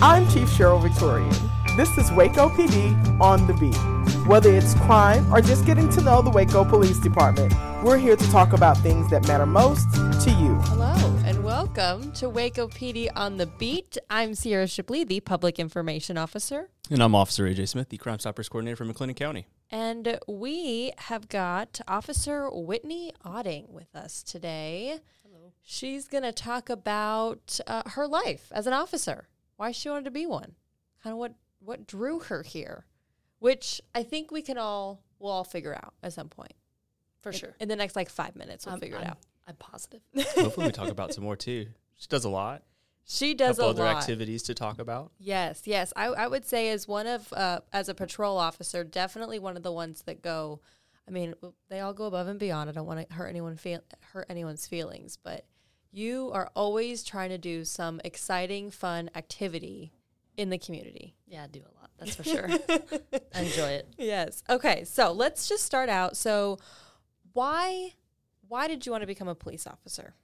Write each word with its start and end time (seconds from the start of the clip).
I'm 0.00 0.28
Chief 0.28 0.48
Sheryl 0.48 0.80
Victorian. 0.80 1.34
This 1.76 1.98
is 1.98 2.12
Waco 2.12 2.48
PD 2.50 3.20
on 3.20 3.48
the 3.48 3.54
beat. 3.54 3.74
Whether 4.28 4.54
it's 4.54 4.74
crime 4.74 5.32
or 5.32 5.40
just 5.40 5.66
getting 5.66 5.88
to 5.88 6.00
know 6.00 6.22
the 6.22 6.30
Waco 6.30 6.64
Police 6.64 7.00
Department, 7.00 7.52
we're 7.82 7.98
here 7.98 8.14
to 8.14 8.30
talk 8.30 8.52
about 8.52 8.78
things 8.78 9.10
that 9.10 9.26
matter 9.26 9.44
most 9.44 9.92
to 9.94 10.30
you. 10.30 10.54
Hello, 10.66 10.94
and 11.24 11.42
welcome 11.42 12.12
to 12.12 12.28
Waco 12.28 12.68
PD 12.68 13.08
on 13.16 13.38
the 13.38 13.46
beat. 13.46 13.98
I'm 14.08 14.36
Sierra 14.36 14.68
Shipley, 14.68 15.02
the 15.02 15.18
Public 15.18 15.58
Information 15.58 16.16
Officer. 16.16 16.70
And 16.88 17.02
I'm 17.02 17.16
Officer 17.16 17.48
AJ 17.48 17.66
Smith, 17.68 17.88
the 17.88 17.96
Crime 17.98 18.20
Stoppers 18.20 18.48
Coordinator 18.48 18.76
for 18.76 18.84
McLennan 18.84 19.16
County. 19.16 19.48
And 19.68 20.20
we 20.28 20.92
have 20.98 21.28
got 21.28 21.80
Officer 21.88 22.48
Whitney 22.48 23.12
Otting 23.26 23.68
with 23.68 23.96
us 23.96 24.22
today. 24.22 25.00
Hello. 25.24 25.54
She's 25.64 26.06
going 26.06 26.22
to 26.22 26.32
talk 26.32 26.70
about 26.70 27.58
uh, 27.66 27.82
her 27.86 28.06
life 28.06 28.52
as 28.54 28.68
an 28.68 28.72
officer, 28.72 29.26
why 29.58 29.70
she 29.72 29.90
wanted 29.90 30.06
to 30.06 30.10
be 30.10 30.24
one, 30.24 30.54
kind 31.02 31.12
of 31.12 31.18
what, 31.18 31.34
what 31.58 31.86
drew 31.86 32.20
her 32.20 32.42
here, 32.42 32.86
which 33.38 33.80
I 33.94 34.02
think 34.02 34.30
we 34.30 34.40
can 34.40 34.56
all, 34.56 35.02
we'll 35.18 35.30
all 35.32 35.44
figure 35.44 35.74
out 35.74 35.92
at 36.02 36.14
some 36.14 36.28
point. 36.30 36.54
For 37.20 37.30
In- 37.30 37.38
sure. 37.38 37.56
In 37.60 37.68
the 37.68 37.76
next 37.76 37.94
like 37.96 38.08
five 38.08 38.34
minutes, 38.36 38.64
we'll 38.64 38.76
I'm, 38.76 38.80
figure 38.80 38.96
it 38.96 39.00
I'm- 39.00 39.10
out. 39.10 39.18
I'm 39.46 39.56
positive. 39.56 40.00
Hopefully, 40.34 40.66
we 40.66 40.72
talk 40.72 40.90
about 40.90 41.14
some 41.14 41.24
more 41.24 41.34
too. 41.36 41.66
She 41.96 42.06
does 42.08 42.24
a 42.24 42.28
lot. 42.28 42.62
She 43.06 43.32
does 43.32 43.56
couple 43.56 43.68
a 43.68 43.70
other 43.70 43.84
lot. 43.84 43.96
activities 43.96 44.42
to 44.44 44.54
talk 44.54 44.78
about. 44.78 45.10
Yes, 45.18 45.62
yes. 45.64 45.90
I, 45.96 46.08
I 46.08 46.26
would 46.26 46.44
say 46.44 46.68
as 46.68 46.86
one 46.86 47.06
of 47.06 47.32
uh, 47.32 47.60
as 47.72 47.88
a 47.88 47.94
patrol 47.94 48.36
officer, 48.36 48.84
definitely 48.84 49.38
one 49.38 49.56
of 49.56 49.62
the 49.62 49.72
ones 49.72 50.02
that 50.02 50.20
go. 50.20 50.60
I 51.08 51.10
mean, 51.10 51.32
they 51.70 51.80
all 51.80 51.94
go 51.94 52.04
above 52.04 52.28
and 52.28 52.38
beyond. 52.38 52.68
I 52.68 52.74
don't 52.74 52.84
want 52.86 53.08
to 53.08 53.14
hurt 53.14 53.28
anyone 53.28 53.56
feel 53.56 53.80
hurt 54.12 54.26
anyone's 54.28 54.66
feelings, 54.66 55.16
but 55.16 55.46
you 55.90 56.30
are 56.32 56.50
always 56.54 57.02
trying 57.02 57.30
to 57.30 57.38
do 57.38 57.64
some 57.64 58.00
exciting, 58.04 58.70
fun 58.70 59.10
activity 59.14 59.92
in 60.36 60.50
the 60.50 60.58
community. 60.58 61.14
Yeah, 61.26 61.44
I 61.44 61.46
do 61.46 61.60
a 61.60 61.72
lot. 61.80 61.90
That's 61.98 62.14
for 62.14 62.24
sure. 62.24 62.48
I 63.34 63.40
enjoy 63.40 63.70
it. 63.70 63.88
Yes. 63.98 64.42
Okay. 64.48 64.84
So 64.84 65.12
let's 65.12 65.48
just 65.48 65.64
start 65.64 65.88
out. 65.88 66.16
So, 66.16 66.58
why 67.32 67.92
why 68.48 68.66
did 68.66 68.86
you 68.86 68.92
want 68.92 69.02
to 69.02 69.06
become 69.06 69.28
a 69.28 69.34
police 69.34 69.66
officer? 69.66 70.14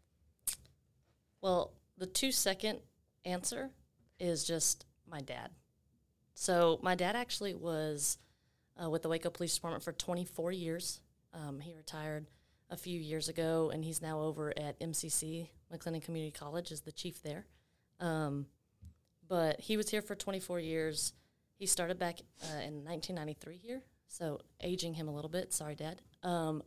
Well, 1.40 1.72
the 1.98 2.06
two 2.06 2.32
second 2.32 2.78
answer 3.24 3.70
is 4.18 4.44
just 4.44 4.86
my 5.08 5.20
dad. 5.20 5.50
So 6.34 6.80
my 6.82 6.94
dad 6.94 7.16
actually 7.16 7.54
was 7.54 8.18
uh, 8.82 8.88
with 8.88 9.02
the 9.02 9.08
Waco 9.08 9.30
Police 9.30 9.54
Department 9.54 9.84
for 9.84 9.92
24 9.92 10.52
years. 10.52 11.00
Um, 11.32 11.60
he 11.60 11.74
retired 11.74 12.26
a 12.70 12.76
few 12.76 12.98
years 12.98 13.28
ago, 13.28 13.70
and 13.72 13.84
he's 13.84 14.02
now 14.02 14.20
over 14.20 14.52
at 14.58 14.78
MCC 14.80 15.48
McLennan 15.72 16.02
Community 16.02 16.32
College 16.32 16.72
as 16.72 16.80
the 16.80 16.92
chief 16.92 17.22
there. 17.22 17.46
Um, 18.00 18.46
but 19.28 19.60
he 19.60 19.76
was 19.76 19.90
here 19.90 20.02
for 20.02 20.14
24 20.14 20.60
years. 20.60 21.12
He 21.56 21.66
started 21.66 21.98
back 21.98 22.20
uh, 22.42 22.60
in 22.60 22.84
1993 22.84 23.56
here, 23.56 23.82
so 24.08 24.40
aging 24.62 24.94
him 24.94 25.08
a 25.08 25.14
little 25.14 25.30
bit. 25.30 25.52
Sorry, 25.52 25.74
Dad. 25.74 26.02
Um, 26.22 26.62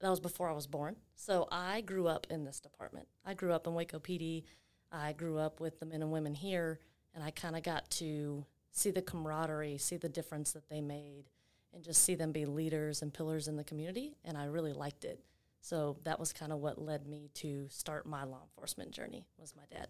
that 0.00 0.10
was 0.10 0.20
before 0.20 0.48
I 0.48 0.52
was 0.52 0.66
born. 0.66 0.96
So 1.14 1.48
I 1.50 1.80
grew 1.80 2.06
up 2.06 2.26
in 2.30 2.44
this 2.44 2.60
department. 2.60 3.08
I 3.24 3.34
grew 3.34 3.52
up 3.52 3.66
in 3.66 3.74
Waco 3.74 3.98
PD. 3.98 4.44
I 4.90 5.12
grew 5.12 5.38
up 5.38 5.60
with 5.60 5.80
the 5.80 5.86
men 5.86 6.02
and 6.02 6.12
women 6.12 6.34
here, 6.34 6.80
and 7.14 7.22
I 7.22 7.30
kind 7.30 7.56
of 7.56 7.62
got 7.62 7.90
to 7.92 8.44
see 8.70 8.90
the 8.90 9.02
camaraderie, 9.02 9.78
see 9.78 9.96
the 9.96 10.08
difference 10.08 10.52
that 10.52 10.68
they 10.68 10.80
made, 10.80 11.24
and 11.74 11.84
just 11.84 12.02
see 12.02 12.14
them 12.14 12.32
be 12.32 12.46
leaders 12.46 13.02
and 13.02 13.12
pillars 13.12 13.48
in 13.48 13.56
the 13.56 13.64
community. 13.64 14.16
And 14.24 14.36
I 14.36 14.46
really 14.46 14.72
liked 14.72 15.04
it. 15.04 15.20
So 15.60 15.98
that 16.04 16.18
was 16.18 16.32
kind 16.32 16.52
of 16.52 16.58
what 16.58 16.80
led 16.80 17.06
me 17.06 17.30
to 17.34 17.66
start 17.68 18.06
my 18.06 18.24
law 18.24 18.42
enforcement 18.42 18.92
journey. 18.92 19.26
Was 19.38 19.54
my 19.56 19.64
dad. 19.70 19.88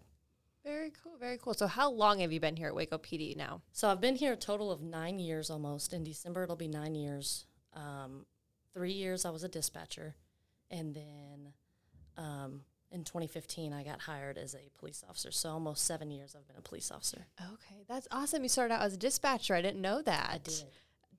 Very 0.63 0.91
cool. 1.03 1.15
Very 1.17 1.37
cool. 1.37 1.53
So, 1.53 1.67
how 1.67 1.89
long 1.89 2.19
have 2.19 2.31
you 2.31 2.39
been 2.39 2.55
here 2.55 2.67
at 2.67 2.75
Waco 2.75 2.97
PD 2.97 3.35
now? 3.35 3.61
So 3.71 3.89
I've 3.89 4.01
been 4.01 4.15
here 4.15 4.33
a 4.33 4.37
total 4.37 4.71
of 4.71 4.81
nine 4.81 5.17
years 5.17 5.49
almost. 5.49 5.93
In 5.93 6.03
December, 6.03 6.43
it'll 6.43 6.55
be 6.55 6.67
nine 6.67 6.95
years. 6.95 7.45
Um, 7.73 8.25
three 8.73 8.91
years 8.91 9.25
I 9.25 9.29
was 9.29 9.43
a 9.43 9.47
dispatcher, 9.47 10.15
and 10.69 10.93
then 10.93 11.53
um, 12.17 12.61
in 12.91 13.03
2015 13.03 13.71
I 13.71 13.83
got 13.83 14.01
hired 14.01 14.37
as 14.37 14.53
a 14.53 14.69
police 14.77 15.03
officer. 15.07 15.31
So 15.31 15.49
almost 15.49 15.85
seven 15.85 16.11
years 16.11 16.35
I've 16.37 16.47
been 16.47 16.57
a 16.57 16.61
police 16.61 16.91
officer. 16.91 17.25
Okay, 17.41 17.83
that's 17.87 18.07
awesome. 18.11 18.43
You 18.43 18.49
started 18.49 18.73
out 18.73 18.81
as 18.81 18.93
a 18.93 18.97
dispatcher. 18.97 19.55
I 19.55 19.61
didn't 19.61 19.81
know 19.81 20.01
that. 20.01 20.29
I 20.33 20.37
did. 20.39 20.65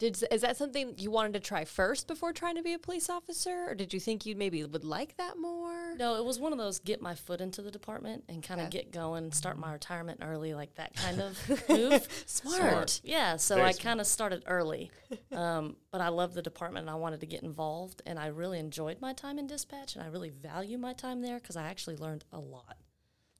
Did 0.00 0.22
is 0.30 0.40
that 0.40 0.56
something 0.56 0.94
you 0.96 1.10
wanted 1.10 1.34
to 1.34 1.40
try 1.40 1.64
first 1.66 2.08
before 2.08 2.32
trying 2.32 2.56
to 2.56 2.62
be 2.62 2.72
a 2.72 2.78
police 2.78 3.10
officer, 3.10 3.66
or 3.68 3.74
did 3.74 3.92
you 3.92 4.00
think 4.00 4.24
you 4.24 4.34
maybe 4.34 4.64
would 4.64 4.82
like 4.82 5.16
that 5.18 5.36
more? 5.38 5.94
No, 5.96 6.16
it 6.16 6.24
was 6.24 6.40
one 6.40 6.52
of 6.52 6.58
those 6.58 6.78
get 6.78 7.02
my 7.02 7.14
foot 7.14 7.42
into 7.42 7.60
the 7.60 7.70
department 7.70 8.24
and 8.28 8.42
kind 8.42 8.60
of 8.62 8.68
Okay. 8.68 8.78
get 8.78 8.92
going, 8.92 9.30
start 9.30 9.58
my 9.58 9.72
retirement 9.72 10.20
early, 10.22 10.54
like 10.54 10.74
that 10.76 10.94
kind 10.94 11.20
of 11.20 11.38
move. 11.68 12.08
Smart. 12.24 13.02
Yeah, 13.04 13.36
so 13.36 13.56
Very 13.56 13.68
I 13.68 13.72
kind 13.74 14.00
of 14.00 14.06
started 14.06 14.42
early. 14.46 14.90
Um, 15.32 15.76
but 15.92 16.00
I 16.00 16.08
love 16.08 16.32
the 16.32 16.42
department 16.42 16.84
and 16.84 16.90
I 16.90 16.94
wanted 16.94 17.20
to 17.20 17.26
get 17.26 17.42
involved. 17.42 18.00
And 18.06 18.18
I 18.18 18.28
really 18.28 18.58
enjoyed 18.58 19.02
my 19.02 19.12
time 19.12 19.38
in 19.38 19.46
dispatch 19.46 19.96
and 19.96 20.02
I 20.02 20.08
really 20.08 20.30
value 20.30 20.78
my 20.78 20.94
time 20.94 21.20
there 21.20 21.38
because 21.38 21.56
I 21.56 21.64
actually 21.68 21.96
learned 21.96 22.24
a 22.32 22.40
lot. 22.40 22.78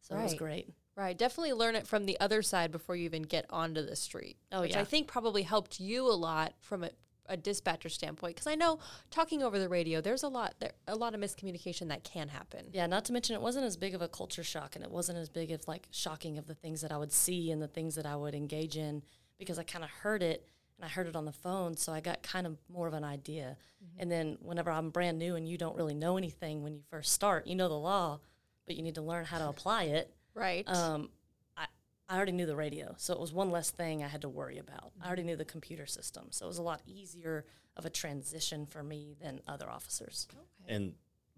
So 0.03 0.15
it 0.15 0.22
was 0.22 0.34
great. 0.34 0.69
Right, 1.00 1.16
definitely 1.16 1.54
learn 1.54 1.76
it 1.76 1.86
from 1.86 2.04
the 2.04 2.20
other 2.20 2.42
side 2.42 2.70
before 2.70 2.94
you 2.94 3.06
even 3.06 3.22
get 3.22 3.46
onto 3.48 3.80
the 3.80 3.96
street. 3.96 4.36
Oh, 4.52 4.60
which 4.60 4.72
yeah. 4.72 4.82
I 4.82 4.84
think 4.84 5.06
probably 5.06 5.42
helped 5.42 5.80
you 5.80 6.06
a 6.06 6.12
lot 6.12 6.52
from 6.60 6.84
a, 6.84 6.90
a 7.24 7.38
dispatcher 7.38 7.88
standpoint. 7.88 8.34
Because 8.34 8.46
I 8.46 8.54
know 8.54 8.80
talking 9.10 9.42
over 9.42 9.58
the 9.58 9.70
radio, 9.70 10.02
there's 10.02 10.24
a 10.24 10.28
lot 10.28 10.56
there, 10.58 10.72
a 10.86 10.94
lot 10.94 11.14
of 11.14 11.20
miscommunication 11.22 11.88
that 11.88 12.04
can 12.04 12.28
happen. 12.28 12.66
Yeah, 12.74 12.86
not 12.86 13.06
to 13.06 13.14
mention 13.14 13.34
it 13.34 13.40
wasn't 13.40 13.64
as 13.64 13.78
big 13.78 13.94
of 13.94 14.02
a 14.02 14.08
culture 14.08 14.44
shock 14.44 14.76
and 14.76 14.84
it 14.84 14.90
wasn't 14.90 15.16
as 15.16 15.30
big 15.30 15.52
of 15.52 15.66
like 15.66 15.88
shocking 15.90 16.36
of 16.36 16.46
the 16.46 16.54
things 16.54 16.82
that 16.82 16.92
I 16.92 16.98
would 16.98 17.12
see 17.12 17.50
and 17.50 17.62
the 17.62 17.68
things 17.68 17.94
that 17.94 18.04
I 18.04 18.14
would 18.14 18.34
engage 18.34 18.76
in 18.76 19.02
because 19.38 19.58
I 19.58 19.62
kind 19.62 19.84
of 19.84 19.88
heard 19.88 20.22
it 20.22 20.46
and 20.76 20.84
I 20.84 20.88
heard 20.88 21.06
it 21.06 21.16
on 21.16 21.24
the 21.24 21.32
phone, 21.32 21.78
so 21.78 21.94
I 21.94 22.00
got 22.00 22.22
kind 22.22 22.46
of 22.46 22.58
more 22.68 22.86
of 22.86 22.92
an 22.92 23.04
idea. 23.04 23.56
Mm-hmm. 23.82 24.02
And 24.02 24.12
then 24.12 24.38
whenever 24.42 24.70
I'm 24.70 24.90
brand 24.90 25.18
new 25.18 25.34
and 25.34 25.48
you 25.48 25.56
don't 25.56 25.76
really 25.76 25.94
know 25.94 26.18
anything 26.18 26.62
when 26.62 26.74
you 26.74 26.82
first 26.90 27.12
start, 27.14 27.46
you 27.46 27.54
know 27.54 27.68
the 27.68 27.74
law, 27.74 28.20
but 28.66 28.76
you 28.76 28.82
need 28.82 28.96
to 28.96 29.02
learn 29.02 29.24
how 29.24 29.38
to 29.38 29.48
apply 29.48 29.84
it. 29.84 30.14
Right. 30.34 30.66
Um, 30.68 31.10
I, 31.56 31.66
I 32.08 32.16
already 32.16 32.32
knew 32.32 32.46
the 32.46 32.56
radio, 32.56 32.94
so 32.98 33.12
it 33.14 33.20
was 33.20 33.32
one 33.32 33.50
less 33.50 33.70
thing 33.70 34.02
I 34.02 34.08
had 34.08 34.22
to 34.22 34.28
worry 34.28 34.58
about. 34.58 34.92
I 35.02 35.06
already 35.06 35.22
knew 35.24 35.36
the 35.36 35.44
computer 35.44 35.86
system, 35.86 36.26
so 36.30 36.46
it 36.46 36.48
was 36.48 36.58
a 36.58 36.62
lot 36.62 36.82
easier 36.86 37.44
of 37.76 37.84
a 37.86 37.91
transition 37.91 38.66
for 38.66 38.82
me 38.82 39.16
than 39.22 39.41
other 39.46 39.68
officers. 39.70 40.26
And 40.66 40.94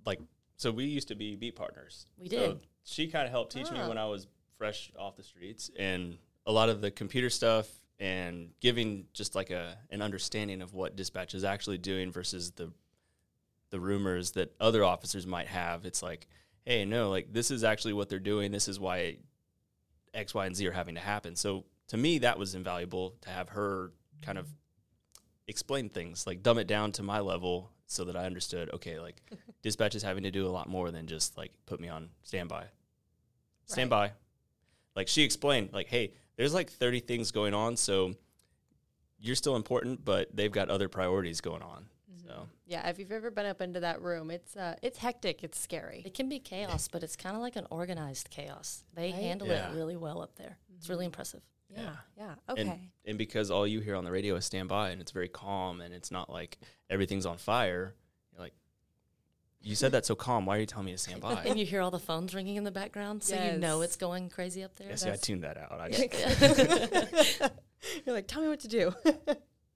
like, 0.06 0.20
so 0.56 0.70
we 0.70 0.84
used 0.84 1.08
to 1.08 1.14
be 1.14 1.36
beat 1.36 1.56
partners. 1.56 2.06
We 2.18 2.28
So 2.28 2.36
did. 2.54 2.60
she 2.84 3.08
kind 3.08 3.24
of 3.26 3.30
helped 3.30 3.52
teach 3.52 3.70
me 3.70 3.78
Ah. 3.80 3.88
when 3.88 3.98
I 3.98 4.06
was 4.06 4.26
fresh 4.56 4.90
off 4.98 5.16
the 5.16 5.22
streets, 5.22 5.70
and 5.78 6.18
a 6.46 6.52
lot 6.52 6.68
of 6.68 6.80
the 6.80 6.90
computer 6.90 7.30
stuff 7.30 7.68
and 8.00 8.50
giving 8.60 9.06
just 9.12 9.34
like 9.34 9.50
a 9.50 9.76
an 9.90 10.02
understanding 10.02 10.60
of 10.62 10.74
what 10.74 10.96
dispatch 10.96 11.34
is 11.34 11.44
actually 11.44 11.78
doing 11.78 12.10
versus 12.10 12.50
the 12.52 12.72
the 13.70 13.78
rumors 13.80 14.32
that 14.32 14.52
other 14.60 14.84
officers 14.84 15.26
might 15.26 15.46
have. 15.48 15.86
It's 15.86 16.02
like, 16.02 16.28
hey, 16.64 16.84
no, 16.84 17.10
like 17.10 17.32
this 17.32 17.50
is 17.50 17.64
actually 17.64 17.92
what 17.92 18.08
they're 18.08 18.18
doing. 18.18 18.52
This 18.52 18.68
is 18.68 18.78
why 18.78 19.18
X, 20.14 20.34
Y, 20.34 20.46
and 20.46 20.56
Z 20.56 20.66
are 20.66 20.72
having 20.72 20.94
to 20.94 21.00
happen. 21.00 21.36
So 21.36 21.64
to 21.88 21.96
me, 21.96 22.18
that 22.18 22.38
was 22.38 22.54
invaluable 22.54 23.14
to 23.22 23.30
have 23.30 23.50
her 23.50 23.92
kind 24.22 24.38
of 24.38 24.48
explain 25.46 25.88
things, 25.88 26.26
like 26.26 26.42
dumb 26.42 26.58
it 26.58 26.66
down 26.66 26.92
to 26.92 27.02
my 27.02 27.20
level 27.20 27.70
so 27.86 28.04
that 28.04 28.16
I 28.16 28.24
understood, 28.24 28.70
okay, 28.74 28.98
like 28.98 29.20
dispatch 29.62 29.94
is 29.94 30.02
having 30.02 30.22
to 30.22 30.30
do 30.30 30.46
a 30.46 30.50
lot 30.50 30.68
more 30.68 30.90
than 30.90 31.06
just 31.06 31.36
like 31.36 31.52
put 31.66 31.80
me 31.80 31.88
on 31.88 32.08
standby. 32.22 32.66
Standby. 33.66 34.12
Like 34.96 35.08
she 35.08 35.22
explained, 35.22 35.70
like, 35.72 35.88
hey, 35.88 36.14
there's 36.36 36.54
like 36.54 36.70
30 36.70 37.00
things 37.00 37.30
going 37.30 37.54
on, 37.54 37.76
so 37.76 38.14
you're 39.18 39.36
still 39.36 39.56
important, 39.56 40.04
but 40.04 40.34
they've 40.34 40.52
got 40.52 40.68
other 40.68 40.88
priorities 40.88 41.40
going 41.40 41.62
on. 41.62 41.86
So 42.26 42.46
yeah, 42.66 42.88
if 42.88 42.98
you've 42.98 43.12
ever 43.12 43.30
been 43.30 43.46
up 43.46 43.60
into 43.60 43.80
that 43.80 44.00
room, 44.02 44.30
it's 44.30 44.56
uh, 44.56 44.76
it's 44.82 44.98
hectic. 44.98 45.42
It's 45.44 45.58
scary. 45.58 46.02
It 46.04 46.14
can 46.14 46.28
be 46.28 46.38
chaos, 46.38 46.88
but 46.88 47.02
it's 47.02 47.16
kind 47.16 47.34
of 47.36 47.42
like 47.42 47.56
an 47.56 47.66
organized 47.70 48.30
chaos. 48.30 48.84
They 48.94 49.10
Right? 49.12 49.14
handle 49.14 49.48
Yeah. 49.48 49.70
it 49.70 49.74
really 49.74 49.96
well 49.96 50.20
up 50.22 50.36
there. 50.36 50.58
It's 50.76 50.88
really 50.88 51.04
impressive. 51.06 51.42
Yeah, 51.74 51.96
yeah. 52.18 52.34
and, 52.48 52.58
Okay. 52.58 52.80
and 53.06 53.16
because 53.18 53.50
all 53.50 53.66
you 53.66 53.80
hear 53.80 53.96
on 53.96 54.04
the 54.04 54.10
radio 54.10 54.34
is 54.36 54.44
standby 54.44 54.90
and 54.90 55.00
it's 55.00 55.10
very 55.10 55.28
calm 55.28 55.80
and 55.80 55.94
it's 55.94 56.10
not 56.10 56.28
like 56.28 56.58
everything's 56.90 57.24
on 57.24 57.38
fire, 57.38 57.94
you're 58.32 58.42
like, 58.42 58.52
you 59.62 59.74
said 59.74 59.92
that 59.92 60.04
so 60.04 60.14
calm. 60.14 60.44
Why 60.44 60.56
are 60.58 60.60
you 60.60 60.66
telling 60.66 60.84
me 60.86 60.92
to 60.92 60.98
stand 60.98 61.22
by? 61.22 61.42
And 61.46 61.58
you 61.58 61.64
hear 61.64 61.80
all 61.80 61.90
the 61.90 61.98
phones 61.98 62.34
ringing 62.34 62.56
in 62.56 62.64
the 62.64 62.70
background, 62.70 63.22
so 63.22 63.42
you 63.42 63.58
know 63.58 63.80
it's 63.80 63.96
going 63.96 64.28
crazy 64.28 64.62
up 64.62 64.74
there. 64.76 64.88
yeah, 64.90 64.96
see, 64.96 65.10
I 65.10 65.16
tuned 65.16 65.44
that 65.44 65.56
out. 65.56 65.80
I 65.80 65.88
You're 68.06 68.14
like, 68.14 68.26
tell 68.28 68.42
me 68.42 68.48
what 68.48 68.60
to 68.60 68.68
do. 68.68 68.94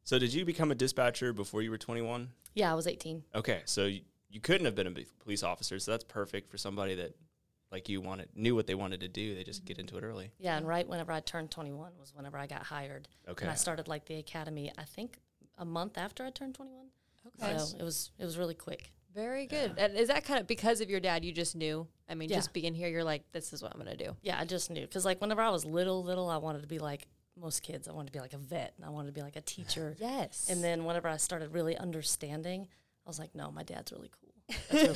So, 0.06 0.18
did 0.18 0.32
you 0.32 0.44
become 0.44 0.70
a 0.70 0.74
dispatcher 0.74 1.32
before 1.32 1.60
you 1.60 1.70
were 1.70 1.78
21? 1.78 2.30
yeah, 2.54 2.72
I 2.72 2.74
was 2.74 2.86
18. 2.86 3.22
Okay, 3.34 3.60
so 3.66 3.84
you, 3.84 4.00
you 4.30 4.40
couldn't 4.40 4.64
have 4.64 4.74
been 4.74 4.86
a 4.86 4.92
police 5.22 5.42
officer, 5.42 5.78
so 5.78 5.90
that's 5.90 6.04
perfect 6.04 6.50
for 6.50 6.56
somebody 6.56 6.94
that, 6.94 7.14
like 7.70 7.88
you, 7.88 8.00
wanted 8.00 8.28
knew 8.34 8.54
what 8.54 8.66
they 8.66 8.74
wanted 8.74 9.00
to 9.00 9.08
do. 9.08 9.34
They 9.34 9.44
just 9.44 9.60
mm-hmm. 9.60 9.66
get 9.66 9.78
into 9.78 9.98
it 9.98 10.04
early. 10.04 10.32
Yeah, 10.38 10.56
and 10.56 10.66
right 10.66 10.88
whenever 10.88 11.12
I 11.12 11.20
turned 11.20 11.50
21 11.50 11.92
was 12.00 12.14
whenever 12.14 12.38
I 12.38 12.46
got 12.46 12.62
hired. 12.62 13.08
Okay. 13.28 13.44
And 13.44 13.50
I 13.50 13.56
started 13.56 13.88
like 13.88 14.06
the 14.06 14.14
academy, 14.14 14.72
I 14.78 14.84
think 14.84 15.18
a 15.58 15.64
month 15.64 15.98
after 15.98 16.24
I 16.24 16.30
turned 16.30 16.54
21. 16.54 16.86
Okay. 17.42 17.58
So 17.58 17.76
it 17.78 17.82
was 17.82 18.12
it 18.18 18.24
was 18.24 18.38
really 18.38 18.54
quick. 18.54 18.92
Very 19.14 19.46
good. 19.46 19.74
And 19.78 19.96
is 19.96 20.08
that 20.08 20.24
kind 20.24 20.38
of 20.38 20.46
because 20.46 20.80
of 20.80 20.90
your 20.90 21.00
dad? 21.00 21.24
You 21.24 21.32
just 21.32 21.56
knew. 21.56 21.86
I 22.08 22.14
mean, 22.14 22.28
Yeah. 22.28 22.36
just 22.36 22.52
being 22.52 22.74
here, 22.74 22.88
you're 22.88 23.02
like, 23.02 23.24
this 23.32 23.52
is 23.52 23.62
what 23.62 23.72
I'm 23.72 23.78
gonna 23.78 23.96
do. 23.96 24.14
Yeah, 24.22 24.38
I 24.38 24.44
just 24.44 24.70
knew 24.70 24.82
because 24.82 25.04
like 25.04 25.20
whenever 25.20 25.40
I 25.40 25.50
was 25.50 25.64
little, 25.64 26.04
little, 26.04 26.28
I 26.28 26.36
wanted 26.36 26.62
to 26.62 26.68
be 26.68 26.78
like 26.78 27.08
most 27.38 27.62
kids. 27.62 27.88
I 27.88 27.92
wanted 27.92 28.06
to 28.08 28.12
be 28.12 28.20
like 28.20 28.32
a 28.32 28.38
vet, 28.38 28.74
and 28.76 28.84
I 28.84 28.90
wanted 28.90 29.08
to 29.08 29.12
be 29.12 29.22
like 29.22 29.36
a 29.36 29.40
teacher. 29.40 29.96
Yes. 30.00 30.48
And 30.50 30.62
then 30.62 30.84
whenever 30.84 31.08
I 31.08 31.16
started 31.18 31.52
really 31.52 31.76
understanding, 31.76 32.68
I 33.06 33.10
was 33.10 33.18
like, 33.18 33.34
no, 33.34 33.50
my 33.50 33.62
dad's 33.62 33.92
really 33.92 34.10
cool. 34.10 34.22
Really 34.72 34.94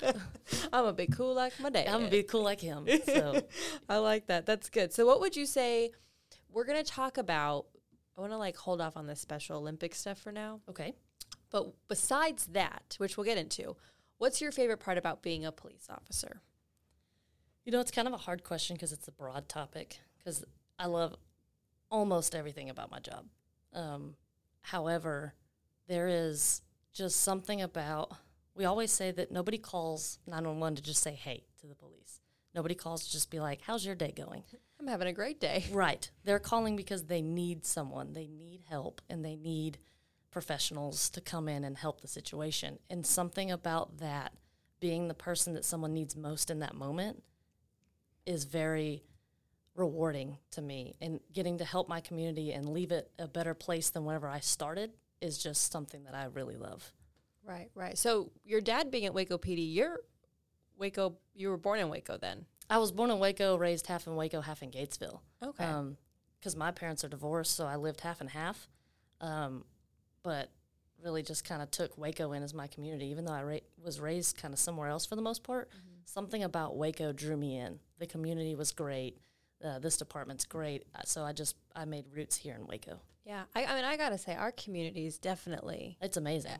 cool. 0.00 0.12
I'm 0.72 0.84
gonna 0.84 0.92
be 0.92 1.06
cool 1.06 1.34
like 1.34 1.58
my 1.60 1.70
dad. 1.70 1.86
I'm 1.88 2.00
gonna 2.00 2.10
be 2.10 2.22
cool 2.22 2.42
like 2.42 2.60
him. 2.60 2.86
So 3.06 3.42
I 3.88 3.96
like 3.98 4.26
that. 4.26 4.44
That's 4.46 4.68
good. 4.68 4.92
So, 4.92 5.06
what 5.06 5.20
would 5.20 5.36
you 5.36 5.46
say? 5.46 5.90
We're 6.50 6.64
gonna 6.64 6.84
talk 6.84 7.16
about. 7.18 7.66
I 8.16 8.20
want 8.20 8.32
to 8.32 8.38
like 8.38 8.56
hold 8.58 8.82
off 8.82 8.96
on 8.98 9.06
the 9.06 9.16
Special 9.16 9.56
Olympics 9.56 9.98
stuff 9.98 10.18
for 10.18 10.32
now. 10.32 10.60
okay, 10.68 10.92
But 11.50 11.72
besides 11.88 12.44
that, 12.48 12.94
which 12.98 13.16
we'll 13.16 13.24
get 13.24 13.38
into, 13.38 13.74
what's 14.18 14.42
your 14.42 14.52
favorite 14.52 14.80
part 14.80 14.98
about 14.98 15.22
being 15.22 15.44
a 15.46 15.52
police 15.52 15.86
officer? 15.88 16.42
you 17.64 17.70
know 17.72 17.80
it's 17.80 17.92
kind 17.92 18.08
of 18.08 18.12
a 18.12 18.18
hard 18.18 18.42
question 18.44 18.74
because 18.76 18.92
it's 18.92 19.08
a 19.08 19.12
broad 19.12 19.48
topic. 19.48 19.98
Because 20.18 20.44
I 20.78 20.86
love 20.86 21.14
almost 21.92 22.34
everything 22.34 22.70
about 22.70 22.90
my 22.90 22.98
job. 22.98 23.26
Um, 23.72 24.16
however, 24.62 25.34
there 25.86 26.08
is 26.08 26.62
just 26.92 27.20
something 27.20 27.62
about. 27.62 28.12
We 28.54 28.64
always 28.64 28.90
say 28.90 29.12
that 29.12 29.30
nobody 29.30 29.58
calls 29.58 30.18
911 30.26 30.76
to 30.76 30.82
just 30.82 31.02
say 31.02 31.12
hey 31.12 31.44
to 31.60 31.66
the 31.66 31.74
police. 31.74 32.20
Nobody 32.54 32.74
calls 32.74 33.04
to 33.06 33.12
just 33.12 33.30
be 33.30 33.40
like, 33.40 33.60
"How's 33.62 33.86
your 33.86 33.94
day 33.94 34.12
going?" 34.12 34.42
I'm 34.80 34.88
having 34.88 35.06
a 35.06 35.12
great 35.12 35.38
day. 35.38 35.64
Right. 35.72 36.10
They're 36.24 36.40
calling 36.40 36.74
because 36.74 37.04
they 37.04 37.22
need 37.22 37.64
someone, 37.64 38.14
they 38.14 38.26
need 38.26 38.62
help, 38.68 39.00
and 39.08 39.24
they 39.24 39.36
need 39.36 39.78
professionals 40.32 41.08
to 41.10 41.20
come 41.20 41.48
in 41.48 41.62
and 41.62 41.76
help 41.76 42.00
the 42.00 42.08
situation. 42.08 42.78
And 42.90 43.06
something 43.06 43.50
about 43.50 43.98
that, 43.98 44.32
being 44.80 45.06
the 45.06 45.14
person 45.14 45.54
that 45.54 45.64
someone 45.64 45.92
needs 45.92 46.16
most 46.16 46.50
in 46.50 46.58
that 46.60 46.74
moment, 46.74 47.22
is 48.26 48.44
very 48.44 49.04
rewarding 49.74 50.38
to 50.52 50.62
me. 50.62 50.94
And 51.00 51.20
getting 51.32 51.58
to 51.58 51.64
help 51.64 51.88
my 51.88 52.00
community 52.00 52.52
and 52.52 52.68
leave 52.68 52.92
it 52.92 53.10
a 53.18 53.26
better 53.28 53.54
place 53.54 53.90
than 53.90 54.04
whenever 54.04 54.28
I 54.28 54.40
started 54.40 54.92
is 55.20 55.38
just 55.38 55.72
something 55.72 56.04
that 56.04 56.14
I 56.14 56.24
really 56.26 56.56
love. 56.56 56.92
Right, 57.44 57.70
right. 57.74 57.96
So, 57.98 58.30
your 58.44 58.60
dad 58.60 58.90
being 58.90 59.04
at 59.06 59.14
Waco 59.14 59.38
PD, 59.38 59.74
you're 59.74 60.00
Waco. 60.78 61.16
You 61.34 61.48
were 61.50 61.56
born 61.56 61.80
in 61.80 61.88
Waco 61.88 62.16
then. 62.16 62.46
I 62.70 62.78
was 62.78 62.92
born 62.92 63.10
in 63.10 63.18
Waco, 63.18 63.56
raised 63.56 63.86
half 63.86 64.06
in 64.06 64.14
Waco, 64.14 64.40
half 64.40 64.62
in 64.62 64.70
Gatesville. 64.70 65.20
Okay. 65.42 65.64
because 66.38 66.56
my 66.56 66.70
parents 66.70 67.04
are 67.04 67.08
divorced, 67.08 67.54
so 67.56 67.66
I 67.66 67.76
lived 67.76 68.00
half 68.00 68.20
and 68.20 68.30
half. 68.30 68.68
Um, 69.20 69.64
but 70.22 70.50
really 71.02 71.22
just 71.22 71.44
kind 71.44 71.62
of 71.62 71.70
took 71.70 71.98
Waco 71.98 72.32
in 72.32 72.42
as 72.42 72.54
my 72.54 72.66
community, 72.68 73.06
even 73.06 73.24
though 73.24 73.32
I 73.32 73.42
ra- 73.42 73.56
was 73.82 74.00
raised 74.00 74.36
kind 74.36 74.54
of 74.54 74.60
somewhere 74.60 74.88
else 74.88 75.04
for 75.04 75.16
the 75.16 75.22
most 75.22 75.42
part. 75.42 75.68
Something 76.04 76.42
about 76.44 76.76
Waco 76.76 77.12
drew 77.12 77.36
me 77.36 77.58
in. 77.58 77.78
The 77.98 78.06
community 78.06 78.54
was 78.54 78.72
great. 78.72 79.18
Uh, 79.64 79.78
this 79.78 79.96
department's 79.96 80.44
great. 80.44 80.84
Uh, 80.94 81.02
So 81.04 81.22
I 81.22 81.32
just 81.32 81.56
I 81.74 81.84
made 81.84 82.06
roots 82.14 82.36
here 82.36 82.54
in 82.54 82.66
Waco. 82.66 82.98
yeah. 83.24 83.44
I, 83.54 83.64
I 83.64 83.74
mean, 83.76 83.84
I 83.84 83.96
gotta 83.96 84.18
say, 84.18 84.34
our 84.34 84.52
community 84.52 85.06
is 85.06 85.18
definitely. 85.18 85.96
It's 86.00 86.16
amazing. 86.16 86.52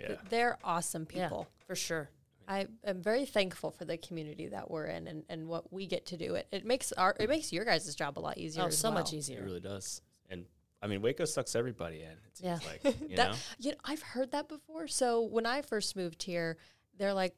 Yeah. 0.00 0.16
They're 0.30 0.58
awesome 0.64 1.06
people. 1.06 1.46
Yeah, 1.50 1.66
for 1.66 1.74
sure. 1.74 2.10
I 2.48 2.68
am 2.84 3.02
very 3.02 3.24
thankful 3.26 3.70
for 3.72 3.84
the 3.84 3.96
community 3.96 4.46
that 4.48 4.70
we're 4.70 4.84
in 4.86 5.08
and, 5.08 5.24
and 5.28 5.48
what 5.48 5.72
we 5.72 5.86
get 5.86 6.06
to 6.06 6.16
do. 6.16 6.34
It 6.36 6.46
it 6.52 6.64
makes 6.64 6.92
our 6.92 7.14
it 7.18 7.28
makes 7.28 7.52
your 7.52 7.64
guys' 7.64 7.94
job 7.94 8.18
a 8.18 8.20
lot 8.20 8.38
easier. 8.38 8.62
Oh, 8.64 8.66
as 8.68 8.78
so 8.78 8.90
much 8.92 9.12
easier. 9.12 9.40
It 9.40 9.44
really 9.44 9.60
does. 9.60 10.00
And 10.30 10.44
I 10.80 10.86
mean, 10.86 11.02
Waco 11.02 11.24
sucks 11.24 11.56
everybody 11.56 12.02
in. 12.02 12.10
It 12.10 12.36
seems 12.36 12.62
Yeah. 12.62 12.68
like 12.68 12.84
you 13.10 13.16
That 13.16 13.30
know. 13.32 13.36
you 13.58 13.70
know, 13.72 13.78
I've 13.84 14.02
heard 14.02 14.30
that 14.30 14.48
before. 14.48 14.86
So 14.86 15.22
when 15.22 15.44
I 15.44 15.62
first 15.62 15.96
moved 15.96 16.22
here, 16.22 16.56
they're 16.98 17.14
like, 17.14 17.34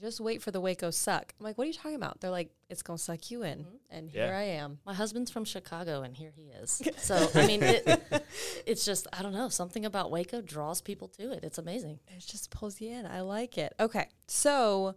just 0.00 0.20
wait 0.20 0.42
for 0.42 0.50
the 0.50 0.60
Waco 0.60 0.90
suck. 0.90 1.34
I'm 1.38 1.44
like, 1.44 1.58
what 1.58 1.64
are 1.64 1.68
you 1.68 1.72
talking 1.74 1.94
about? 1.96 2.20
They're 2.20 2.30
like, 2.30 2.50
it's 2.68 2.82
gonna 2.82 2.98
suck 2.98 3.30
you 3.30 3.42
in, 3.42 3.66
and 3.90 4.10
here 4.10 4.26
Yeah. 4.26 4.38
I 4.38 4.42
am. 4.42 4.78
My 4.86 4.94
husband's 4.94 5.30
from 5.30 5.44
Chicago, 5.44 6.02
and 6.02 6.16
here 6.16 6.32
he 6.34 6.44
is. 6.62 6.80
So 6.98 7.28
I 7.34 7.46
mean, 7.46 7.62
it, 7.62 8.24
it's 8.66 8.84
just 8.84 9.06
I 9.12 9.22
don't 9.22 9.32
know 9.32 9.48
something 9.48 9.84
about 9.84 10.10
Waco 10.10 10.40
draws 10.40 10.80
people 10.80 11.08
to 11.08 11.32
it. 11.32 11.44
It's 11.44 11.58
amazing. 11.58 12.00
It 12.16 12.24
just 12.26 12.50
pulls 12.50 12.80
you 12.80 12.90
in. 12.90 13.06
I 13.06 13.20
like 13.20 13.58
it. 13.58 13.74
Okay, 13.78 14.08
so 14.26 14.94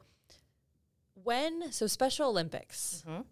when 1.15 1.71
so 1.71 1.87
Special 1.87 2.29
Olympics, 2.29 3.03
Mhm. 3.07 3.25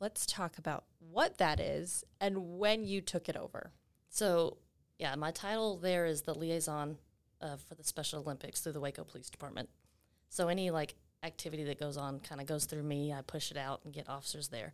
let's 0.00 0.26
talk 0.26 0.58
about 0.58 0.84
what 0.98 1.38
that 1.38 1.60
is 1.60 2.04
and 2.20 2.58
when 2.58 2.84
you 2.84 3.00
took 3.00 3.28
it 3.28 3.36
over. 3.36 3.72
So, 4.08 4.58
yeah, 4.98 5.14
my 5.16 5.30
title 5.30 5.76
there 5.76 6.06
is 6.06 6.22
the 6.22 6.34
liaison 6.34 6.98
uh, 7.40 7.56
for 7.56 7.74
the 7.74 7.84
Special 7.84 8.20
Olympics 8.20 8.60
through 8.60 8.72
the 8.72 8.80
Waco 8.80 9.04
Police 9.04 9.28
Department. 9.28 9.68
So, 10.28 10.48
any 10.48 10.70
like 10.70 10.94
activity 11.24 11.64
that 11.64 11.80
goes 11.80 11.96
on 11.96 12.20
kind 12.20 12.40
of 12.40 12.46
goes 12.46 12.66
through 12.66 12.82
me. 12.82 13.12
I 13.12 13.22
push 13.22 13.50
it 13.50 13.56
out 13.56 13.80
and 13.84 13.92
get 13.92 14.08
officers 14.08 14.48
there. 14.48 14.72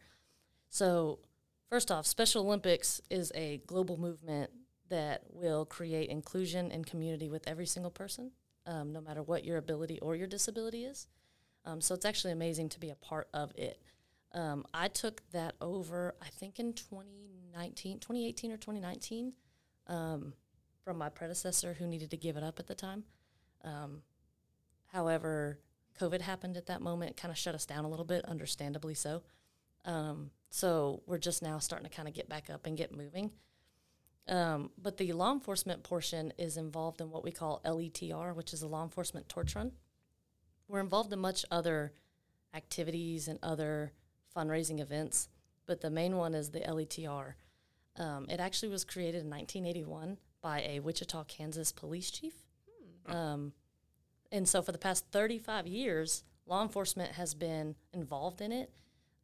So, 0.68 1.20
first 1.68 1.90
off, 1.90 2.06
Special 2.06 2.44
Olympics 2.44 3.00
is 3.10 3.32
a 3.34 3.62
global 3.66 3.96
movement 3.96 4.50
that 4.88 5.22
will 5.30 5.64
create 5.64 6.10
inclusion 6.10 6.70
and 6.72 6.84
community 6.86 7.28
with 7.28 7.46
every 7.46 7.66
single 7.66 7.90
person, 7.90 8.32
um, 8.66 8.92
no 8.92 9.00
matter 9.00 9.22
what 9.22 9.44
your 9.44 9.58
ability 9.58 9.98
or 10.00 10.16
your 10.16 10.26
disability 10.26 10.84
is. 10.84 11.06
Um, 11.64 11.80
so, 11.80 11.94
it's 11.94 12.04
actually 12.04 12.32
amazing 12.32 12.68
to 12.70 12.80
be 12.80 12.90
a 12.90 12.96
part 12.96 13.28
of 13.32 13.52
it. 13.56 13.80
Um, 14.32 14.64
I 14.72 14.88
took 14.88 15.22
that 15.32 15.54
over, 15.60 16.14
I 16.22 16.28
think, 16.28 16.58
in 16.60 16.72
2019, 16.72 17.98
2018 17.98 18.52
or 18.52 18.56
2019, 18.56 19.32
um, 19.88 20.34
from 20.84 20.98
my 20.98 21.08
predecessor 21.08 21.74
who 21.74 21.86
needed 21.86 22.10
to 22.10 22.16
give 22.16 22.36
it 22.36 22.44
up 22.44 22.60
at 22.60 22.66
the 22.66 22.74
time. 22.74 23.04
Um, 23.64 24.02
however, 24.92 25.58
COVID 25.98 26.20
happened 26.20 26.56
at 26.56 26.66
that 26.66 26.80
moment, 26.80 27.16
kind 27.16 27.32
of 27.32 27.38
shut 27.38 27.54
us 27.54 27.66
down 27.66 27.84
a 27.84 27.88
little 27.88 28.04
bit, 28.04 28.24
understandably 28.24 28.94
so. 28.94 29.22
Um, 29.84 30.30
so 30.50 31.02
we're 31.06 31.18
just 31.18 31.42
now 31.42 31.58
starting 31.58 31.88
to 31.88 31.94
kind 31.94 32.08
of 32.08 32.14
get 32.14 32.28
back 32.28 32.50
up 32.50 32.66
and 32.66 32.76
get 32.76 32.94
moving. 32.94 33.30
Um, 34.28 34.70
but 34.80 34.96
the 34.96 35.12
law 35.12 35.32
enforcement 35.32 35.82
portion 35.82 36.32
is 36.38 36.56
involved 36.56 37.00
in 37.00 37.10
what 37.10 37.24
we 37.24 37.32
call 37.32 37.60
LETR, 37.64 38.34
which 38.34 38.52
is 38.52 38.62
a 38.62 38.68
law 38.68 38.82
enforcement 38.82 39.28
torch 39.28 39.56
run. 39.56 39.72
We're 40.68 40.80
involved 40.80 41.12
in 41.12 41.18
much 41.18 41.44
other 41.50 41.92
activities 42.54 43.28
and 43.28 43.38
other 43.42 43.92
fundraising 44.36 44.80
events, 44.80 45.28
but 45.66 45.80
the 45.80 45.90
main 45.90 46.16
one 46.16 46.34
is 46.34 46.50
the 46.50 46.60
LETR. 46.60 47.34
Um, 47.96 48.26
it 48.28 48.40
actually 48.40 48.68
was 48.68 48.84
created 48.84 49.22
in 49.22 49.30
1981 49.30 50.18
by 50.40 50.62
a 50.62 50.80
Wichita, 50.80 51.24
Kansas 51.24 51.72
police 51.72 52.10
chief. 52.10 52.34
Um, 53.06 53.52
and 54.32 54.48
so 54.48 54.62
for 54.62 54.72
the 54.72 54.78
past 54.78 55.04
35 55.12 55.66
years, 55.66 56.24
law 56.46 56.62
enforcement 56.62 57.12
has 57.12 57.34
been 57.34 57.74
involved 57.92 58.40
in 58.40 58.52
it, 58.52 58.70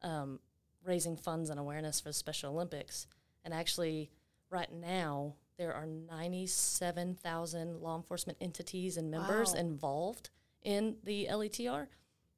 um, 0.03 0.41
raising 0.85 1.17
funds 1.17 1.51
and 1.51 1.59
awareness 1.61 2.01
for 2.01 2.09
the 2.11 2.13
Special 2.15 2.53
Olympics. 2.53 3.07
And 3.45 3.53
actually, 3.55 4.11
right 4.51 4.73
now, 4.73 5.35
there 5.59 5.73
are 5.75 5.87
97,000 5.87 7.81
law 7.81 7.97
enforcement 7.97 8.39
entities 8.41 8.97
and 8.97 9.11
members 9.11 9.53
Wow. 9.55 9.61
involved 9.61 10.31
in 10.63 10.97
the 11.05 11.27
LETR. 11.27 11.89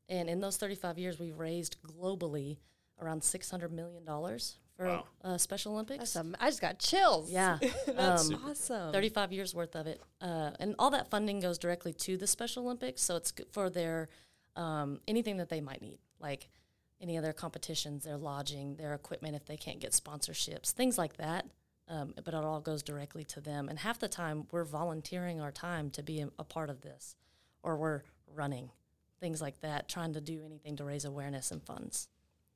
And 0.09 0.29
in 0.31 0.41
those 0.41 0.57
35 0.57 0.99
years, 0.99 1.19
we've 1.19 1.39
raised 1.39 1.77
globally 1.83 2.59
around 3.01 3.23
$600 3.23 3.71
million 3.71 4.05
for 4.79 4.87
Wow. 4.87 5.05
uh, 5.25 5.37
Special 5.39 5.73
Olympics. 5.73 5.99
That's 6.13 6.17
am- 6.17 6.37
I 6.41 6.47
just 6.49 6.61
got 6.61 6.79
chills. 6.79 7.31
Yeah. 7.31 7.59
that's 7.87 8.31
Um, 8.31 8.43
awesome. 8.49 8.93
35 8.93 9.33
years 9.33 9.55
worth 9.55 9.75
of 9.75 9.87
it. 9.87 10.01
Uh, 10.21 10.53
and 10.61 10.75
all 10.79 10.91
that 10.91 11.11
funding 11.11 11.41
goes 11.41 11.59
directly 11.59 11.93
to 11.95 12.17
the 12.17 12.27
Special 12.27 12.65
Olympics. 12.65 13.03
So 13.03 13.17
it's 13.17 13.33
good 13.33 13.49
for 13.51 13.69
their 13.69 14.09
um, 14.57 15.01
anything 15.07 15.37
that 15.39 15.49
they 15.49 15.61
might 15.61 15.83
need, 15.83 15.99
like 16.21 16.49
any 17.01 17.17
of 17.17 17.23
their 17.23 17.33
competitions, 17.33 18.05
their 18.05 18.17
lodging, 18.17 18.77
their 18.77 18.95
equipment 18.95 19.37
if 19.37 19.45
they 19.47 19.57
can't 19.57 19.79
get 19.81 19.93
sponsorships, 19.93 20.71
things 20.73 20.97
like 20.99 21.17
that. 21.17 21.47
Um, 21.89 22.13
but 22.25 22.35
it 22.35 22.45
all 22.45 22.61
goes 22.61 22.83
directly 22.83 23.25
to 23.25 23.41
them. 23.41 23.69
And 23.69 23.79
half 23.79 23.99
the 23.99 24.09
time, 24.09 24.47
we're 24.53 24.65
volunteering 24.65 25.41
our 25.41 25.53
time 25.53 25.91
to 25.91 26.03
be 26.03 26.21
a, 26.21 26.29
a 26.39 26.45
part 26.45 26.71
of 26.71 26.83
this, 26.83 27.17
or 27.63 27.77
we're 27.77 28.03
running, 28.35 28.71
things 29.21 29.41
like 29.41 29.61
that, 29.61 29.89
trying 29.89 30.13
to 30.13 30.21
do 30.21 30.43
anything 30.45 30.77
to 30.77 30.85
raise 30.85 31.05
awareness 31.07 31.51
and 31.51 31.63
funds. 31.63 32.09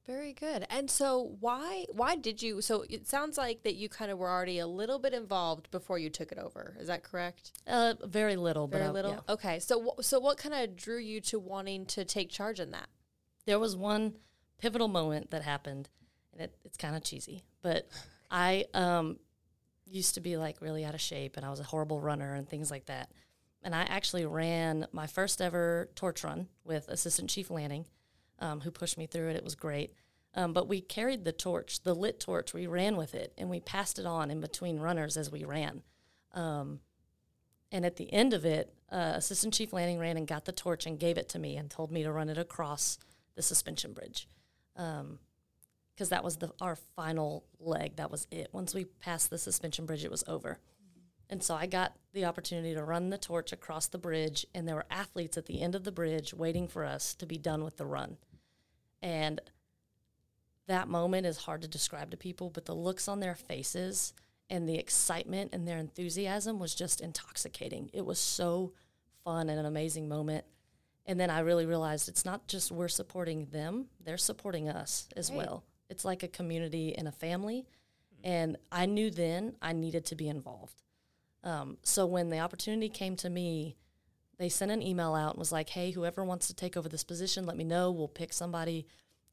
Very 0.07 0.33
good. 0.33 0.67
And 0.69 0.91
so 0.91 1.37
why 1.39 1.85
why 1.93 2.17
did 2.17 2.43
you 2.43 2.61
so 2.61 2.85
it 2.91 3.07
sounds 3.07 3.39
like 3.39 3.63
that 3.63 3.77
you 3.77 3.89
kind 3.89 4.11
of 4.11 4.19
were 4.19 4.29
already 4.29 4.59
a 4.59 4.67
little 4.67 4.99
bit 4.99 5.15
involved 5.15 5.71
before 5.71 5.99
you 5.99 6.11
took 6.11 6.33
it 6.33 6.39
over. 6.39 6.77
Is 6.81 6.89
that 6.89 7.05
correct? 7.05 7.53
Uh, 7.69 7.95
very 8.05 8.35
little, 8.35 8.67
Very 8.67 8.83
but 8.83 8.89
I- 8.89 8.93
little. 8.93 9.11
yeah. 9.13 9.33
Okay. 9.33 9.59
So 9.61 9.95
so 10.01 10.19
what 10.19 10.39
kind 10.39 10.55
of 10.55 10.75
drew 10.77 10.99
you 10.99 11.21
to 11.23 11.39
wanting 11.39 11.87
to 11.87 12.05
take 12.05 12.31
charge 12.31 12.59
in 12.61 12.71
that? 12.73 12.89
there 13.45 13.59
was 13.59 13.75
one 13.77 14.15
pivotal 14.59 14.87
moment 14.87 15.33
that 15.33 15.43
happened, 15.43 15.89
and 16.33 16.43
it, 16.43 16.55
it's 16.65 16.77
kind 16.77 16.95
of 16.95 17.03
cheesy, 17.03 17.43
but 17.61 17.89
I 18.31 18.67
um, 18.73 19.19
used 19.85 20.15
to 20.15 20.21
be 20.21 20.37
like 20.37 20.61
really 20.61 20.85
out 20.85 20.95
of 20.95 21.01
shape, 21.01 21.37
and 21.37 21.45
I 21.45 21.51
was 21.51 21.59
a 21.59 21.65
horrible 21.65 22.01
runner 22.01 22.35
and 22.35 22.49
things 22.49 22.71
like 22.71 22.87
that. 22.87 23.11
And 23.65 23.75
I 23.75 23.83
actually 23.83 24.27
ran 24.27 24.87
my 24.93 25.09
first 25.09 25.43
ever 25.43 25.91
torch 25.97 26.23
run 26.23 26.47
with 26.65 26.87
Assistant 26.89 27.31
Chief 27.31 27.51
Lanning, 27.51 27.85
um, 28.43 28.61
who 28.61 28.71
pushed 28.71 28.99
me 28.99 29.07
through 29.07 29.31
it. 29.31 29.37
It 29.37 29.45
was 29.45 29.55
great. 29.55 29.95
Um, 30.35 30.53
but 30.53 30.69
we 30.69 30.81
carried 30.81 31.25
the 31.25 31.33
torch, 31.33 31.83
the 31.83 31.95
lit 31.95 32.21
torch, 32.21 32.53
we 32.53 32.67
ran 32.67 32.97
with 32.97 33.15
it, 33.15 33.33
and 33.39 33.49
we 33.49 33.61
passed 33.61 33.99
it 33.99 34.07
on 34.07 34.31
in 34.31 34.41
between 34.41 34.81
runners 34.81 35.17
as 35.17 35.31
we 35.31 35.45
ran. 35.45 35.83
Um, 36.33 36.81
And 37.75 37.87
at 37.87 37.97
the 37.97 38.13
end 38.13 38.35
of 38.35 38.45
it, 38.45 38.75
uh, 38.91 39.15
Assistant 39.17 39.55
Chief 39.55 39.73
Lanning 39.73 39.99
ran 39.99 40.19
and 40.19 40.27
got 40.27 40.45
the 40.45 40.53
torch 40.53 40.87
and 40.87 40.99
gave 40.99 41.17
it 41.17 41.29
to 41.31 41.39
me 41.39 41.57
and 41.57 41.71
told 41.71 41.91
me 41.91 42.03
to 42.03 42.13
run 42.13 42.29
it 42.29 42.37
across 42.37 42.99
the 43.35 43.43
suspension 43.43 43.95
bridge. 43.95 44.29
Because 44.75 46.11
that 46.11 46.23
was 46.25 46.37
the 46.37 46.53
our 46.61 46.77
final 46.77 47.45
leg. 47.59 47.97
That 47.97 48.11
was 48.11 48.27
it. 48.31 48.49
Once 48.53 48.75
we 48.75 48.85
passed 48.85 49.31
the 49.31 49.39
suspension 49.39 49.87
bridge, 49.87 50.05
it 50.05 50.11
was 50.11 50.25
over. 50.27 50.59
And 51.31 51.43
so 51.43 51.55
I 51.55 51.67
got 51.67 51.97
the 52.13 52.27
opportunity 52.27 52.75
to 52.75 52.85
run 52.85 53.09
the 53.09 53.17
torch 53.17 53.53
across 53.53 53.89
the 53.89 53.99
bridge, 53.99 54.47
and 54.55 54.69
there 54.69 54.77
were 54.77 54.87
athletes 54.91 55.39
at 55.39 55.47
the 55.47 55.63
end 55.63 55.75
of 55.75 55.85
the 55.85 55.93
bridge 55.93 56.35
waiting 56.35 56.69
for 56.69 56.85
us 56.85 57.15
to 57.15 57.27
be 57.27 57.39
done 57.39 57.65
with 57.65 57.77
the 57.79 57.87
run. 57.87 58.19
And 59.03 59.41
that 60.69 60.89
moment 60.89 61.27
is 61.27 61.39
hard 61.39 61.63
to 61.63 61.69
describe 61.69 62.11
to 62.13 62.17
people, 62.17 62.49
but 62.49 62.65
the 62.67 62.75
looks 62.75 63.09
on 63.09 63.21
their 63.21 63.35
faces 63.35 64.15
and 64.49 64.69
the 64.69 64.77
excitement 64.79 65.51
and 65.53 65.67
their 65.67 65.79
enthusiasm 65.79 66.59
was 66.59 66.75
just 66.75 67.01
intoxicating. 67.01 67.91
It 67.93 68.07
was 68.07 68.19
so 68.19 68.73
fun 69.25 69.49
and 69.51 69.59
an 69.59 69.67
amazing 69.67 70.09
moment. 70.09 70.45
And 71.05 71.19
then 71.19 71.31
I 71.31 71.41
really 71.41 71.67
realized 71.67 72.09
it's 72.09 72.25
not 72.25 72.47
just 72.47 72.71
we're 72.71 72.89
supporting 72.89 73.47
them, 73.47 73.87
they're 74.05 74.17
supporting 74.17 74.69
us 74.69 75.09
as 75.17 75.31
Right. 75.31 75.39
well. 75.39 75.65
It's 75.89 76.05
like 76.05 76.23
a 76.23 76.29
community 76.29 76.97
and 76.97 77.09
a 77.09 77.13
family. 77.13 77.67
And 78.23 78.57
I 78.71 78.87
knew 78.87 79.11
then 79.11 79.57
I 79.61 79.73
needed 79.73 80.05
to 80.07 80.15
be 80.15 80.29
involved. 80.29 80.81
Um, 81.43 81.79
so 81.83 82.07
when 82.07 82.29
the 82.31 82.39
opportunity 82.39 82.89
came 82.89 83.17
to 83.17 83.29
me, 83.29 83.77
they 84.43 84.49
sent 84.49 84.71
an 84.71 84.83
email 84.83 85.15
out 85.15 85.31
and 85.31 85.39
was 85.39 85.53
like, 85.53 85.69
hey, 85.69 85.93
whoever 85.93 86.25
wants 86.25 86.49
to 86.49 86.55
take 86.55 86.77
over 86.77 86.89
this 86.89 87.05
position, 87.05 87.47
let 87.47 87.57
me 87.57 87.65
know. 87.65 87.91
We'll 87.91 88.09
pick 88.09 88.33
somebody. 88.33 88.87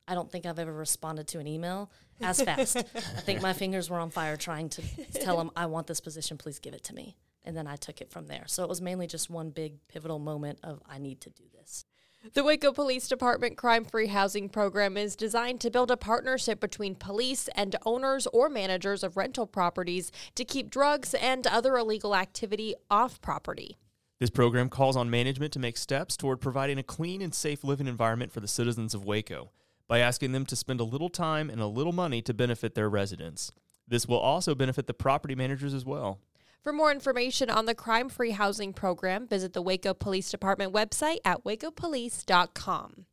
I 0.08 0.14
don't 0.16 0.32
think 0.32 0.46
I've 0.46 0.60
ever 0.60 0.74
responded 0.74 1.28
to 1.30 1.40
an 1.40 1.48
email 1.48 1.92
as 2.22 2.42
fast. 2.42 2.78
I 2.78 2.82
think 3.22 3.42
my 3.42 3.54
fingers 3.54 3.90
were 3.90 4.00
on 4.00 4.10
fire 4.10 4.38
trying 4.38 4.70
to 4.70 4.82
tell 5.14 5.38
them, 5.38 5.52
I 5.56 5.68
want 5.68 5.88
this 5.88 6.02
position, 6.02 6.38
please 6.38 6.60
give 6.60 6.74
it 6.74 6.84
to 6.86 6.96
me. 6.96 7.16
And 7.44 7.56
then 7.56 7.68
I 7.68 7.76
took 7.76 8.02
it 8.02 8.12
from 8.12 8.28
there. 8.28 8.44
So 8.48 8.64
it 8.64 8.70
was 8.70 8.82
mainly 8.82 9.08
just 9.08 9.30
one 9.30 9.50
big 9.52 9.76
pivotal 9.88 10.20
moment 10.20 10.60
of, 10.64 10.82
I 10.90 10.98
need 10.98 11.22
to 11.22 11.30
do 11.30 11.44
this. 11.54 11.86
The 12.34 12.44
Waco 12.44 12.74
Police 12.74 13.08
Department 13.08 13.56
Crime 13.56 13.86
Free 13.86 14.08
Housing 14.08 14.50
Program 14.50 14.98
is 14.98 15.16
designed 15.16 15.62
to 15.62 15.72
build 15.72 15.90
a 15.90 15.96
partnership 15.96 16.60
between 16.60 16.96
police 16.96 17.48
and 17.56 17.76
owners 17.86 18.28
or 18.28 18.50
managers 18.50 19.04
of 19.04 19.16
rental 19.16 19.48
properties 19.48 20.12
to 20.36 20.44
keep 20.44 20.70
drugs 20.70 21.14
and 21.14 21.48
other 21.48 21.78
illegal 21.78 22.16
activity 22.16 22.76
off 22.92 23.22
property. 23.22 23.78
This 24.20 24.30
program 24.30 24.70
calls 24.70 24.98
on 24.98 25.10
management 25.10 25.54
to 25.54 25.60
make 25.60 25.78
steps 25.78 26.18
toward 26.18 26.42
providing 26.42 26.78
a 26.78 26.84
clean 26.84 27.22
and 27.22 27.34
safe 27.34 27.64
living 27.64 27.88
environment 27.88 28.32
for 28.32 28.42
the 28.42 28.48
citizens 28.48 28.94
of 28.94 29.06
Waco 29.06 29.52
by 29.88 30.00
asking 30.00 30.34
them 30.34 30.46
to 30.48 30.56
spend 30.56 30.80
a 30.80 30.84
little 30.86 31.10
time 31.10 31.50
and 31.50 31.62
a 31.62 31.68
little 31.68 31.94
money 31.94 32.22
to 32.24 32.34
benefit 32.34 32.76
their 32.76 32.90
residents. 32.90 33.52
This 33.88 34.08
will 34.08 34.20
also 34.20 34.54
benefit 34.54 34.88
the 34.88 34.94
property 34.94 35.36
managers 35.36 35.74
as 35.74 35.86
well. 35.86 36.20
For 36.62 36.74
more 36.74 36.92
information 36.92 37.50
on 37.50 37.66
the 37.66 37.74
crime 37.74 38.10
free 38.10 38.32
housing 38.32 38.74
program, 38.74 39.26
visit 39.26 39.54
the 39.54 39.62
Waco 39.62 39.94
Police 39.94 40.30
Department 40.30 40.74
website 40.74 41.20
at 41.24 41.44
wacopolice.com. 41.46 43.06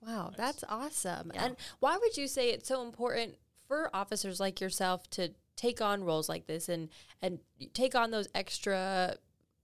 Wow, 0.00 0.32
that's 0.34 0.64
awesome. 0.68 1.30
Yeah. 1.34 1.44
And 1.44 1.56
why 1.80 1.98
would 1.98 2.16
you 2.16 2.26
say 2.26 2.50
it's 2.50 2.66
so 2.66 2.82
important 2.82 3.36
for 3.68 3.90
officers 3.94 4.40
like 4.40 4.60
yourself 4.60 5.08
to 5.10 5.32
take 5.56 5.82
on 5.82 6.02
roles 6.02 6.28
like 6.28 6.46
this 6.46 6.70
and 6.70 6.88
and 7.20 7.38
take 7.74 7.94
on 7.94 8.10
those 8.10 8.28
extra, 8.34 9.16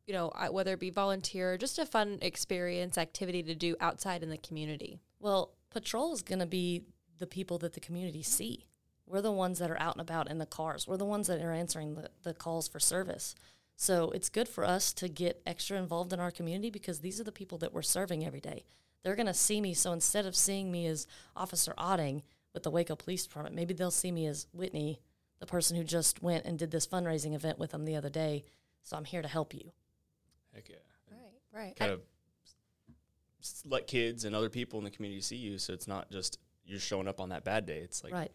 you 0.06 0.14
know, 0.14 0.32
whether 0.50 0.72
it 0.74 0.80
be 0.80 0.90
volunteer 0.90 1.56
just 1.58 1.78
a 1.78 1.86
fun 1.86 2.18
experience 2.22 2.96
activity 2.96 3.42
to 3.42 3.54
do 3.54 3.76
outside 3.80 4.22
in 4.22 4.30
the 4.30 4.38
community? 4.38 5.00
Well, 5.18 5.52
patrol 5.70 6.12
is 6.12 6.22
going 6.22 6.38
to 6.38 6.46
be 6.46 6.82
the 7.18 7.26
people 7.26 7.58
that 7.58 7.72
the 7.72 7.80
community 7.80 8.22
see. 8.22 8.66
We're 9.06 9.20
the 9.20 9.32
ones 9.32 9.58
that 9.58 9.70
are 9.70 9.80
out 9.80 9.94
and 9.94 10.00
about 10.00 10.30
in 10.30 10.38
the 10.38 10.46
cars. 10.46 10.86
We're 10.86 10.96
the 10.96 11.04
ones 11.04 11.28
that 11.28 11.40
are 11.40 11.52
answering 11.52 11.94
the, 11.94 12.10
the 12.22 12.34
calls 12.34 12.68
for 12.68 12.80
service. 12.80 13.34
So 13.76 14.10
it's 14.10 14.28
good 14.28 14.48
for 14.48 14.64
us 14.64 14.92
to 14.94 15.08
get 15.08 15.42
extra 15.46 15.76
involved 15.76 16.12
in 16.12 16.20
our 16.20 16.30
community 16.30 16.70
because 16.70 17.00
these 17.00 17.20
are 17.20 17.24
the 17.24 17.32
people 17.32 17.58
that 17.58 17.72
we're 17.72 17.82
serving 17.82 18.24
every 18.24 18.40
day. 18.40 18.64
They're 19.02 19.16
going 19.16 19.26
to 19.26 19.34
see 19.34 19.60
me. 19.60 19.74
So 19.74 19.92
instead 19.92 20.26
of 20.26 20.34
seeing 20.34 20.72
me 20.72 20.86
as 20.86 21.06
Officer 21.36 21.74
Otting 21.78 22.22
with 22.54 22.62
the 22.62 22.70
Waco 22.70 22.96
Police 22.96 23.24
Department, 23.24 23.54
maybe 23.54 23.74
they'll 23.74 23.90
see 23.90 24.10
me 24.10 24.26
as 24.26 24.46
Whitney, 24.52 25.00
the 25.38 25.46
person 25.46 25.76
who 25.76 25.84
just 25.84 26.22
went 26.22 26.46
and 26.46 26.58
did 26.58 26.70
this 26.70 26.86
fundraising 26.86 27.34
event 27.34 27.58
with 27.58 27.72
them 27.72 27.84
the 27.84 27.96
other 27.96 28.08
day. 28.08 28.44
So 28.82 28.96
I'm 28.96 29.04
here 29.04 29.22
to 29.22 29.28
help 29.28 29.52
you. 29.54 29.72
Heck 30.56 30.68
yeah. 30.70 30.76
Right, 31.10 31.62
right. 31.62 31.76
Kind 31.76 31.92
of 31.92 32.00
let 33.64 33.86
kids 33.86 34.24
and 34.24 34.34
other 34.34 34.48
people 34.48 34.78
in 34.78 34.84
the 34.84 34.90
community 34.90 35.20
see 35.20 35.36
you, 35.36 35.58
so 35.58 35.72
it's 35.72 35.86
not 35.86 36.10
just 36.10 36.38
you're 36.64 36.80
showing 36.80 37.06
up 37.06 37.20
on 37.20 37.28
that 37.28 37.44
bad 37.44 37.66
day. 37.66 37.78
It's 37.78 38.02
like 38.02 38.12
right. 38.12 38.32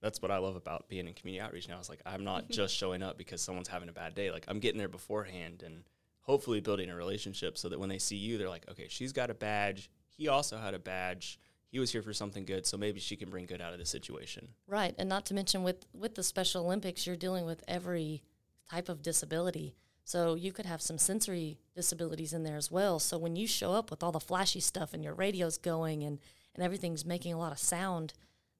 that's 0.00 0.22
what 0.22 0.30
I 0.30 0.38
love 0.38 0.56
about 0.56 0.88
being 0.88 1.06
in 1.06 1.14
community 1.14 1.42
outreach 1.42 1.68
now. 1.68 1.78
It's 1.78 1.90
like 1.90 2.00
I'm 2.06 2.24
not 2.24 2.48
just 2.50 2.74
showing 2.74 3.02
up 3.02 3.18
because 3.18 3.42
someone's 3.42 3.68
having 3.68 3.88
a 3.88 3.92
bad 3.92 4.14
day. 4.14 4.30
Like 4.30 4.44
I'm 4.48 4.60
getting 4.60 4.78
there 4.78 4.88
beforehand 4.88 5.62
and 5.64 5.82
hopefully 6.22 6.60
building 6.60 6.88
a 6.88 6.96
relationship 6.96 7.58
so 7.58 7.68
that 7.68 7.78
when 7.78 7.88
they 7.88 7.98
see 7.98 8.16
you, 8.16 8.38
they're 8.38 8.48
like, 8.48 8.64
okay, 8.70 8.86
she's 8.88 9.12
got 9.12 9.30
a 9.30 9.34
badge. 9.34 9.90
He 10.08 10.28
also 10.28 10.56
had 10.56 10.72
a 10.72 10.78
badge. 10.78 11.38
He 11.68 11.80
was 11.80 11.90
here 11.90 12.02
for 12.02 12.12
something 12.12 12.44
good, 12.44 12.66
so 12.66 12.76
maybe 12.76 13.00
she 13.00 13.16
can 13.16 13.28
bring 13.28 13.46
good 13.46 13.60
out 13.60 13.72
of 13.72 13.80
the 13.80 13.84
situation. 13.84 14.48
Right, 14.68 14.94
and 14.96 15.08
not 15.08 15.26
to 15.26 15.34
mention 15.34 15.64
with 15.64 15.84
with 15.92 16.14
the 16.14 16.22
Special 16.22 16.64
Olympics, 16.64 17.06
you're 17.06 17.16
dealing 17.16 17.46
with 17.46 17.64
every 17.66 18.22
type 18.70 18.88
of 18.88 19.02
disability. 19.02 19.74
So 20.04 20.34
you 20.34 20.52
could 20.52 20.66
have 20.66 20.82
some 20.82 20.98
sensory 20.98 21.58
disabilities 21.74 22.32
in 22.32 22.42
there 22.44 22.56
as 22.56 22.70
well. 22.70 22.98
So 22.98 23.16
when 23.16 23.36
you 23.36 23.46
show 23.46 23.72
up 23.72 23.90
with 23.90 24.02
all 24.02 24.12
the 24.12 24.20
flashy 24.20 24.60
stuff 24.60 24.92
and 24.92 25.02
your 25.02 25.14
radio's 25.14 25.58
going 25.58 26.02
and 26.02 26.18
and 26.54 26.62
everything's 26.62 27.04
making 27.04 27.32
a 27.32 27.38
lot 27.38 27.50
of 27.50 27.58
sound, 27.58 28.12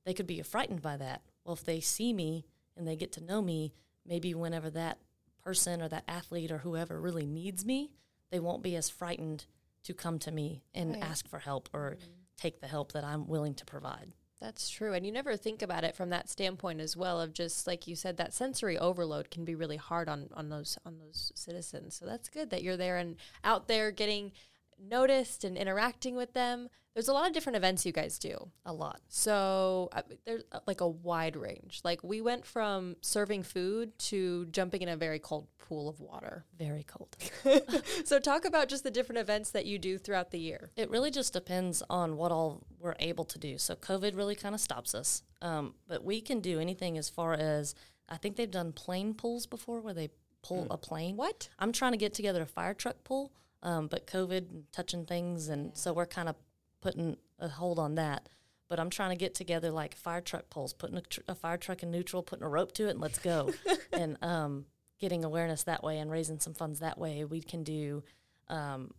they 0.05 0.15
could 0.15 0.27
be 0.27 0.43
frightened 0.43 0.83
by 0.83 0.97
that. 0.97 1.23
Well, 1.45 1.55
if 1.55 1.65
they 1.65 1.79
see 1.81 2.13
me 2.13 2.45
and 2.77 2.89
they 2.89 2.97
get 2.97 3.13
to 3.13 3.23
know 3.23 3.41
me, 3.41 3.73
maybe 4.05 4.35
whenever 4.35 4.69
that 4.71 4.99
person 5.45 5.81
or 5.81 5.89
that 5.89 6.03
athlete 6.09 6.51
or 6.51 6.59
whoever 6.59 7.01
really 7.01 7.27
needs 7.27 7.65
me, 7.65 7.93
they 8.33 8.41
won't 8.41 8.65
be 8.65 8.75
as 8.75 8.91
frightened 8.91 9.47
to 9.85 9.95
come 9.95 10.19
to 10.21 10.33
me 10.33 10.65
and 10.75 10.95
Right. 10.95 11.05
ask 11.05 11.29
for 11.29 11.39
help 11.39 11.69
or 11.73 11.93
mm-hmm. 12.01 12.11
take 12.37 12.61
the 12.61 12.67
help 12.67 12.93
that 12.93 13.05
I'm 13.05 13.29
willing 13.29 13.55
to 13.55 13.65
provide. 13.65 14.13
That's 14.41 14.69
true. 14.69 14.93
And 14.93 15.07
you 15.07 15.13
never 15.13 15.37
think 15.37 15.63
about 15.63 15.85
it 15.85 15.95
from 15.97 16.11
that 16.11 16.29
standpoint 16.29 16.81
as 16.81 16.97
well 16.97 17.21
of 17.21 17.33
just 17.33 17.67
like 17.67 17.87
you 17.87 17.97
said, 17.97 18.17
that 18.17 18.35
sensory 18.35 18.77
overload 18.79 19.31
can 19.31 19.45
be 19.45 19.55
really 19.55 19.77
hard 19.77 20.09
on, 20.09 20.29
on 20.35 20.49
those 20.51 20.77
on 20.85 20.99
those 20.99 21.33
citizens. 21.35 21.95
So 21.95 22.05
that's 22.05 22.29
good 22.29 22.51
that 22.51 22.63
you're 22.63 22.77
there 22.77 22.97
and 22.99 23.17
out 23.43 23.69
there 23.69 23.91
getting 23.91 24.33
noticed 24.79 25.45
and 25.45 25.57
interacting 25.57 26.17
with 26.17 26.33
them. 26.33 26.69
There's 26.95 27.09
a 27.09 27.13
lot 27.13 27.27
of 27.27 27.33
different 27.33 27.57
events 27.57 27.85
you 27.85 27.93
guys 27.93 28.19
do. 28.19 28.51
A 28.65 28.73
lot. 28.73 29.01
So 29.09 29.89
uh, 29.93 30.03
there's 30.25 30.45
uh, 30.53 30.61
like 30.67 30.81
a 30.81 30.89
wide 30.89 31.35
range. 31.35 31.81
Like 31.83 32.05
we 32.05 32.21
went 32.21 32.47
from 32.47 32.97
serving 33.01 33.43
food 33.43 33.99
to 33.99 34.47
jumping 34.47 34.83
in 34.83 34.89
a 34.89 34.97
very 34.97 35.19
cold 35.19 35.49
pool 35.59 35.89
of 35.89 35.99
water. 35.99 36.45
Very 36.57 36.85
cold. 36.85 37.17
so 38.05 38.21
talk 38.21 38.45
about 38.45 38.69
just 38.69 38.85
the 38.85 38.91
different 38.91 39.19
events 39.19 39.51
that 39.51 39.67
you 39.67 39.79
do 39.79 39.99
throughout 39.99 40.31
the 40.31 40.39
year. 40.39 40.71
It 40.77 40.89
really 40.89 41.11
just 41.11 41.33
depends 41.33 41.83
on 41.91 42.17
what 42.17 42.31
all 42.31 42.63
we're 42.79 42.95
able 43.01 43.25
to 43.25 43.39
do. 43.39 43.59
So 43.59 43.75
COVID 43.75 44.17
really 44.17 44.37
kind 44.37 44.55
of 44.55 44.61
stops 44.61 44.95
us, 44.95 45.23
um, 45.43 45.75
but 45.89 46.05
we 46.05 46.21
can 46.21 46.41
do 46.41 46.61
anything 46.61 46.97
as 46.97 47.09
far 47.09 47.35
as 47.35 47.75
I 48.09 48.19
think 48.19 48.37
they've 48.37 48.51
done 48.51 48.73
plane 48.73 49.15
pulls 49.15 49.47
before, 49.47 49.81
where 49.81 49.95
they 49.95 50.11
pull 50.43 50.67
a 50.71 50.77
plane. 50.77 51.17
What? 51.17 51.49
I'm 51.59 51.73
trying 51.73 51.93
to 51.93 51.99
get 51.99 52.15
together 52.15 52.43
a 52.43 52.47
fire 52.47 52.75
truck 52.75 53.03
pull, 53.05 53.33
um, 53.65 53.89
but 53.89 54.07
COVID 54.07 54.51
and 54.51 54.65
touching 54.73 55.05
things, 55.05 55.49
and 55.49 55.77
so 55.77 55.93
we're 55.93 56.07
kind 56.07 56.29
of 56.29 56.37
putting 56.81 57.17
a 57.41 57.49
hold 57.49 57.79
on 57.79 57.97
that. 57.97 58.29
But 58.69 58.79
I'm 58.79 58.91
trying 58.91 59.11
to 59.11 59.17
get 59.17 59.35
together 59.35 59.71
like 59.71 59.97
fire 59.97 60.21
truck 60.21 60.49
pulls, 60.51 60.73
putting 60.73 60.97
a, 60.97 61.01
tr- 61.03 61.21
a 61.29 61.35
fire 61.35 61.57
truck 61.57 61.83
in 61.83 61.91
neutral, 61.91 62.23
putting 62.23 62.45
a 62.45 62.49
rope 62.49 62.73
to 62.73 62.87
it, 62.87 62.91
and 62.91 63.01
let's 63.01 63.19
go. 63.19 63.53
and 63.93 64.17
um, 64.23 64.67
getting 65.01 65.25
awareness 65.25 65.65
that 65.65 65.83
way 65.83 65.99
and 65.99 66.11
raising 66.11 66.39
some 66.39 66.55
funds 66.55 66.81
that 66.81 66.99
way. 66.99 67.25
We 67.25 67.41
can 67.41 67.63
do 67.65 68.05
um, 68.49 68.93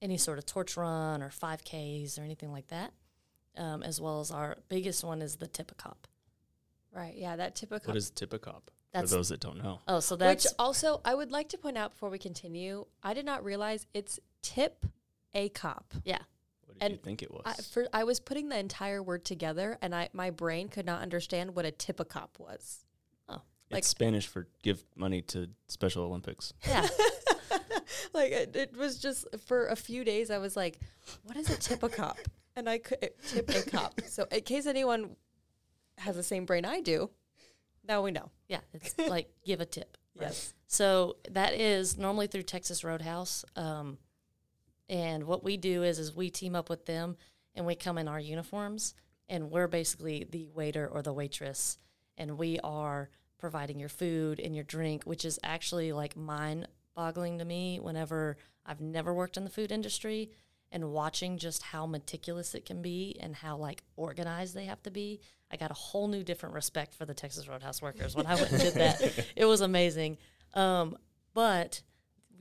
any 0.00 0.16
sort 0.16 0.38
of 0.38 0.46
torch 0.46 0.76
run 0.76 1.22
or 1.22 1.28
5Ks 1.28 2.18
or 2.18 2.22
anything 2.22 2.50
like 2.50 2.68
that, 2.68 2.92
um, 3.56 3.82
as 3.82 4.00
well 4.00 4.20
as 4.20 4.30
our 4.30 4.56
biggest 4.68 5.04
one 5.04 5.22
is 5.22 5.36
the 5.36 5.46
tip 5.46 5.70
a 5.70 5.74
cop. 5.74 6.08
Right. 6.92 7.14
Yeah, 7.16 7.36
that 7.36 7.54
typical 7.54 7.92
What 7.92 7.96
is 7.96 8.10
Tipicop? 8.10 8.62
For 8.68 8.81
That's- 8.92 9.10
those 9.10 9.28
that 9.30 9.40
don't 9.40 9.62
know. 9.62 9.80
Oh, 9.88 10.00
so 10.00 10.16
that's 10.16 10.44
Which 10.44 10.52
also, 10.58 11.00
I 11.04 11.14
would 11.14 11.30
like 11.32 11.48
to 11.50 11.58
point 11.58 11.78
out 11.78 11.92
before 11.92 12.10
we 12.10 12.18
continue, 12.18 12.84
I 13.02 13.14
did 13.14 13.24
not 13.24 13.42
realize 13.44 13.86
it's 13.94 14.20
tip 14.42 14.84
a 15.34 15.48
cop. 15.50 15.94
yeah. 16.04 16.18
What 16.66 16.78
did 16.78 16.90
you 16.92 16.98
think 16.98 17.22
it 17.22 17.30
was? 17.30 17.42
I, 17.44 17.52
for, 17.54 17.86
I 17.92 18.04
was 18.04 18.18
putting 18.20 18.48
the 18.48 18.58
entire 18.58 19.02
word 19.02 19.24
together, 19.24 19.78
and 19.82 19.94
I 19.94 20.08
my 20.12 20.30
brain 20.30 20.68
could 20.68 20.86
not 20.86 21.02
understand 21.02 21.54
what 21.54 21.64
a 21.64 21.70
tip 21.70 22.00
a 22.00 22.04
cop 22.04 22.38
was. 22.38 22.84
Oh, 23.28 23.40
like- 23.70 23.78
it's 23.80 23.88
Spanish 23.88 24.26
for 24.26 24.48
give 24.62 24.82
money 24.96 25.20
to 25.22 25.48
Special 25.68 26.02
Olympics. 26.04 26.52
yeah. 26.66 26.86
like 28.14 28.32
it, 28.32 28.56
it 28.56 28.76
was 28.76 28.98
just 28.98 29.26
for 29.46 29.66
a 29.66 29.76
few 29.76 30.02
days, 30.04 30.30
I 30.30 30.38
was 30.38 30.56
like, 30.56 30.78
"What 31.24 31.36
is 31.36 31.50
a 31.50 31.56
tip 31.58 31.82
a 31.82 31.88
cop?" 31.88 32.18
And 32.56 32.68
I 32.68 32.78
could 32.78 33.10
tip 33.28 33.48
a 33.50 33.62
cop. 33.70 34.00
So 34.08 34.26
in 34.30 34.40
case 34.42 34.66
anyone 34.66 35.16
has 35.98 36.16
the 36.16 36.22
same 36.22 36.44
brain 36.46 36.64
I 36.64 36.80
do, 36.80 37.10
now 37.86 38.02
we 38.02 38.10
know. 38.10 38.30
Yeah, 38.48 38.60
it's 38.72 38.96
like 39.08 39.30
give 39.44 39.60
a 39.60 39.66
tip. 39.66 39.96
Yes. 40.18 40.54
So 40.66 41.16
that 41.30 41.54
is 41.54 41.98
normally 41.98 42.26
through 42.26 42.42
Texas 42.42 42.84
Roadhouse. 42.84 43.44
Um, 43.56 43.98
and 44.88 45.24
what 45.24 45.42
we 45.42 45.56
do 45.56 45.82
is 45.82 45.98
is 45.98 46.14
we 46.14 46.30
team 46.30 46.54
up 46.54 46.68
with 46.68 46.86
them 46.86 47.16
and 47.54 47.66
we 47.66 47.74
come 47.74 47.98
in 47.98 48.08
our 48.08 48.20
uniforms 48.20 48.94
and 49.28 49.50
we're 49.50 49.68
basically 49.68 50.26
the 50.28 50.48
waiter 50.54 50.86
or 50.86 51.02
the 51.02 51.12
waitress 51.12 51.78
and 52.16 52.38
we 52.38 52.58
are 52.62 53.08
providing 53.38 53.80
your 53.80 53.88
food 53.88 54.38
and 54.38 54.54
your 54.54 54.64
drink, 54.64 55.04
which 55.04 55.24
is 55.24 55.38
actually 55.42 55.92
like 55.92 56.16
mind 56.16 56.68
boggling 56.94 57.38
to 57.38 57.44
me 57.44 57.80
whenever 57.80 58.36
I've 58.66 58.80
never 58.80 59.12
worked 59.12 59.36
in 59.36 59.44
the 59.44 59.50
food 59.50 59.72
industry 59.72 60.30
and 60.72 60.90
watching 60.90 61.36
just 61.38 61.62
how 61.62 61.86
meticulous 61.86 62.54
it 62.54 62.64
can 62.64 62.82
be 62.82 63.16
and 63.20 63.36
how 63.36 63.56
like 63.56 63.82
organized 63.96 64.54
they 64.54 64.64
have 64.64 64.82
to 64.82 64.90
be. 64.90 65.20
I 65.52 65.56
got 65.56 65.70
a 65.70 65.74
whole 65.74 66.08
new 66.08 66.24
different 66.24 66.54
respect 66.54 66.94
for 66.94 67.04
the 67.04 67.14
Texas 67.14 67.46
Roadhouse 67.46 67.82
workers 67.82 68.16
when 68.16 68.26
I 68.26 68.34
went 68.34 68.50
and 68.50 68.60
did 68.60 68.74
that. 68.74 69.26
It 69.36 69.44
was 69.44 69.60
amazing. 69.60 70.16
Um, 70.54 70.96
but 71.34 71.82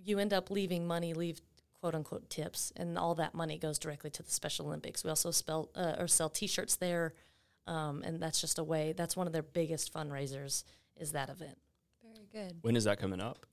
you 0.04 0.18
end 0.18 0.34
up 0.34 0.50
leaving 0.50 0.88
money, 0.88 1.14
leave 1.14 1.42
quote 1.80 1.94
unquote 1.94 2.30
tips, 2.30 2.72
and 2.76 2.98
all 2.98 3.16
that 3.16 3.36
money 3.36 3.58
goes 3.58 3.78
directly 3.78 4.10
to 4.12 4.24
the 4.24 4.32
Special 4.32 4.68
Olympics. 4.68 5.04
We 5.04 5.10
also 5.10 5.32
spell 5.32 5.70
uh, 5.76 5.96
or 6.00 6.08
sell 6.08 6.30
T-shirts 6.30 6.78
there, 6.78 7.14
um, 7.68 8.02
and 8.04 8.22
that's 8.22 8.40
just 8.40 8.60
a 8.60 8.64
way. 8.64 8.94
That's 8.96 9.18
one 9.18 9.28
of 9.28 9.34
their 9.34 9.44
biggest 9.44 9.94
fundraisers 9.94 10.64
is 10.96 11.12
that 11.12 11.30
event. 11.30 11.58
Very 12.02 12.28
good. 12.32 12.58
When 12.62 12.76
is 12.76 12.86
that 12.86 13.00
coming 13.00 13.22
up? 13.22 13.46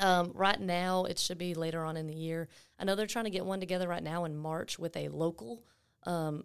Um, 0.00 0.32
right 0.34 0.60
now, 0.60 1.04
it 1.04 1.18
should 1.18 1.38
be 1.38 1.54
later 1.54 1.84
on 1.84 1.96
in 1.96 2.06
the 2.06 2.14
year. 2.14 2.48
I 2.78 2.84
know 2.84 2.94
they're 2.96 3.06
trying 3.06 3.26
to 3.26 3.30
get 3.30 3.44
one 3.44 3.60
together 3.60 3.86
right 3.86 4.02
now 4.02 4.24
in 4.24 4.36
March 4.36 4.78
with 4.78 4.96
a 4.96 5.08
local, 5.08 5.62
um, 6.04 6.44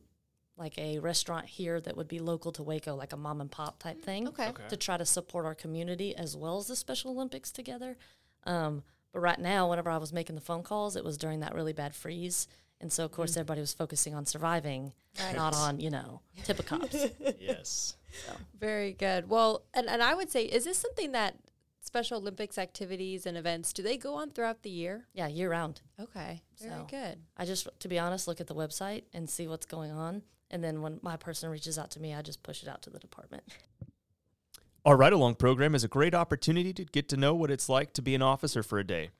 like 0.58 0.78
a 0.78 1.00
restaurant 1.00 1.46
here 1.46 1.80
that 1.82 1.96
would 1.98 2.08
be 2.08 2.20
local 2.20 2.52
to 2.54 2.64
Waco, 2.64 2.96
like 2.96 3.14
a 3.14 3.18
mom 3.18 3.42
and 3.42 3.50
pop 3.50 3.80
type 3.80 4.02
thing, 4.02 4.28
Okay. 4.28 4.50
Okay. 4.50 4.64
to 4.70 4.78
try 4.78 4.98
to 4.98 5.06
support 5.06 5.46
our 5.46 5.56
community 5.56 6.16
as 6.16 6.36
well 6.36 6.58
as 6.58 6.68
the 6.68 6.76
Special 6.76 7.12
Olympics 7.12 7.52
together. 7.52 7.98
Um, 8.46 8.84
but 9.14 9.22
right 9.22 9.40
now, 9.40 9.70
whenever 9.70 9.90
I 9.90 9.98
was 9.98 10.12
making 10.12 10.36
the 10.36 10.42
phone 10.42 10.64
calls, 10.64 10.96
it 10.98 11.04
was 11.06 11.18
during 11.18 11.40
that 11.40 11.56
really 11.56 11.74
bad 11.74 11.96
freeze. 11.96 12.48
And 12.82 12.92
so, 12.92 13.06
of 13.06 13.12
course, 13.12 13.38
everybody 13.38 13.62
was 13.62 13.74
focusing 13.74 14.14
on 14.14 14.26
surviving, 14.26 14.92
not 15.34 15.56
on, 15.56 15.80
you 15.80 15.90
know, 15.90 16.20
tip 16.44 16.60
of 16.60 16.66
cops. 16.66 16.94
yes. 17.40 17.96
Very 18.60 18.92
good. 18.92 19.30
Well, 19.30 19.64
and, 19.74 19.88
and 19.88 20.04
I 20.04 20.14
would 20.14 20.30
say, 20.30 20.44
is 20.44 20.66
this 20.66 20.78
something 20.78 21.14
that 21.14 21.36
Special 21.86 22.18
Olympics 22.18 22.58
activities 22.58 23.28
and 23.28 23.38
events 23.38 23.72
do 23.72 23.84
they 23.84 23.96
go 23.96 24.16
on 24.16 24.32
throughout 24.32 24.64
the 24.64 24.72
year? 24.72 25.06
yeah, 25.14 25.28
year 25.28 25.52
round. 25.52 25.82
Okay. 26.00 26.42
Very 26.60 26.72
So- 26.82 26.88
good. 26.90 27.20
I 27.38 27.46
just, 27.46 27.68
to 27.80 27.88
be 27.88 28.00
honest, 28.00 28.28
look 28.28 28.42
at 28.42 28.48
the 28.48 28.56
website 28.56 29.04
and 29.14 29.30
see 29.30 29.48
what's 29.48 29.68
going 29.68 29.92
on. 29.92 30.24
And 30.50 30.64
then 30.64 30.82
when 30.82 31.00
my 31.04 31.16
person 31.16 31.50
reaches 31.50 31.78
out 31.78 31.92
to 31.92 32.00
me, 32.00 32.14
I 32.14 32.24
just 32.24 32.42
push 32.42 32.64
it 32.64 32.68
out 32.70 32.82
to 32.84 32.90
the 32.90 32.98
department. 33.00 33.44
Our 34.84 34.98
ride 34.98 35.14
along 35.14 35.36
program 35.36 35.76
is 35.76 35.84
a 35.84 35.88
great 35.88 36.16
opportunity 36.16 36.74
to 36.74 36.86
get 36.86 37.08
to 37.10 37.18
know 37.18 37.36
what 37.36 37.52
it's 37.52 37.70
like 37.70 37.94
to 37.94 38.02
be 38.02 38.16
an 38.16 38.22
officer 38.24 38.64
for 38.64 38.80
a 38.80 38.84
day. 38.84 39.12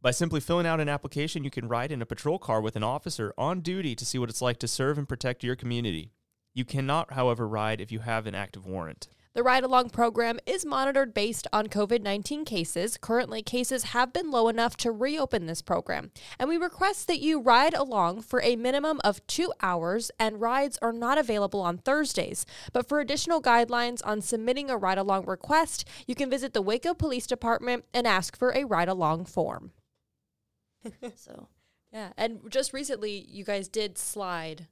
By 0.00 0.10
simply 0.10 0.40
filling 0.40 0.66
out 0.66 0.80
an 0.80 0.88
application, 0.88 1.44
you 1.44 1.50
can 1.50 1.68
ride 1.68 1.92
in 1.92 2.00
a 2.00 2.06
patrol 2.06 2.38
car 2.38 2.60
with 2.62 2.74
an 2.76 2.82
officer 2.84 3.34
on 3.36 3.60
duty 3.60 3.94
to 3.94 4.06
see 4.06 4.18
what 4.18 4.30
it's 4.30 4.42
like 4.42 4.58
to 4.60 4.68
serve 4.68 4.96
and 4.96 5.08
protect 5.08 5.44
your 5.44 5.56
community. 5.56 6.12
You 6.54 6.64
cannot, 6.64 7.12
however, 7.12 7.46
ride 7.46 7.80
if 7.82 7.92
you 7.92 8.00
have 8.00 8.26
an 8.26 8.34
active 8.34 8.64
warrant. 8.64 9.08
The 9.38 9.44
ride 9.44 9.62
along 9.62 9.90
program 9.90 10.40
is 10.46 10.66
monitored 10.66 11.14
based 11.14 11.46
on 11.52 11.68
COVID 11.68 12.02
19 12.02 12.44
cases. 12.44 12.98
Currently, 13.00 13.40
cases 13.44 13.84
have 13.94 14.12
been 14.12 14.32
low 14.32 14.48
enough 14.48 14.76
to 14.78 14.90
reopen 14.90 15.46
this 15.46 15.62
program. 15.62 16.10
And 16.40 16.48
we 16.48 16.56
request 16.56 17.06
that 17.06 17.20
you 17.20 17.40
ride 17.40 17.72
along 17.72 18.22
for 18.22 18.42
a 18.42 18.56
minimum 18.56 19.00
of 19.04 19.24
two 19.28 19.52
hours, 19.62 20.10
and 20.18 20.40
rides 20.40 20.76
are 20.82 20.92
not 20.92 21.18
available 21.18 21.60
on 21.60 21.78
Thursdays. 21.78 22.46
But 22.72 22.88
for 22.88 22.98
additional 22.98 23.40
guidelines 23.40 24.00
on 24.04 24.22
submitting 24.22 24.70
a 24.70 24.76
ride 24.76 24.98
along 24.98 25.26
request, 25.26 25.84
you 26.08 26.16
can 26.16 26.28
visit 26.28 26.52
the 26.52 26.60
Waco 26.60 26.92
Police 26.92 27.28
Department 27.28 27.84
and 27.94 28.08
ask 28.08 28.36
for 28.36 28.50
a 28.56 28.64
ride 28.64 28.88
along 28.88 29.26
form. 29.26 29.70
So, 31.14 31.46
Yeah. 31.92 32.12
And 32.16 32.40
just 32.50 32.72
recently, 32.72 33.24
you 33.30 33.44
guys 33.44 33.68
did 33.68 33.98
slide, 33.98 34.66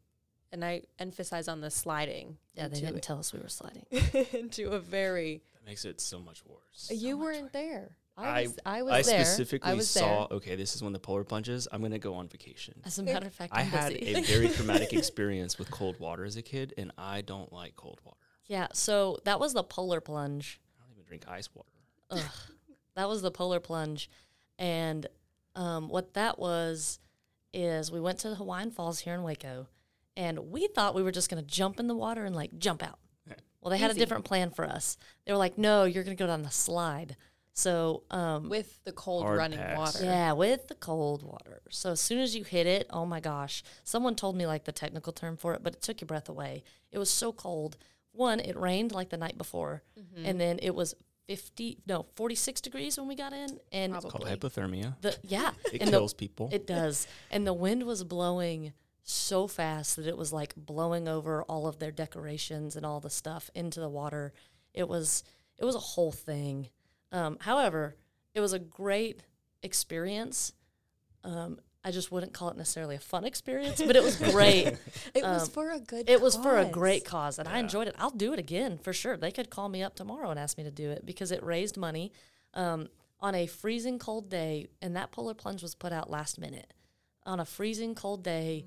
and 0.56 0.64
I 0.64 0.82
emphasize 0.98 1.46
on 1.48 1.60
the 1.60 1.70
sliding. 1.70 2.36
yeah, 2.54 2.68
they 2.68 2.80
didn't 2.80 3.02
tell 3.02 3.18
us 3.18 3.32
we 3.32 3.38
were 3.40 3.48
sliding. 3.48 3.84
into 4.32 4.70
a 4.70 4.78
very. 4.80 5.42
That 5.54 5.64
makes 5.66 5.84
it 5.84 6.00
so 6.00 6.18
much 6.18 6.42
worse. 6.46 6.90
you 6.92 7.16
weren't 7.18 7.52
there. 7.52 7.96
I 8.16 8.24
I- 8.26 8.42
was, 8.42 8.58
I 8.66 8.82
was 8.82 8.92
I 8.92 9.02
there. 9.12 9.24
specifically 9.24 9.70
I 9.70 9.74
was 9.74 9.90
saw. 9.90 10.26
Okay, 10.30 10.56
this 10.56 10.74
is 10.74 10.82
when 10.82 10.92
the 10.94 10.98
polar 10.98 11.22
plunges. 11.24 11.68
I'm 11.70 11.82
gonna 11.82 11.98
go 11.98 12.14
on 12.14 12.28
vacation. 12.28 12.74
As 12.84 12.98
a 12.98 13.02
matter 13.02 13.26
of 13.26 13.34
fact, 13.34 13.52
I 13.54 13.60
I'm 13.60 13.66
had 13.66 13.92
busy. 13.92 14.14
a 14.14 14.22
very 14.22 14.48
traumatic 14.56 14.92
experience 14.94 15.58
with 15.58 15.70
cold 15.70 16.00
water 16.00 16.24
as 16.24 16.36
a 16.36 16.42
kid, 16.42 16.72
and 16.78 16.90
I 16.96 17.20
don't 17.20 17.52
like 17.52 17.76
cold 17.76 18.00
water. 18.04 18.16
yeah, 18.46 18.68
so 18.72 19.18
that 19.24 19.38
was 19.38 19.52
the 19.52 19.62
polar 19.62 20.00
plunge. 20.00 20.60
I 20.78 20.82
don't 20.82 20.92
even 20.92 21.04
drink 21.06 21.24
ice 21.28 21.48
water. 21.54 21.68
Ugh, 22.10 22.20
that 22.94 23.06
was 23.08 23.20
the 23.20 23.30
polar 23.30 23.60
plunge. 23.60 24.08
And 24.58 25.06
um, 25.54 25.88
what 25.90 26.14
that 26.14 26.38
was 26.38 26.98
is 27.52 27.92
we 27.92 28.00
went 28.00 28.18
to 28.20 28.30
the 28.30 28.34
Hawaiian 28.36 28.70
Falls 28.70 29.00
here 29.00 29.12
in 29.14 29.22
Waco, 29.22 29.66
and 30.16 30.50
we 30.50 30.66
thought 30.68 30.94
we 30.94 31.02
were 31.02 31.12
just 31.12 31.30
going 31.30 31.42
to 31.42 31.48
jump 31.48 31.78
in 31.78 31.86
the 31.86 31.94
water 31.94 32.24
and 32.24 32.34
like 32.34 32.58
jump 32.58 32.82
out. 32.82 32.98
Well, 33.60 33.70
they 33.72 33.78
had 33.78 33.90
a 33.90 33.94
different 33.94 34.24
plan 34.24 34.50
for 34.50 34.64
us. 34.64 34.96
They 35.24 35.32
were 35.32 35.38
like, 35.38 35.58
no, 35.58 35.84
you're 35.84 36.04
going 36.04 36.16
to 36.16 36.22
go 36.22 36.28
down 36.28 36.42
the 36.42 36.50
slide. 36.52 37.16
So, 37.52 38.04
um, 38.12 38.48
with 38.48 38.78
the 38.84 38.92
cold 38.92 39.24
Hard 39.24 39.38
running 39.38 39.58
pass. 39.58 39.76
water. 39.76 40.04
yeah, 40.04 40.32
with 40.34 40.68
the 40.68 40.76
cold 40.76 41.24
water. 41.24 41.62
So 41.70 41.90
as 41.92 42.00
soon 42.00 42.20
as 42.20 42.36
you 42.36 42.44
hit 42.44 42.66
it, 42.68 42.86
oh 42.90 43.06
my 43.06 43.18
gosh. 43.18 43.64
Someone 43.82 44.14
told 44.14 44.36
me 44.36 44.46
like 44.46 44.66
the 44.66 44.72
technical 44.72 45.12
term 45.12 45.36
for 45.36 45.52
it, 45.54 45.64
but 45.64 45.74
it 45.74 45.82
took 45.82 46.00
your 46.00 46.06
breath 46.06 46.28
away. 46.28 46.62
It 46.92 46.98
was 46.98 47.10
so 47.10 47.32
cold. 47.32 47.76
One, 48.12 48.38
it 48.38 48.56
rained 48.56 48.92
like 48.92 49.08
the 49.08 49.16
night 49.16 49.36
before. 49.36 49.82
And 50.22 50.40
then 50.40 50.60
it 50.62 50.74
was 50.74 50.94
50, 51.26 51.78
no, 51.86 52.06
46 52.14 52.60
degrees 52.60 52.98
when 52.98 53.08
we 53.08 53.16
got 53.16 53.32
in. 53.32 53.58
And 53.72 53.94
It's 53.96 54.04
called 54.04 54.26
hypothermia. 54.26 55.00
the, 55.00 55.16
yeah. 55.24 55.50
It 55.72 55.80
and 55.80 55.90
kills 55.90 56.12
the, 56.12 56.18
people. 56.18 56.50
It 56.52 56.66
does. 56.66 57.08
And 57.32 57.46
the 57.46 57.54
wind 57.54 57.82
was 57.82 58.04
blowing 58.04 58.74
so 59.08 59.46
fast 59.46 59.96
that 59.96 60.06
it 60.06 60.16
was 60.16 60.32
like 60.32 60.52
blowing 60.56 61.06
over 61.06 61.42
all 61.44 61.66
of 61.68 61.78
their 61.78 61.92
decorations 61.92 62.74
and 62.76 62.84
all 62.84 62.98
the 63.00 63.08
stuff 63.10 63.48
into 63.54 63.78
the 63.80 63.88
water. 63.88 64.32
It 64.74 64.88
was 64.88 65.22
it 65.58 65.64
was 65.64 65.76
a 65.76 65.78
whole 65.80 66.12
thing. 66.12 66.68
Um, 67.12 67.38
however, 67.40 67.94
it 68.34 68.40
was 68.40 68.52
a 68.52 68.58
great 68.58 69.20
experience. 69.62 70.52
Um, 71.24 71.58
I 71.84 71.92
just 71.92 72.10
wouldn't 72.10 72.32
call 72.32 72.48
it 72.50 72.56
necessarily 72.56 72.96
a 72.96 73.00
fun 73.00 73.24
experience, 73.24 73.80
but 73.80 73.94
it 73.94 74.02
was 74.02 74.16
great. 74.32 74.76
It 75.14 75.22
was 75.22 75.44
Um, 75.44 75.48
for 75.50 75.70
a 75.70 75.78
good 75.78 76.10
it 76.10 76.20
was 76.20 76.34
for 76.36 76.58
a 76.58 76.64
cause. 76.64 76.72
great 76.72 77.04
cause, 77.04 77.38
and 77.38 77.48
I 77.48 77.58
enjoyed 77.58 77.86
it. 77.86 77.94
I'll 77.98 78.10
do 78.10 78.32
it 78.32 78.40
again 78.40 78.76
for 78.76 78.92
sure. 78.92 79.16
They 79.16 79.30
could 79.30 79.50
call 79.50 79.68
me 79.68 79.82
up 79.84 79.94
tomorrow 79.94 80.30
and 80.30 80.38
ask 80.38 80.58
me 80.58 80.64
to 80.64 80.70
do 80.72 80.90
it 80.90 81.06
because 81.06 81.30
it 81.30 81.42
raised 81.44 81.76
money 81.76 82.12
um, 82.54 82.88
on 83.20 83.36
a 83.36 83.46
freezing 83.46 84.00
cold 84.00 84.28
day, 84.28 84.66
and 84.82 84.96
that 84.96 85.12
polar 85.12 85.32
plunge 85.34 85.62
was 85.62 85.76
put 85.76 85.92
out 85.92 86.10
last 86.10 86.40
minute 86.40 86.74
on 87.24 87.38
a 87.38 87.44
freezing 87.44 87.94
cold 87.94 88.24
day. 88.24 88.66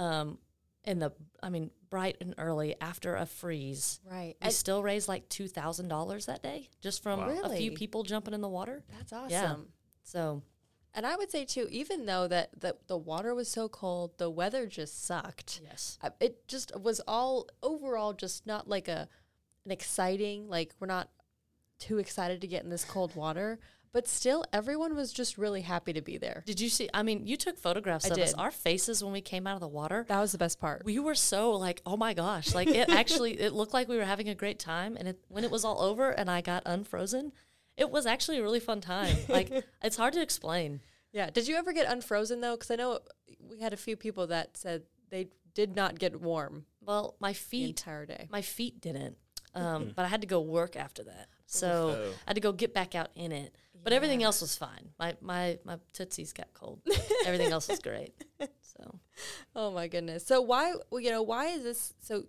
Um, 0.00 0.38
in 0.84 0.98
the, 0.98 1.12
I 1.42 1.50
mean, 1.50 1.70
bright 1.90 2.16
and 2.22 2.34
early 2.38 2.74
after 2.80 3.14
a 3.14 3.26
freeze. 3.26 4.00
Right. 4.10 4.34
We 4.40 4.46
And 4.46 4.52
still 4.54 4.82
raised 4.82 5.08
like 5.08 5.28
two 5.28 5.46
thousand 5.46 5.88
dollars 5.88 6.24
that 6.26 6.42
day 6.42 6.70
just 6.80 7.02
from 7.02 7.20
Wow. 7.20 7.40
a 7.44 7.56
few 7.56 7.72
people 7.72 8.02
jumping 8.02 8.32
in 8.32 8.40
the 8.40 8.48
water. 8.48 8.82
that's 8.96 9.12
awesome. 9.12 9.30
Yeah. 9.30 9.56
So 10.04 10.42
And 10.94 11.04
I 11.06 11.16
would 11.16 11.30
say 11.30 11.44
too, 11.44 11.68
even 11.70 12.06
though 12.06 12.26
that 12.28 12.58
the, 12.58 12.76
the 12.86 12.96
water 12.96 13.34
was 13.34 13.48
so 13.48 13.68
cold, 13.68 14.16
the 14.16 14.30
weather 14.30 14.66
just 14.66 15.04
sucked. 15.04 15.60
yes, 15.62 15.98
I- 16.02 16.12
It 16.18 16.48
just 16.48 16.72
was 16.80 17.00
all 17.06 17.46
overall 17.62 18.14
just 18.14 18.46
not 18.46 18.66
like 18.68 18.88
a 18.88 19.06
an 19.66 19.70
exciting 19.72 20.48
like 20.48 20.72
we're 20.80 20.86
not 20.86 21.10
too 21.78 21.98
excited 21.98 22.40
to 22.40 22.46
get 22.46 22.64
in 22.64 22.70
this 22.70 22.84
cold 22.86 23.14
water, 23.14 23.58
but 23.92 24.06
still 24.08 24.44
everyone 24.52 24.94
was 24.94 25.12
just 25.12 25.36
really 25.38 25.62
happy 25.62 25.92
to 25.92 26.00
be 26.00 26.16
there. 26.18 26.42
did 26.46 26.60
you 26.60 26.68
see? 26.68 26.88
I 26.94 27.02
mean, 27.02 27.26
you 27.26 27.36
took 27.36 27.58
photographs 27.58 28.06
I 28.06 28.14
of 28.14 28.18
us. 28.18 28.34
Our 28.34 28.50
faces 28.50 29.02
when 29.02 29.12
we 29.12 29.20
came 29.20 29.46
out 29.46 29.54
of 29.54 29.60
the 29.60 29.68
water. 29.68 30.04
That 30.08 30.20
was 30.20 30.32
the 30.32 30.38
best 30.38 30.60
part. 30.60 30.84
we 30.84 30.98
were 30.98 31.14
so 31.14 31.52
like, 31.52 31.82
oh 31.84 31.96
my 31.96 32.14
gosh, 32.14 32.54
like 32.54 32.68
it 32.68 32.88
actually 32.90 33.40
it 33.40 33.52
looked 33.52 33.74
like 33.74 33.88
we 33.88 33.96
were 33.96 34.04
having 34.04 34.28
a 34.28 34.34
great 34.34 34.58
time, 34.58 34.96
and 34.96 35.08
it, 35.08 35.18
when 35.28 35.44
it 35.44 35.50
was 35.50 35.64
all 35.64 35.80
over 35.80 36.10
and 36.10 36.30
I 36.30 36.40
got 36.40 36.62
unfrozen, 36.66 37.32
it 37.76 37.90
was 37.90 38.06
actually 38.06 38.38
a 38.38 38.42
really 38.42 38.60
fun 38.60 38.80
time. 38.80 39.16
Like 39.28 39.50
it's 39.82 39.96
hard 39.96 40.12
to 40.14 40.22
explain. 40.22 40.80
Yeah. 41.12 41.30
Did 41.30 41.48
you 41.48 41.56
ever 41.56 41.72
get 41.72 41.90
unfrozen 41.90 42.40
though? 42.40 42.54
Because 42.56 42.70
I 42.70 42.76
know 42.76 43.00
we 43.50 43.58
had 43.60 43.72
a 43.72 43.76
few 43.76 43.96
people 43.96 44.28
that 44.28 44.56
said 44.56 44.82
they 45.10 45.28
did 45.54 45.74
not 45.74 45.98
get 45.98 46.20
warm 46.20 46.66
Well, 46.80 47.16
my 47.18 47.30
the 47.32 47.38
feet, 47.38 47.68
entire 47.70 48.06
day. 48.06 48.28
my 48.30 48.42
feet 48.42 48.80
didn't, 48.80 49.16
um, 49.54 49.92
but 49.96 50.04
I 50.04 50.08
had 50.08 50.20
to 50.20 50.28
go 50.28 50.40
work 50.40 50.76
after 50.76 51.02
that, 51.02 51.26
so 51.46 51.96
Oh. 51.98 52.10
I 52.26 52.30
had 52.30 52.34
to 52.36 52.40
go 52.40 52.52
get 52.52 52.72
back 52.72 52.94
out 52.94 53.08
in 53.16 53.32
it. 53.32 53.52
But 53.82 53.92
everything 53.92 54.22
else 54.22 54.40
was 54.40 54.56
fine. 54.56 54.90
My 54.98 55.16
my 55.20 55.58
my 55.64 55.78
tootsies 55.92 56.32
got 56.32 56.52
cold. 56.54 56.80
everything 57.26 57.52
else 57.52 57.68
was 57.68 57.78
great. 57.88 58.12
So 58.60 58.98
Oh 59.54 59.70
my 59.70 59.88
goodness. 59.88 60.26
So 60.26 60.40
why 60.40 60.74
well, 60.90 61.00
you 61.00 61.10
know 61.10 61.22
why 61.22 61.46
is 61.46 61.62
this 61.62 61.94
so? 62.00 62.24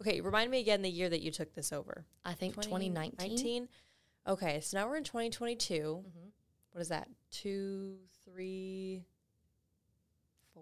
Okay, 0.00 0.20
remind 0.20 0.50
me 0.50 0.60
again 0.60 0.82
the 0.82 0.90
year 0.90 1.08
that 1.08 1.20
you 1.20 1.30
took 1.30 1.54
this 1.54 1.72
over. 1.72 2.04
I 2.24 2.34
think 2.34 2.54
2019. 2.56 3.12
2019? 3.12 3.68
Okay, 4.26 4.60
so 4.60 4.78
now 4.78 4.88
we're 4.88 4.96
in 4.96 5.04
2022. 5.04 5.74
Mm-hmm. 5.74 6.28
What 6.72 6.80
is 6.80 6.88
that? 6.88 7.08
Two, 7.30 7.96
three, 8.24 9.04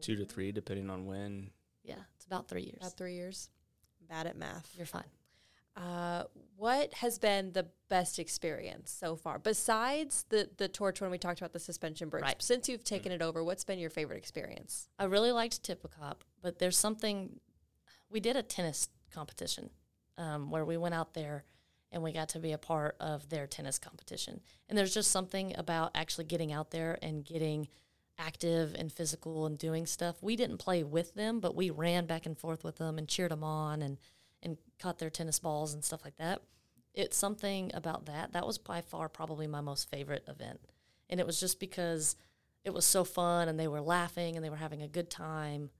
Two 0.00 0.16
to 0.16 0.24
four? 0.24 0.34
three, 0.34 0.52
depending 0.52 0.90
on 0.90 1.06
when. 1.06 1.50
Yeah, 1.82 1.94
it's 2.16 2.26
about 2.26 2.48
three 2.48 2.62
years. 2.62 2.78
About 2.80 2.96
three 2.96 3.14
years. 3.14 3.48
Bad 4.08 4.26
at 4.26 4.36
math. 4.36 4.70
You're 4.76 4.86
fine. 4.86 5.04
Uh, 5.76 6.24
what 6.56 6.92
has 6.94 7.18
been 7.18 7.52
the 7.52 7.66
best 7.88 8.18
experience 8.18 8.90
so 8.90 9.16
far 9.16 9.38
besides 9.38 10.24
the 10.28 10.48
the 10.58 10.68
torch 10.68 11.00
when 11.00 11.10
we 11.10 11.18
talked 11.18 11.40
about 11.40 11.52
the 11.52 11.58
suspension 11.58 12.08
bridge? 12.08 12.22
Right. 12.22 12.42
Since 12.42 12.68
you've 12.68 12.84
taken 12.84 13.10
it 13.10 13.22
over, 13.22 13.42
what's 13.42 13.64
been 13.64 13.78
your 13.78 13.90
favorite 13.90 14.18
experience? 14.18 14.88
I 14.98 15.04
really 15.04 15.32
liked 15.32 15.62
Tipicop, 15.62 16.16
but 16.42 16.58
there's 16.58 16.76
something. 16.76 17.40
We 18.10 18.20
did 18.20 18.36
a 18.36 18.42
tennis 18.42 18.88
competition 19.12 19.70
um, 20.18 20.50
where 20.50 20.64
we 20.66 20.76
went 20.76 20.94
out 20.94 21.14
there, 21.14 21.44
and 21.90 22.02
we 22.02 22.12
got 22.12 22.28
to 22.30 22.38
be 22.38 22.52
a 22.52 22.58
part 22.58 22.96
of 23.00 23.28
their 23.30 23.46
tennis 23.46 23.78
competition. 23.78 24.40
And 24.68 24.76
there's 24.76 24.94
just 24.94 25.10
something 25.10 25.54
about 25.56 25.92
actually 25.94 26.24
getting 26.24 26.52
out 26.52 26.70
there 26.70 26.98
and 27.00 27.24
getting 27.24 27.68
active 28.18 28.74
and 28.78 28.92
physical 28.92 29.46
and 29.46 29.58
doing 29.58 29.86
stuff. 29.86 30.22
We 30.22 30.36
didn't 30.36 30.58
play 30.58 30.84
with 30.84 31.14
them, 31.14 31.40
but 31.40 31.56
we 31.56 31.70
ran 31.70 32.06
back 32.06 32.26
and 32.26 32.36
forth 32.38 32.62
with 32.62 32.76
them 32.76 32.98
and 32.98 33.08
cheered 33.08 33.30
them 33.30 33.42
on 33.42 33.80
and 33.82 33.98
and 34.42 34.56
caught 34.78 34.98
their 34.98 35.10
tennis 35.10 35.38
balls 35.38 35.74
and 35.74 35.84
stuff 35.84 36.04
like 36.04 36.16
that. 36.16 36.42
It's 36.94 37.16
something 37.16 37.70
about 37.74 38.06
that. 38.06 38.32
That 38.32 38.46
was 38.46 38.58
by 38.58 38.80
far 38.80 39.08
probably 39.08 39.46
my 39.46 39.60
most 39.60 39.90
favorite 39.90 40.24
event. 40.28 40.60
And 41.08 41.20
it 41.20 41.26
was 41.26 41.40
just 41.40 41.60
because 41.60 42.16
it 42.64 42.74
was 42.74 42.84
so 42.84 43.04
fun 43.04 43.48
and 43.48 43.58
they 43.58 43.68
were 43.68 43.80
laughing 43.80 44.36
and 44.36 44.44
they 44.44 44.50
were 44.50 44.56
having 44.56 44.82
a 44.82 44.88
good 44.88 45.10
time. 45.10 45.70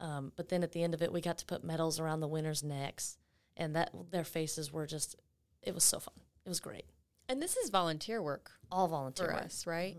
Um, 0.00 0.32
but 0.36 0.48
then 0.48 0.62
at 0.62 0.72
the 0.72 0.82
end 0.82 0.94
of 0.94 1.02
it, 1.02 1.12
we 1.12 1.20
got 1.20 1.38
to 1.38 1.46
put 1.46 1.64
medals 1.64 1.98
around 1.98 2.20
the 2.20 2.28
winners' 2.28 2.62
necks, 2.62 3.18
and 3.56 3.74
that 3.74 3.90
their 4.12 4.22
faces 4.24 4.72
were 4.72 4.86
just. 4.86 5.16
It 5.60 5.74
was 5.74 5.82
so 5.82 5.98
fun. 5.98 6.14
It 6.46 6.48
was 6.48 6.60
great. 6.60 6.84
And 7.28 7.42
this 7.42 7.56
is 7.56 7.68
volunteer 7.68 8.22
work 8.22 8.52
All 8.70 8.86
volunteer 8.86 9.26
for 9.26 9.34
work. 9.34 9.44
us, 9.44 9.66
right? 9.66 9.96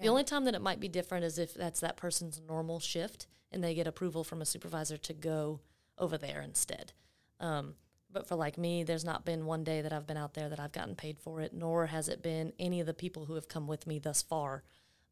The 0.00 0.08
only 0.08 0.24
time 0.24 0.44
that 0.44 0.54
it 0.54 0.62
might 0.62 0.80
be 0.80 0.88
different 0.88 1.24
is 1.24 1.38
if 1.38 1.54
that's 1.54 1.80
that 1.80 1.96
person's 1.96 2.40
normal 2.46 2.80
shift 2.80 3.26
and 3.52 3.62
they 3.62 3.74
get 3.74 3.86
approval 3.86 4.24
from 4.24 4.42
a 4.42 4.46
supervisor 4.46 4.96
to 4.96 5.12
go 5.12 5.60
over 5.98 6.18
there 6.18 6.40
instead. 6.40 6.92
Um, 7.40 7.74
but 8.12 8.26
for 8.26 8.34
like 8.36 8.56
me, 8.56 8.82
there's 8.84 9.04
not 9.04 9.24
been 9.24 9.44
one 9.46 9.62
day 9.64 9.82
that 9.82 9.92
I've 9.92 10.06
been 10.06 10.16
out 10.16 10.34
there 10.34 10.48
that 10.48 10.58
I've 10.60 10.72
gotten 10.72 10.94
paid 10.94 11.18
for 11.18 11.40
it, 11.40 11.52
nor 11.52 11.86
has 11.86 12.08
it 12.08 12.22
been 12.22 12.52
any 12.58 12.80
of 12.80 12.86
the 12.86 12.94
people 12.94 13.26
who 13.26 13.34
have 13.34 13.48
come 13.48 13.66
with 13.66 13.86
me 13.86 13.98
thus 13.98 14.22
far. 14.22 14.62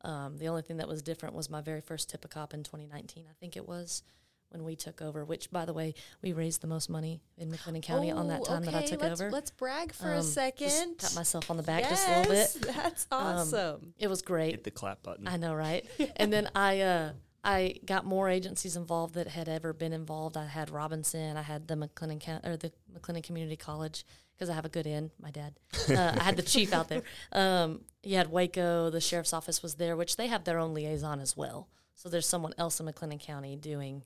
Um, 0.03 0.37
the 0.39 0.49
only 0.49 0.63
thing 0.63 0.79
that 0.79 0.89
was 0.89 1.03
different 1.03 1.35
was 1.35 1.51
my 1.51 1.61
very 1.61 1.81
first 1.81 2.11
Tippecop 2.11 2.55
in 2.55 2.63
2019, 2.63 3.25
I 3.29 3.33
think 3.41 3.57
it 3.57 3.67
was, 3.69 4.03
when 4.51 4.63
we 4.63 4.77
took 4.77 5.03
over, 5.03 5.25
which, 5.25 5.51
by 5.51 5.65
the 5.65 5.73
way, 5.73 5.95
we 6.23 6.33
raised 6.33 6.61
the 6.61 6.67
most 6.67 6.89
money 6.89 7.21
in 7.37 7.51
McLennan 7.51 7.83
County 7.83 8.11
on 8.11 8.29
that 8.29 8.41
Oh, 8.43 8.45
time 8.45 8.65
that 8.65 8.75
I 8.75 8.83
took 8.85 9.03
let's, 9.03 9.21
over. 9.21 9.31
Let's 9.31 9.51
brag 9.51 9.93
for 9.93 10.07
Um, 10.09 10.13
a 10.13 10.17
just 10.19 10.33
second. 10.35 10.99
pat 10.99 11.15
myself 11.15 11.51
on 11.51 11.57
the 11.57 11.63
back 11.63 11.89
just 11.89 12.07
a 12.07 12.19
little 12.21 12.33
bit. 12.33 12.75
That's 12.77 13.07
Um, 13.11 13.19
awesome. 13.27 13.95
It 13.99 14.09
was 14.09 14.23
great. 14.23 14.53
Hit 14.53 14.65
the 14.65 14.71
clap 14.71 15.03
button. 15.03 15.27
I 15.27 15.37
know, 15.39 15.55
right? 15.55 15.85
and 16.17 16.33
then 16.33 16.49
I 16.55 16.81
uh, 16.83 17.13
I 17.45 17.75
got 17.85 18.07
more 18.07 18.31
agencies 18.31 18.75
involved 18.75 19.15
that 19.15 19.29
had 19.29 19.49
ever 19.49 19.75
been 19.75 19.93
involved. 19.93 20.37
I 20.37 20.47
had 20.47 20.71
Robinson, 20.71 21.37
I 21.37 21.43
had 21.43 21.69
the 21.69 21.75
McLennan 21.75 22.21
Coun- 22.21 22.41
or 22.43 22.57
the 22.57 22.73
McLennan 22.93 23.23
Community 23.23 23.57
College 23.57 24.07
because 24.35 24.49
I 24.49 24.55
have 24.55 24.65
a 24.65 24.71
good 24.71 24.87
in. 24.87 25.11
My 25.21 25.31
dad, 25.31 25.55
uh, 25.91 26.17
I 26.19 26.23
had 26.23 26.37
the 26.37 26.43
chief 26.55 26.73
out 26.73 26.89
there. 26.89 27.03
Um, 27.33 27.83
you 28.03 28.17
had 28.17 28.31
Waco, 28.31 28.89
the 28.89 29.01
sheriff's 29.01 29.35
office 29.35 29.63
was 29.63 29.75
there, 29.75 29.95
which 29.95 30.17
they 30.17 30.27
have 30.29 30.45
their 30.45 30.59
own 30.59 30.73
liaison 30.73 31.21
as 31.21 31.37
well. 31.37 31.69
So 31.95 32.09
there's 32.09 32.27
someone 32.27 32.55
else 32.57 32.81
in 32.81 32.87
McLennan 32.87 33.21
County 33.21 33.57
doing 33.57 34.03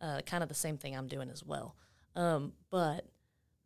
uh, 0.00 0.20
kind 0.26 0.42
of 0.42 0.50
the 0.50 0.54
same 0.54 0.76
thing 0.76 0.94
I'm 0.94 1.08
doing 1.08 1.30
as 1.30 1.42
well. 1.42 1.74
Um, 2.14 2.52
but 2.70 3.06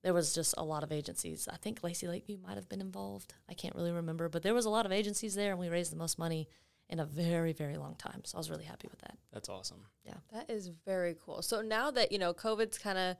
there 0.02 0.14
was 0.14 0.32
just 0.32 0.54
a 0.56 0.62
lot 0.62 0.84
of 0.84 0.92
agencies. 0.92 1.48
I 1.52 1.56
think 1.56 1.82
Lacy 1.82 2.06
Lakeview 2.06 2.38
might 2.38 2.54
have 2.54 2.68
been 2.68 2.80
involved. 2.80 3.34
I 3.48 3.54
can't 3.54 3.74
really 3.74 3.90
remember, 3.90 4.28
but 4.28 4.44
there 4.44 4.54
was 4.54 4.64
a 4.64 4.70
lot 4.70 4.86
of 4.86 4.92
agencies 4.92 5.34
there, 5.34 5.50
and 5.50 5.58
we 5.58 5.68
raised 5.68 5.90
the 5.90 5.96
most 5.96 6.16
money 6.16 6.48
in 6.88 7.00
a 7.00 7.04
very, 7.04 7.52
very 7.52 7.76
long 7.76 7.94
time. 7.96 8.22
So 8.24 8.36
I 8.36 8.38
was 8.38 8.50
really 8.50 8.64
happy 8.64 8.88
with 8.90 9.00
that. 9.00 9.16
That's 9.32 9.48
awesome. 9.48 9.82
Yeah 10.04 10.14
that 10.32 10.48
is 10.50 10.70
very 10.84 11.16
cool. 11.24 11.42
So 11.42 11.60
now 11.62 11.90
that, 11.90 12.12
you 12.12 12.18
know, 12.18 12.32
COVID's 12.34 12.78
kind 12.78 12.98
of 12.98 13.16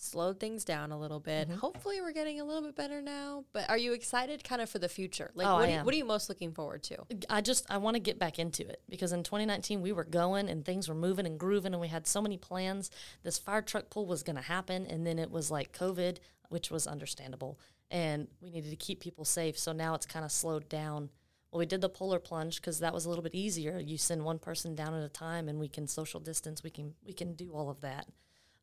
slowed 0.00 0.38
things 0.38 0.64
down 0.64 0.92
a 0.92 0.98
little 0.98 1.18
bit, 1.18 1.48
Mm-hmm. 1.48 1.58
hopefully 1.58 2.00
we're 2.00 2.12
getting 2.12 2.40
a 2.40 2.44
little 2.44 2.62
bit 2.62 2.76
better 2.76 3.02
now. 3.02 3.44
But 3.52 3.68
are 3.68 3.76
you 3.76 3.92
excited 3.94 4.44
kind 4.44 4.62
of 4.62 4.70
for 4.70 4.78
the 4.78 4.88
future? 4.88 5.32
Like, 5.34 5.48
Oh, 5.48 5.54
what, 5.54 5.62
I 5.62 5.66
do 5.66 5.72
you, 5.72 5.78
am. 5.78 5.84
what 5.84 5.94
are 5.94 5.98
you 5.98 6.04
most 6.04 6.28
looking 6.28 6.52
forward 6.52 6.84
to? 6.84 6.98
I 7.28 7.40
just 7.40 7.66
I 7.68 7.78
want 7.78 7.94
to 7.96 8.00
get 8.00 8.18
back 8.18 8.38
into 8.38 8.62
it 8.68 8.80
because 8.88 9.12
in 9.12 9.24
2019 9.24 9.82
we 9.82 9.90
were 9.92 10.04
going 10.04 10.48
and 10.48 10.64
things 10.64 10.88
were 10.88 10.94
moving 10.94 11.26
and 11.26 11.38
grooving 11.40 11.72
and 11.72 11.80
we 11.80 11.88
had 11.88 12.06
so 12.06 12.22
many 12.22 12.36
plans. 12.36 12.90
This 13.24 13.38
fire 13.38 13.62
truck 13.62 13.90
pull 13.90 14.06
was 14.06 14.22
going 14.22 14.36
to 14.36 14.42
happen 14.42 14.86
and 14.86 15.04
then 15.04 15.18
it 15.18 15.32
was 15.32 15.50
like 15.50 15.76
COVID, 15.76 16.18
which 16.50 16.70
was 16.70 16.86
understandable, 16.86 17.58
and 17.90 18.28
we 18.40 18.50
needed 18.50 18.70
to 18.70 18.76
keep 18.76 19.00
people 19.00 19.24
safe. 19.24 19.58
So 19.58 19.72
now 19.72 19.94
it's 19.94 20.06
kind 20.06 20.24
of 20.24 20.30
slowed 20.30 20.68
down. 20.68 21.10
Well, 21.50 21.58
we 21.60 21.66
did 21.66 21.80
the 21.80 21.88
polar 21.88 22.18
plunge 22.18 22.56
because 22.60 22.78
that 22.80 22.92
was 22.92 23.06
a 23.06 23.08
little 23.08 23.22
bit 23.24 23.34
easier. 23.34 23.78
You 23.78 23.96
send 23.96 24.24
one 24.24 24.38
person 24.38 24.74
down 24.74 24.94
at 24.94 25.02
a 25.02 25.08
time, 25.08 25.48
and 25.48 25.58
we 25.58 25.68
can 25.68 25.86
social 25.86 26.20
distance. 26.20 26.62
We 26.62 26.70
can 26.70 26.94
we 27.04 27.12
can 27.12 27.34
do 27.34 27.52
all 27.52 27.70
of 27.70 27.80
that. 27.80 28.06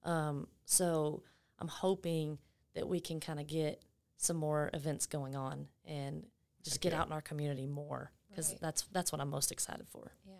Um, 0.03 0.47
so 0.65 1.23
I'm 1.59 1.67
hoping 1.67 2.37
that 2.75 2.87
we 2.87 2.99
can 2.99 3.19
kind 3.19 3.39
of 3.39 3.47
get 3.47 3.81
some 4.17 4.37
more 4.37 4.69
events 4.73 5.07
going 5.07 5.35
on 5.35 5.67
and 5.85 6.25
just 6.63 6.79
get 6.81 6.93
out 6.93 7.07
in 7.07 7.13
our 7.13 7.21
community 7.21 7.65
more 7.65 8.11
because 8.29 8.51
Right. 8.51 8.61
that's 8.61 8.83
that's 8.91 9.11
what 9.11 9.19
I'm 9.21 9.29
most 9.29 9.51
excited 9.51 9.87
for. 9.87 10.11
Yeah. 10.27 10.33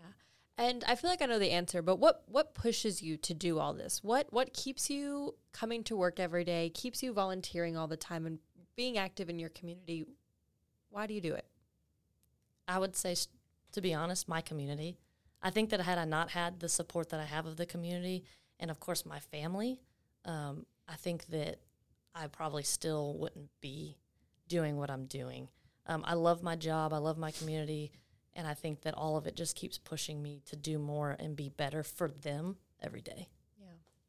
And 0.58 0.84
I 0.88 0.94
feel 0.94 1.10
like 1.10 1.20
I 1.20 1.26
know 1.26 1.38
the 1.38 1.50
answer, 1.50 1.82
but 1.82 1.96
what 1.98 2.22
what 2.26 2.54
pushes 2.54 3.02
you 3.02 3.16
to 3.18 3.34
do 3.34 3.58
all 3.58 3.74
this? 3.74 4.04
What 4.04 4.32
what 4.32 4.52
keeps 4.54 4.88
you 4.88 5.34
coming 5.52 5.82
to 5.84 5.96
work 5.96 6.20
every 6.20 6.44
day, 6.44 6.70
keeps 6.70 7.02
you 7.02 7.12
volunteering 7.12 7.76
all 7.76 7.88
the 7.88 7.96
time 7.96 8.24
and 8.24 8.38
being 8.76 8.96
active 8.98 9.28
in 9.28 9.38
your 9.38 9.48
community? 9.50 10.04
Why 10.90 11.06
do 11.06 11.14
you 11.14 11.20
do 11.20 11.34
it? 11.34 11.46
I 12.68 12.78
would 12.78 12.96
say, 12.96 13.16
to 13.72 13.80
be 13.80 13.94
honest, 13.94 14.28
my 14.28 14.40
community. 14.40 14.98
I 15.42 15.50
think 15.50 15.70
that 15.70 15.80
had 15.80 15.98
I 15.98 16.04
not 16.04 16.30
had 16.30 16.60
the 16.60 16.68
support 16.68 17.10
that 17.10 17.20
I 17.20 17.24
have 17.24 17.46
of 17.46 17.56
the 17.56 17.66
community, 17.66 18.24
and 18.58 18.70
of 18.70 18.80
course 18.80 19.04
my 19.06 19.20
family, 19.20 19.80
um, 20.24 20.66
I 20.88 20.94
think 20.94 21.26
that 21.26 21.60
I 22.14 22.26
probably 22.28 22.62
still 22.62 23.16
wouldn't 23.18 23.50
be 23.60 23.98
doing 24.48 24.76
what 24.76 24.90
I'm 24.90 25.04
doing. 25.04 25.48
Um, 25.86 26.02
I 26.06 26.14
love 26.14 26.42
my 26.42 26.56
job. 26.56 26.92
I 26.92 26.98
love 26.98 27.18
my 27.18 27.30
community, 27.30 27.92
and 28.34 28.46
I 28.46 28.54
think 28.54 28.82
that 28.82 28.94
all 28.94 29.16
of 29.16 29.26
it 29.26 29.36
just 29.36 29.54
keeps 29.54 29.78
pushing 29.78 30.22
me 30.22 30.42
to 30.46 30.56
do 30.56 30.78
more 30.78 31.16
and 31.18 31.36
be 31.36 31.48
better 31.48 31.82
for 31.82 32.08
them 32.08 32.56
every 32.82 33.02
day. 33.02 33.28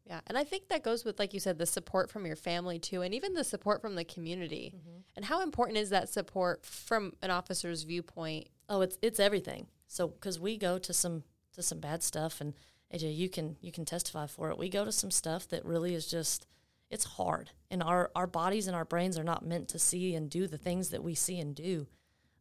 Yeah. 0.08 0.22
And 0.28 0.38
I 0.38 0.44
think 0.44 0.70
that 0.70 0.84
goes 0.84 1.04
with, 1.04 1.20
like 1.20 1.34
you 1.34 1.40
said, 1.40 1.58
the 1.58 1.66
support 1.66 2.10
from 2.10 2.26
your 2.26 2.38
family 2.38 2.80
too, 2.80 3.02
and 3.02 3.14
even 3.14 3.34
the 3.34 3.44
support 3.44 3.82
from 3.82 3.96
the 3.96 4.06
community. 4.06 4.74
And 5.16 5.26
how 5.26 5.42
important 5.42 5.78
is 5.78 5.90
that 5.90 6.10
support 6.10 6.66
from 6.66 7.14
an 7.22 7.30
officer's 7.30 7.84
viewpoint? 7.84 8.48
Oh, 8.70 8.82
it's 8.82 8.98
it's 9.02 9.20
everything. 9.20 9.68
So 9.88 10.08
because 10.08 10.40
we 10.40 10.58
go 10.58 10.78
to 10.78 10.94
some 10.94 11.24
to 11.54 11.62
some 11.62 11.80
bad 11.80 12.04
stuff, 12.04 12.40
and 12.40 12.54
AJ, 12.94 13.16
you 13.16 13.30
can 13.30 13.58
you 13.62 13.72
can 13.72 13.84
testify 13.86 14.28
for 14.28 14.50
it. 14.50 14.58
We 14.58 14.70
go 14.70 14.86
to 14.86 14.92
some 14.92 15.12
stuff 15.12 15.48
that 15.50 15.66
really 15.66 15.94
is 15.94 16.08
just 16.08 16.48
it's 16.90 17.04
hard, 17.04 17.52
and 17.70 17.84
our 17.84 18.12
our 18.16 18.28
bodies 18.28 18.68
and 18.68 18.76
our 18.76 18.86
brains 18.86 19.18
are 19.18 19.24
not 19.24 19.46
meant 19.46 19.68
to 19.70 19.80
see 19.80 20.16
and 20.16 20.30
do 20.30 20.48
the 20.48 20.58
things 20.58 20.90
that 20.90 21.04
we 21.04 21.16
see 21.16 21.40
and 21.40 21.54
do. 21.54 21.88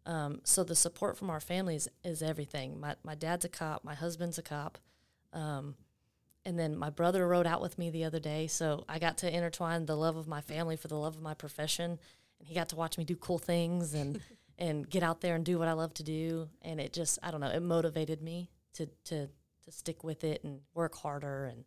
Um, 0.04 0.40
so 0.44 0.62
the 0.62 0.76
support 0.76 1.16
from 1.16 1.30
our 1.30 1.40
families 1.40 1.88
is 2.04 2.22
everything. 2.22 2.78
My 2.78 2.94
my 3.02 3.16
dad's 3.16 3.44
a 3.44 3.48
cop, 3.48 3.82
my 3.82 3.94
husband's 3.94 4.38
a 4.38 4.42
cop, 4.42 4.78
um, 5.32 5.74
and 6.46 6.56
then 6.58 6.76
my 6.76 6.90
brother 6.90 7.26
rode 7.26 7.46
out 7.46 7.60
with 7.60 7.76
me 7.76 7.90
the 7.90 8.04
other 8.04 8.20
day. 8.20 8.46
So 8.46 8.84
I 8.88 9.00
got 9.00 9.18
to 9.18 9.36
intertwine 9.36 9.84
the 9.84 9.96
love 9.96 10.16
of 10.16 10.28
my 10.28 10.40
family 10.40 10.76
for 10.76 10.86
the 10.86 10.94
love 10.94 11.16
of 11.16 11.22
my 11.22 11.34
profession, 11.34 11.98
and 12.38 12.48
he 12.48 12.54
got 12.54 12.68
to 12.70 12.76
watch 12.76 12.96
me 12.96 13.04
do 13.04 13.16
cool 13.16 13.38
things 13.38 13.92
and 13.92 14.20
and 14.58 14.88
get 14.88 15.02
out 15.02 15.20
there 15.20 15.34
and 15.34 15.44
do 15.44 15.58
what 15.58 15.68
I 15.68 15.72
love 15.72 15.92
to 15.94 16.04
do. 16.04 16.48
And 16.62 16.80
it 16.80 16.92
just 16.92 17.18
I 17.22 17.30
don't 17.32 17.40
know, 17.40 17.50
it 17.50 17.60
motivated 17.60 18.22
me 18.22 18.48
to 18.74 18.86
to 19.06 19.26
to 19.26 19.72
stick 19.72 20.04
with 20.04 20.22
it 20.22 20.44
and 20.44 20.60
work 20.72 20.94
harder 20.94 21.46
and 21.46 21.64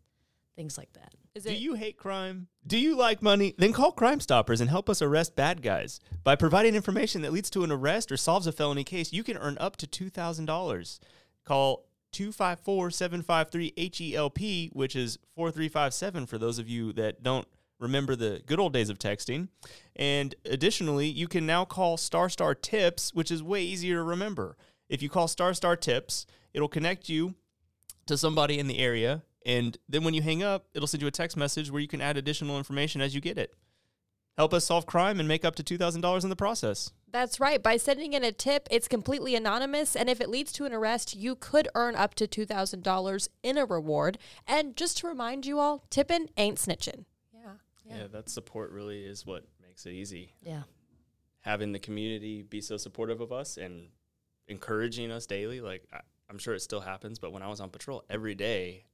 things 0.55 0.77
like 0.77 0.93
that. 0.93 1.13
Is 1.35 1.43
Do 1.43 1.51
it 1.51 1.59
you 1.59 1.73
hate 1.73 1.97
crime? 1.97 2.47
Do 2.65 2.77
you 2.77 2.95
like 2.95 3.21
money? 3.21 3.55
Then 3.57 3.73
call 3.73 3.91
Crime 3.91 4.21
Stoppers 4.21 4.61
and 4.61 4.69
help 4.69 4.89
us 4.89 5.01
arrest 5.01 5.35
bad 5.35 5.61
guys. 5.61 5.99
By 6.23 6.35
providing 6.35 6.75
information 6.75 7.21
that 7.21 7.33
leads 7.33 7.49
to 7.51 7.63
an 7.63 7.71
arrest 7.71 8.11
or 8.11 8.17
solves 8.17 8.47
a 8.47 8.51
felony 8.51 8.83
case, 8.83 9.11
you 9.13 9.23
can 9.23 9.37
earn 9.37 9.57
up 9.59 9.75
to 9.77 9.87
$2,000. 9.87 10.99
Call 11.45 11.88
254 12.11 12.91
753 12.91 13.73
HELP, 13.77 14.71
which 14.73 14.95
is 14.95 15.17
4357 15.35 16.25
for 16.25 16.37
those 16.37 16.59
of 16.59 16.67
you 16.67 16.93
that 16.93 17.23
don't 17.23 17.47
remember 17.79 18.15
the 18.15 18.41
good 18.45 18.59
old 18.59 18.73
days 18.73 18.89
of 18.89 18.99
texting. 18.99 19.47
And 19.95 20.35
additionally, 20.45 21.07
you 21.07 21.27
can 21.27 21.45
now 21.45 21.65
call 21.65 21.97
Star 21.97 22.29
Star 22.29 22.53
Tips, 22.53 23.13
which 23.13 23.31
is 23.31 23.41
way 23.41 23.63
easier 23.63 23.97
to 23.97 24.03
remember. 24.03 24.57
If 24.89 25.01
you 25.01 25.09
call 25.09 25.27
Star 25.27 25.53
Star 25.53 25.75
Tips, 25.75 26.25
it'll 26.53 26.67
connect 26.67 27.09
you 27.09 27.35
to 28.07 28.17
somebody 28.17 28.59
in 28.59 28.67
the 28.67 28.79
area. 28.79 29.23
And 29.45 29.77
then 29.87 30.03
when 30.03 30.13
you 30.13 30.21
hang 30.21 30.43
up, 30.43 30.67
it'll 30.73 30.87
send 30.87 31.01
you 31.01 31.07
a 31.07 31.11
text 31.11 31.37
message 31.37 31.71
where 31.71 31.81
you 31.81 31.87
can 31.87 32.01
add 32.01 32.17
additional 32.17 32.57
information 32.57 33.01
as 33.01 33.15
you 33.15 33.21
get 33.21 33.37
it. 33.37 33.53
Help 34.39 34.53
us 34.53 34.63
solve 34.63 34.85
crime 34.85 35.19
and 35.19 35.27
make 35.27 35.43
up 35.43 35.53
to 35.55 35.63
$2,000 35.65 36.23
in 36.23 36.29
the 36.29 36.35
process. 36.35 36.93
That's 37.11 37.41
right. 37.41 37.61
By 37.61 37.75
sending 37.75 38.13
in 38.13 38.23
a 38.23 38.31
tip, 38.31 38.69
it's 38.71 38.87
completely 38.87 39.35
anonymous. 39.35 39.97
And 39.97 40.09
if 40.09 40.21
it 40.21 40.29
leads 40.29 40.53
to 40.53 40.63
an 40.63 40.71
arrest, 40.71 41.13
you 41.13 41.35
could 41.35 41.67
earn 41.75 41.93
up 41.93 42.15
to 42.15 42.25
$2,000 42.25 43.27
in 43.43 43.57
a 43.57 43.65
reward. 43.65 44.17
And 44.47 44.77
just 44.77 44.99
to 44.99 45.07
remind 45.07 45.45
you 45.45 45.59
all, 45.59 45.83
tipping 45.89 46.29
ain't 46.37 46.57
snitching. 46.57 47.03
Yeah. 47.33 47.51
Yeah. 47.83 48.07
that 48.13 48.29
support 48.29 48.71
really 48.71 49.03
is 49.03 49.25
what 49.25 49.43
makes 49.61 49.85
it 49.85 49.91
easy. 49.91 50.35
Yeah. 50.41 50.61
Having 51.41 51.73
the 51.73 51.79
community 51.79 52.41
be 52.41 52.61
so 52.61 52.77
supportive 52.77 53.19
of 53.19 53.33
us 53.33 53.57
and 53.57 53.89
encouraging 54.47 55.11
us 55.11 55.25
daily. 55.25 55.59
Like 55.59 55.83
I, 55.91 55.99
I'm 56.29 56.37
sure 56.37 56.53
it 56.53 56.61
still 56.61 56.79
happens, 56.79 57.19
but 57.19 57.33
when 57.33 57.43
I 57.43 57.49
was 57.49 57.59
on 57.59 57.71
patrol 57.71 58.05
every 58.09 58.35
day, 58.35 58.85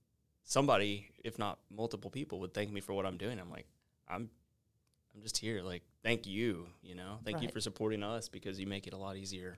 somebody, 0.44 1.12
if 1.24 1.38
not 1.38 1.60
multiple 1.70 2.10
people, 2.10 2.40
would 2.40 2.56
thank 2.56 2.72
me 2.72 2.82
for 2.82 2.94
what 2.94 3.06
I'm 3.06 3.18
doing. 3.18 3.40
I'm 3.40 3.52
like, 3.52 3.68
I'm, 4.10 4.32
I'm 5.16 5.22
just 5.24 5.38
here. 5.38 5.62
Like, 5.62 5.84
thank 6.04 6.28
you. 6.28 6.68
You 6.84 6.96
know, 6.96 7.20
thank 7.24 7.42
you 7.42 7.50
for 7.50 7.60
supporting 7.62 8.04
us 8.04 8.30
because 8.30 8.60
you 8.60 8.68
make 8.68 8.86
it 8.88 8.94
a 8.94 8.98
lot 8.98 9.16
easier 9.18 9.58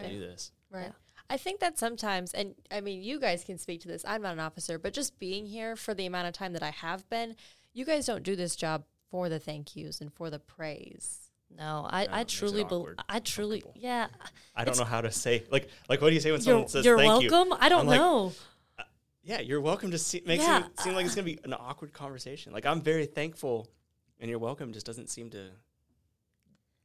to 0.00 0.08
do 0.08 0.20
this. 0.20 0.52
Right. 0.70 0.86
Yeah. 0.86 0.92
I 1.28 1.36
think 1.36 1.60
that 1.60 1.78
sometimes, 1.78 2.34
and 2.34 2.54
I 2.70 2.80
mean, 2.80 3.02
you 3.02 3.20
guys 3.20 3.44
can 3.44 3.56
speak 3.58 3.80
to 3.82 3.88
this. 3.88 4.04
I'm 4.06 4.22
not 4.22 4.32
an 4.32 4.40
officer, 4.40 4.78
but 4.78 4.92
just 4.92 5.18
being 5.18 5.46
here 5.46 5.76
for 5.76 5.94
the 5.94 6.06
amount 6.06 6.26
of 6.26 6.34
time 6.34 6.52
that 6.54 6.62
I 6.62 6.70
have 6.70 7.08
been, 7.08 7.36
you 7.72 7.84
guys 7.84 8.06
don't 8.06 8.22
do 8.24 8.34
this 8.34 8.56
job 8.56 8.84
for 9.10 9.28
the 9.28 9.38
thank 9.38 9.76
yous 9.76 10.00
and 10.00 10.12
for 10.12 10.28
the 10.28 10.38
praise. 10.40 11.30
No, 11.56 11.86
I, 11.88 12.04
No, 12.06 12.12
I 12.12 12.16
it 12.16 12.20
makes 12.20 12.34
it 12.34 12.38
truly 12.38 12.64
believe. 12.64 12.94
I 13.08 13.18
truly, 13.20 13.62
yeah. 13.74 14.08
I 14.54 14.64
don't 14.64 14.78
know 14.78 14.84
how 14.84 15.00
to 15.00 15.10
say 15.10 15.44
like 15.50 15.68
like 15.88 16.00
what 16.00 16.08
do 16.08 16.14
you 16.14 16.20
say 16.20 16.30
when 16.30 16.40
someone 16.40 16.68
says 16.68 16.84
you're 16.84 16.96
thank 16.98 17.22
you? 17.22 17.30
welcome. 17.30 17.56
I 17.60 17.68
don't 17.68 17.80
I'm 17.80 17.86
like, 17.88 17.98
know. 18.00 18.32
Uh, 18.78 18.82
yeah, 19.24 19.40
you're 19.40 19.60
welcome. 19.60 19.90
Just 19.90 20.06
see, 20.06 20.22
makes 20.24 20.44
Yeah. 20.44 20.64
it 20.66 20.80
seem 20.80 20.94
like 20.94 21.06
it's 21.06 21.14
gonna 21.16 21.24
be 21.24 21.38
an 21.44 21.52
awkward 21.54 21.92
conversation. 21.92 22.52
Like 22.52 22.66
I'm 22.66 22.80
very 22.80 23.06
thankful, 23.06 23.68
and 24.20 24.28
you're 24.30 24.38
welcome 24.38 24.72
just 24.72 24.86
doesn't 24.86 25.08
seem 25.10 25.30
to 25.30 25.48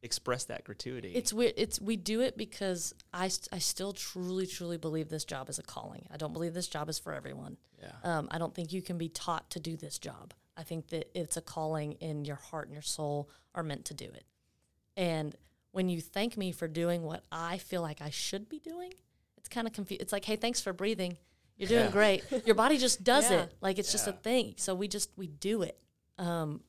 express 0.01 0.45
that 0.45 0.63
gratuity. 0.63 1.11
It's 1.15 1.33
weird. 1.33 1.53
It's 1.57 1.79
we 1.81 1.95
do 1.97 2.21
it 2.21 2.37
because 2.37 2.93
I, 3.13 3.27
st- 3.27 3.49
I 3.51 3.57
still 3.59 3.91
truly 3.93 4.45
truly 4.45 4.77
believe 4.77 5.09
this 5.09 5.25
job 5.25 5.49
is 5.49 5.57
a 5.59 5.63
calling. 5.63 6.05
I 6.11 6.17
don't 6.17 6.33
believe 6.33 6.53
this 6.53 6.67
job 6.67 6.89
is 6.89 6.99
for 6.99 7.13
everyone. 7.13 7.57
yeah. 7.81 7.91
Um, 8.03 8.27
I 8.31 8.37
don't 8.37 8.53
think 8.53 8.71
you 8.71 8.81
can 8.81 8.97
be 8.97 9.09
taught 9.09 9.49
to 9.51 9.59
do 9.59 9.75
this 9.75 9.97
job. 9.97 10.33
I 10.57 10.63
think 10.63 10.87
that 10.89 11.09
it's 11.19 11.37
a 11.37 11.41
calling 11.41 11.93
in 11.93 12.23
your 12.23 12.35
heart 12.37 12.67
and 12.67 12.73
your 12.73 12.81
soul 12.83 13.29
are 13.55 13.63
meant 13.63 13.85
to 13.85 13.93
do 13.93 14.05
it. 14.05 14.25
And 14.95 15.35
when 15.71 15.89
you 15.89 15.99
thank 16.01 16.37
me 16.37 16.51
for 16.51 16.67
doing 16.67 17.01
what 17.03 17.25
I 17.31 17.57
feel 17.57 17.81
like 17.81 17.99
I 18.01 18.09
should 18.11 18.47
be 18.47 18.59
doing, 18.59 18.93
it's 19.37 19.49
kind 19.49 19.67
of 19.67 19.73
confused. 19.73 20.01
It's 20.01 20.13
like, 20.13 20.23
hey, 20.23 20.35
thanks 20.37 20.61
for 20.61 20.71
breathing. 20.71 21.17
You're 21.57 21.67
doing 21.69 21.85
Yeah. 21.85 21.91
great. 21.91 22.23
Your 22.45 22.55
body 22.55 22.77
just 22.77 23.03
does 23.03 23.29
Yeah. 23.31 23.43
it. 23.43 23.53
Like 23.59 23.79
it's 23.79 23.91
just 23.91 24.07
a 24.07 24.13
thing. 24.13 24.53
So 24.57 24.75
we 24.75 24.87
just 24.87 25.09
we 25.17 25.27
do 25.27 25.63
it. 25.63 25.77
Um, 26.17 26.61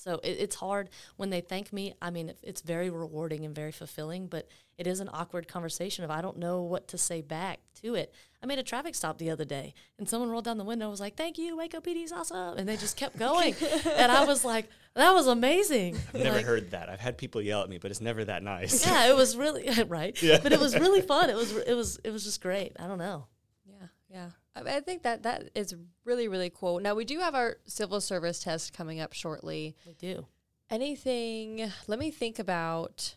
so 0.00 0.14
it, 0.24 0.36
it's 0.40 0.56
hard 0.56 0.90
when 1.16 1.30
they 1.30 1.40
thank 1.40 1.72
me. 1.72 1.94
I 2.00 2.10
mean, 2.10 2.30
it, 2.30 2.38
it's 2.42 2.60
very 2.62 2.90
rewarding 2.90 3.44
and 3.44 3.54
very 3.54 3.72
fulfilling, 3.72 4.26
but 4.26 4.48
it 4.78 4.86
is 4.86 5.00
an 5.00 5.10
awkward 5.12 5.46
conversation 5.46 6.04
if 6.04 6.10
I 6.10 6.22
don't 6.22 6.38
know 6.38 6.62
what 6.62 6.88
to 6.88 6.98
say 6.98 7.20
back 7.20 7.60
to 7.82 7.94
it. 7.94 8.14
I 8.42 8.46
made 8.46 8.58
a 8.58 8.62
traffic 8.62 8.94
stop 8.94 9.18
the 9.18 9.30
other 9.30 9.44
day, 9.44 9.74
and 9.98 10.08
someone 10.08 10.30
rolled 10.30 10.44
down 10.44 10.56
the 10.58 10.64
window 10.64 10.86
and 10.86 10.90
was 10.90 11.00
like, 11.00 11.16
"Thank 11.16 11.36
you, 11.38 11.56
Waco 11.56 11.80
PD's 11.80 12.12
awesome," 12.12 12.56
and 12.56 12.66
they 12.68 12.76
just 12.78 12.96
kept 12.96 13.18
going, 13.18 13.54
and 13.86 14.10
I 14.10 14.24
was 14.24 14.44
like, 14.44 14.68
"That 14.94 15.12
was 15.12 15.26
amazing." 15.26 15.96
I've 16.14 16.22
never 16.22 16.36
Like, 16.38 16.46
heard 16.46 16.70
that. 16.70 16.88
I've 16.88 17.00
had 17.00 17.18
people 17.18 17.42
yell 17.42 17.62
at 17.62 17.68
me, 17.68 17.76
but 17.78 17.90
it's 17.90 18.00
never 18.00 18.24
that 18.24 18.42
nice. 18.42 18.86
Yeah, 18.86 19.08
it 19.10 19.16
was 19.16 19.36
really 19.36 19.68
right, 19.88 20.20
Yeah. 20.22 20.38
but 20.42 20.52
it 20.52 20.58
was 20.60 20.74
really 20.78 21.02
fun. 21.12 21.28
It 21.28 21.36
was 21.36 21.54
it 21.56 21.74
was 21.74 21.98
it 22.02 22.10
was 22.10 22.24
just 22.24 22.40
great. 22.40 22.72
I 22.80 22.86
don't 22.86 22.98
know. 22.98 23.26
Yeah, 23.66 23.86
yeah. 24.10 24.30
I, 24.56 24.80
think 24.80 25.02
that 25.04 25.22
that 25.22 25.50
is 25.54 25.74
really 26.04 26.28
really 26.28 26.50
cool. 26.50 26.80
Now 26.80 26.94
we 26.94 27.04
do 27.04 27.18
have 27.20 27.34
our 27.34 27.56
civil 27.66 28.00
service 28.00 28.40
test 28.40 28.72
coming 28.72 29.00
up 29.00 29.12
shortly. 29.12 29.76
We 29.86 29.94
do. 29.94 30.26
Anything? 30.68 31.70
Let 31.86 31.98
me 31.98 32.10
think 32.10 32.38
about 32.38 33.16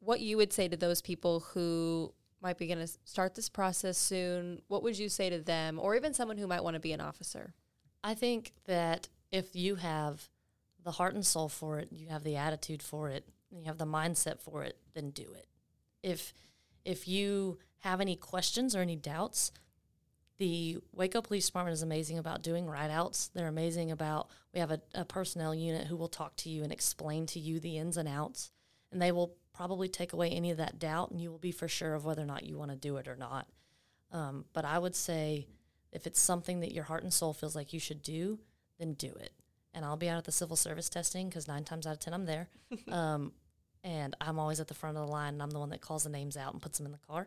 what 0.00 0.20
you 0.20 0.36
would 0.36 0.52
say 0.52 0.68
to 0.68 0.76
those 0.76 1.02
people 1.02 1.40
who 1.40 2.12
might 2.40 2.58
be 2.58 2.66
going 2.66 2.78
to 2.78 2.92
start 3.04 3.34
this 3.34 3.48
process 3.48 3.98
soon. 3.98 4.62
What 4.68 4.82
would 4.82 4.98
you 4.98 5.08
say 5.08 5.30
to 5.30 5.38
them, 5.40 5.78
or 5.78 5.96
even 5.96 6.14
someone 6.14 6.38
who 6.38 6.46
might 6.46 6.62
want 6.62 6.74
to 6.74 6.80
be 6.80 6.92
an 6.92 7.00
officer? 7.00 7.54
I 8.04 8.14
think 8.14 8.52
that 8.66 9.08
if 9.32 9.56
you 9.56 9.76
have 9.76 10.28
the 10.84 10.92
heart 10.92 11.14
and 11.14 11.26
soul 11.26 11.48
for 11.48 11.78
it, 11.78 11.88
you 11.90 12.08
have 12.08 12.22
the 12.22 12.36
attitude 12.36 12.82
for 12.82 13.08
it, 13.08 13.24
and 13.50 13.60
you 13.60 13.66
have 13.66 13.78
the 13.78 13.86
mindset 13.86 14.40
for 14.40 14.62
it, 14.62 14.76
then 14.94 15.10
do 15.10 15.26
it. 15.34 15.46
If 16.02 16.32
if 16.84 17.08
you 17.08 17.58
have 17.80 18.00
any 18.00 18.16
questions 18.16 18.74
or 18.74 18.80
any 18.80 18.96
doubts, 18.96 19.52
the 20.38 20.78
Waco 20.92 21.20
Police 21.20 21.46
Department 21.46 21.74
is 21.74 21.82
amazing 21.82 22.18
about 22.18 22.42
doing 22.42 22.66
ride 22.66 22.90
outs. 22.90 23.28
They're 23.34 23.48
amazing 23.48 23.90
about 23.90 24.30
we 24.54 24.60
have 24.60 24.70
a, 24.70 24.80
a 24.94 25.04
personnel 25.04 25.54
unit 25.54 25.88
who 25.88 25.96
will 25.96 26.08
talk 26.08 26.36
to 26.36 26.48
you 26.48 26.62
and 26.62 26.72
explain 26.72 27.26
to 27.26 27.40
you 27.40 27.58
the 27.58 27.76
ins 27.76 27.96
and 27.96 28.08
outs. 28.08 28.52
And 28.92 29.02
they 29.02 29.12
will 29.12 29.34
probably 29.52 29.88
take 29.88 30.12
away 30.12 30.30
any 30.30 30.50
of 30.52 30.58
that 30.58 30.78
doubt 30.78 31.10
and 31.10 31.20
you 31.20 31.30
will 31.30 31.38
be 31.38 31.50
for 31.50 31.66
sure 31.66 31.94
of 31.94 32.04
whether 32.04 32.22
or 32.22 32.26
not 32.26 32.44
you 32.44 32.56
want 32.56 32.70
to 32.70 32.76
do 32.76 32.96
it 32.96 33.08
or 33.08 33.16
not. 33.16 33.48
Um, 34.12 34.44
but 34.52 34.64
I 34.64 34.78
would 34.78 34.94
say 34.94 35.48
if 35.92 36.06
it's 36.06 36.20
something 36.20 36.60
that 36.60 36.72
your 36.72 36.84
heart 36.84 37.02
and 37.02 37.12
soul 37.12 37.32
feels 37.32 37.56
like 37.56 37.72
you 37.72 37.80
should 37.80 38.02
do, 38.02 38.38
then 38.78 38.94
do 38.94 39.08
it. 39.08 39.32
And 39.74 39.84
I'll 39.84 39.96
be 39.96 40.08
out 40.08 40.18
at 40.18 40.24
the 40.24 40.32
civil 40.32 40.56
service 40.56 40.88
testing 40.88 41.28
because 41.28 41.48
nine 41.48 41.64
times 41.64 41.86
out 41.86 41.94
of 41.94 41.98
ten 41.98 42.14
I'm 42.14 42.26
there. 42.26 42.48
um, 42.92 43.32
and 43.82 44.14
I'm 44.20 44.38
always 44.38 44.60
at 44.60 44.68
the 44.68 44.74
front 44.74 44.96
of 44.96 45.04
the 45.04 45.12
line 45.12 45.34
and 45.34 45.42
I'm 45.42 45.50
the 45.50 45.58
one 45.58 45.70
that 45.70 45.80
calls 45.80 46.04
the 46.04 46.10
names 46.10 46.36
out 46.36 46.52
and 46.52 46.62
puts 46.62 46.78
them 46.78 46.86
in 46.86 46.92
the 46.92 46.98
car. 46.98 47.26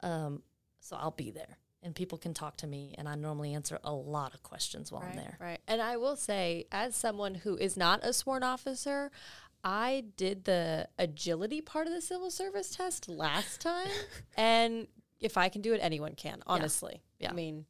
Um, 0.00 0.42
so 0.80 0.96
I'll 0.96 1.12
be 1.12 1.30
there 1.30 1.58
and 1.82 1.94
people 1.94 2.18
can 2.18 2.34
talk 2.34 2.56
to 2.58 2.66
me 2.66 2.94
and 2.98 3.08
I 3.08 3.14
normally 3.14 3.54
answer 3.54 3.78
a 3.84 3.92
lot 3.92 4.34
of 4.34 4.42
questions 4.42 4.90
while 4.90 5.02
I'm 5.02 5.16
there. 5.16 5.36
Right. 5.40 5.60
And 5.68 5.80
I 5.80 5.96
will 5.96 6.16
say, 6.16 6.66
as 6.72 6.96
someone 6.96 7.36
who 7.36 7.56
is 7.56 7.76
not 7.76 8.00
a 8.02 8.12
sworn 8.12 8.42
officer, 8.42 9.10
I 9.62 10.04
did 10.16 10.44
the 10.44 10.88
agility 10.98 11.60
part 11.60 11.86
of 11.86 11.92
the 11.92 12.00
civil 12.00 12.30
service 12.30 12.70
test 12.70 13.08
last 13.08 13.60
time. 13.62 13.88
and 14.36 14.86
if 15.20 15.36
I 15.36 15.48
can 15.48 15.62
do 15.62 15.72
it, 15.72 15.78
anyone 15.82 16.14
can, 16.14 16.42
honestly. 16.46 17.02
Yeah. 17.18 17.30
I 17.30 17.34
mean, 17.34 17.66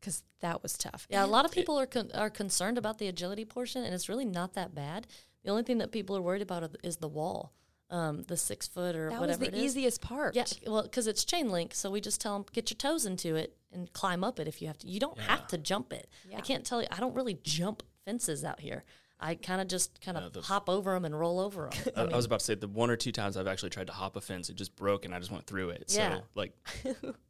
because 0.00 0.22
that 0.40 0.62
was 0.62 0.76
tough. 0.76 1.06
Yeah, 1.08 1.24
a 1.24 1.26
lot 1.26 1.46
of 1.46 1.50
people 1.50 1.78
are 1.80 1.86
con- 1.86 2.10
are 2.14 2.28
concerned 2.28 2.76
about 2.76 2.98
the 2.98 3.06
agility 3.08 3.46
portion, 3.46 3.84
and 3.84 3.94
it's 3.94 4.08
really 4.08 4.26
not 4.26 4.52
that 4.54 4.74
bad. 4.74 5.06
The 5.44 5.50
only 5.50 5.62
thing 5.62 5.78
that 5.78 5.92
people 5.92 6.14
are 6.16 6.20
worried 6.20 6.42
about 6.42 6.76
is 6.82 6.98
the 6.98 7.08
wall, 7.08 7.52
um, 7.94 8.22
the 8.24 8.36
six 8.36 8.66
foot 8.66 8.96
or 8.96 9.10
That 9.10 9.20
was 9.20 9.20
whatever 9.20 9.44
the 9.44 9.48
it 9.48 9.54
is. 9.54 9.62
easiest 9.76 10.00
part. 10.00 10.34
Yeah, 10.34 10.44
well, 10.66 10.82
because 10.82 11.06
it's 11.06 11.24
chain 11.24 11.50
link, 11.50 11.74
so 11.74 11.90
we 11.90 12.00
just 12.00 12.20
tell 12.20 12.32
them 12.34 12.44
get 12.52 12.70
your 12.70 12.76
toes 12.76 13.06
into 13.06 13.36
it 13.36 13.56
and 13.72 13.92
climb 13.92 14.24
up 14.24 14.40
it 14.40 14.48
if 14.48 14.60
you 14.60 14.66
have 14.68 14.78
to. 14.78 14.88
You 14.88 14.98
don't 15.00 15.18
have 15.20 15.46
to 15.48 15.58
jump 15.58 15.92
it. 15.92 16.08
Yeah. 16.28 16.38
I 16.38 16.40
can't 16.40 16.64
tell 16.66 16.80
you. 16.82 16.88
I 16.90 16.98
don't 17.00 17.14
really 17.14 17.38
jump 17.42 17.82
fences 18.04 18.44
out 18.44 18.60
here. 18.60 18.84
I 19.20 19.36
kind 19.36 19.60
of 19.60 19.68
just 19.68 20.00
kind 20.00 20.18
of 20.18 20.34
No, 20.34 20.40
hop 20.42 20.68
over 20.68 20.92
them 20.92 21.04
and 21.04 21.18
roll 21.18 21.38
over 21.40 21.70
them. 21.70 21.92
I, 21.96 22.12
I 22.12 22.16
was 22.16 22.24
about 22.26 22.40
to 22.40 22.44
say 22.44 22.56
the 22.56 22.66
one 22.68 22.90
or 22.90 22.96
two 22.96 23.12
times 23.12 23.36
I've 23.36 23.46
actually 23.46 23.70
tried 23.70 23.86
to 23.86 23.92
hop 23.92 24.16
a 24.16 24.20
fence, 24.20 24.50
it 24.50 24.56
just 24.56 24.74
broke 24.76 25.04
and 25.04 25.14
I 25.14 25.18
just 25.20 25.30
went 25.30 25.46
through 25.46 25.70
it. 25.70 25.84
Yeah. 25.88 26.16
So 26.16 26.22
like, 26.34 26.52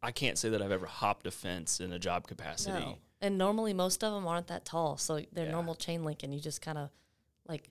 I 0.03 0.11
can't 0.11 0.39
say 0.39 0.49
that 0.49 0.63
I've 0.63 0.73
ever 0.73 0.87
hopped 0.87 1.27
a 1.27 1.31
fence 1.31 1.81
in 1.81 1.93
a 1.93 1.99
job 1.99 2.27
capacity. 2.27 2.73
no, 2.81 2.99
and 3.21 3.37
normally 3.39 3.75
most 3.75 4.03
of 4.03 4.13
them 4.15 4.27
aren't 4.27 4.47
that 4.49 4.65
tall, 4.65 4.97
so 4.97 5.21
they're 5.33 5.45
Yeah. 5.47 5.53
normal 5.53 5.75
chain 5.75 6.05
link, 6.05 6.23
and 6.23 6.35
you 6.35 6.41
just 6.41 6.63
kind 6.63 6.79
of 6.79 6.89
like 7.47 7.69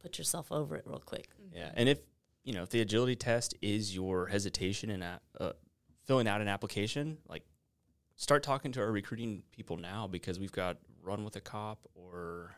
put 0.00 0.18
yourself 0.18 0.50
over 0.50 0.74
it 0.76 0.84
real 0.86 1.02
quick. 1.04 1.28
Yeah, 1.54 1.70
and 1.74 1.88
if 1.88 1.98
you 2.44 2.52
know 2.52 2.62
if 2.62 2.70
the 2.70 2.80
agility 2.80 3.16
test 3.16 3.54
is 3.62 3.94
your 3.94 4.26
hesitation 4.26 4.90
in 4.90 5.02
a, 5.02 5.20
uh, 5.40 5.52
filling 6.06 6.26
out 6.26 6.40
an 6.40 6.48
application, 6.48 7.18
like 7.28 7.44
start 8.16 8.42
talking 8.42 8.72
to 8.72 8.80
our 8.80 8.90
recruiting 8.90 9.42
people 9.52 9.76
now 9.76 10.06
because 10.06 10.38
we've 10.38 10.52
got 10.52 10.76
Run 11.02 11.24
with 11.24 11.36
a 11.36 11.40
Cop 11.40 11.78
or 11.94 12.54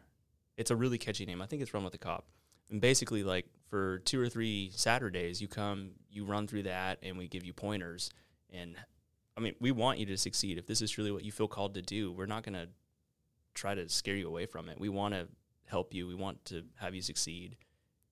it's 0.57 0.71
a 0.71 0.77
really 0.77 0.99
catchy 0.99 1.27
name. 1.27 1.43
I 1.43 1.47
think 1.47 1.63
it's 1.63 1.75
Run 1.75 1.85
with 1.85 1.95
a 1.95 1.99
Cop. 1.99 2.27
And 2.71 2.81
basically, 2.81 3.23
like 3.23 3.47
for 3.69 3.99
two 4.01 4.21
or 4.21 4.29
three 4.29 4.71
Saturdays, 4.75 5.41
you 5.41 5.49
come, 5.49 5.93
you 6.11 6.25
run 6.25 6.47
through 6.47 6.65
that, 6.65 6.99
and 7.03 7.19
we 7.19 7.29
give 7.29 7.45
you 7.45 7.53
pointers. 7.53 8.11
And 8.51 8.77
I 9.37 9.41
mean, 9.41 9.55
we 9.61 9.71
want 9.71 9.99
you 9.99 10.07
to 10.07 10.17
succeed. 10.17 10.59
If 10.59 10.67
this 10.67 10.81
is 10.81 10.97
really 10.97 11.11
what 11.11 11.25
you 11.25 11.33
feel 11.33 11.49
called 11.49 11.75
to 11.75 11.83
do, 11.83 12.13
we're 12.13 12.27
not 12.27 12.43
going 12.43 12.55
to 12.55 12.69
try 13.55 13.75
to 13.75 13.89
scare 13.89 14.17
you 14.17 14.29
away 14.29 14.47
from 14.47 14.69
it. 14.69 14.81
We 14.81 14.89
want 14.89 15.15
to 15.15 15.29
help 15.67 15.93
you. 15.93 16.07
We 16.07 16.15
want 16.15 16.45
to 16.47 16.63
have 16.77 16.95
you 16.95 17.03
succeed. 17.03 17.57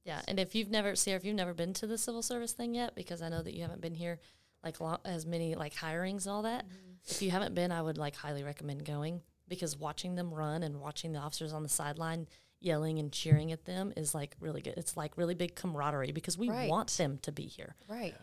Yeah, 0.04 0.20
and 0.26 0.40
if 0.40 0.54
you've 0.54 0.70
never, 0.70 0.96
Sarah, 0.96 1.16
if 1.16 1.24
you've 1.24 1.36
never 1.36 1.54
been 1.54 1.72
to 1.74 1.86
the 1.86 1.96
civil 1.98 2.22
service 2.22 2.52
thing 2.52 2.74
yet, 2.74 2.94
because 2.94 3.22
I 3.22 3.28
know 3.28 3.42
that 3.42 3.54
you 3.54 3.62
haven't 3.62 3.80
been 3.80 3.94
here 3.94 4.18
like 4.64 4.80
lo- 4.80 4.98
as 5.04 5.26
many 5.26 5.54
like 5.54 5.74
hirings 5.74 6.26
and 6.26 6.32
all 6.34 6.42
that. 6.42 6.64
Mm-hmm. 6.66 6.92
If 7.08 7.22
you 7.22 7.30
haven't 7.30 7.54
been, 7.54 7.72
I 7.72 7.82
would 7.82 7.98
like 7.98 8.14
highly 8.16 8.42
recommend 8.44 8.84
going 8.84 9.22
because 9.48 9.76
watching 9.76 10.14
them 10.14 10.32
run 10.32 10.62
and 10.62 10.80
watching 10.80 11.12
the 11.12 11.18
officers 11.18 11.52
on 11.52 11.62
the 11.62 11.68
sideline 11.68 12.28
yelling 12.60 12.98
and 13.00 13.10
cheering 13.12 13.50
at 13.50 13.64
them 13.64 13.92
is 13.96 14.14
like 14.14 14.36
really 14.40 14.60
good. 14.62 14.74
It's 14.76 14.96
like 14.96 15.16
really 15.18 15.34
big 15.34 15.56
camaraderie 15.56 16.12
because 16.12 16.38
we 16.38 16.48
Right. 16.48 16.70
want 16.70 16.90
them 16.90 17.18
to 17.22 17.32
be 17.32 17.42
here. 17.46 17.74
Right. 17.88 18.14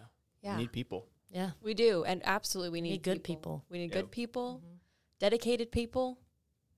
We 0.42 0.48
Yeah. 0.50 0.58
need 0.58 0.72
people. 0.72 1.08
Yeah, 1.30 1.52
We 1.62 1.74
do. 1.76 2.04
And 2.06 2.22
absolutely, 2.26 2.72
we 2.72 2.82
need, 2.82 2.90
Need 2.92 3.04
good 3.04 3.24
people. 3.24 3.64
We 3.70 3.78
need 3.78 3.92
Yeah. 3.92 4.02
good 4.02 4.12
people, 4.12 4.62
mm-hmm. 4.66 4.76
dedicated 5.20 5.72
people. 5.72 6.18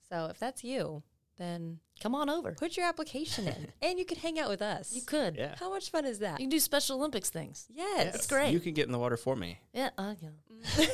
So 0.09 0.25
if 0.25 0.39
that's 0.39 0.63
you, 0.63 1.03
then 1.37 1.79
come 2.01 2.15
on 2.15 2.29
over. 2.29 2.51
put 2.53 2.75
your 2.75 2.85
application 2.85 3.47
in 3.47 3.67
and 3.81 3.99
you 3.99 4.05
could 4.05 4.17
hang 4.17 4.39
out 4.39 4.49
with 4.49 4.61
us. 4.61 4.93
You 4.93 5.01
could. 5.01 5.35
Yeah. 5.37 5.55
How 5.59 5.69
much 5.69 5.91
fun 5.91 6.05
is 6.05 6.19
that? 6.19 6.39
You 6.39 6.45
can 6.45 6.49
do 6.49 6.59
Special 6.59 6.97
Olympics 6.97 7.29
things. 7.29 7.67
Yes. 7.73 8.15
It's 8.15 8.27
great. 8.27 8.51
You 8.51 8.59
can 8.59 8.73
get 8.73 8.85
in 8.85 8.91
the 8.91 8.99
water 8.99 9.17
for 9.17 9.35
me. 9.35 9.59
Yeah. 9.73 9.89
Uh, 9.97 10.15
yeah. 10.21 10.29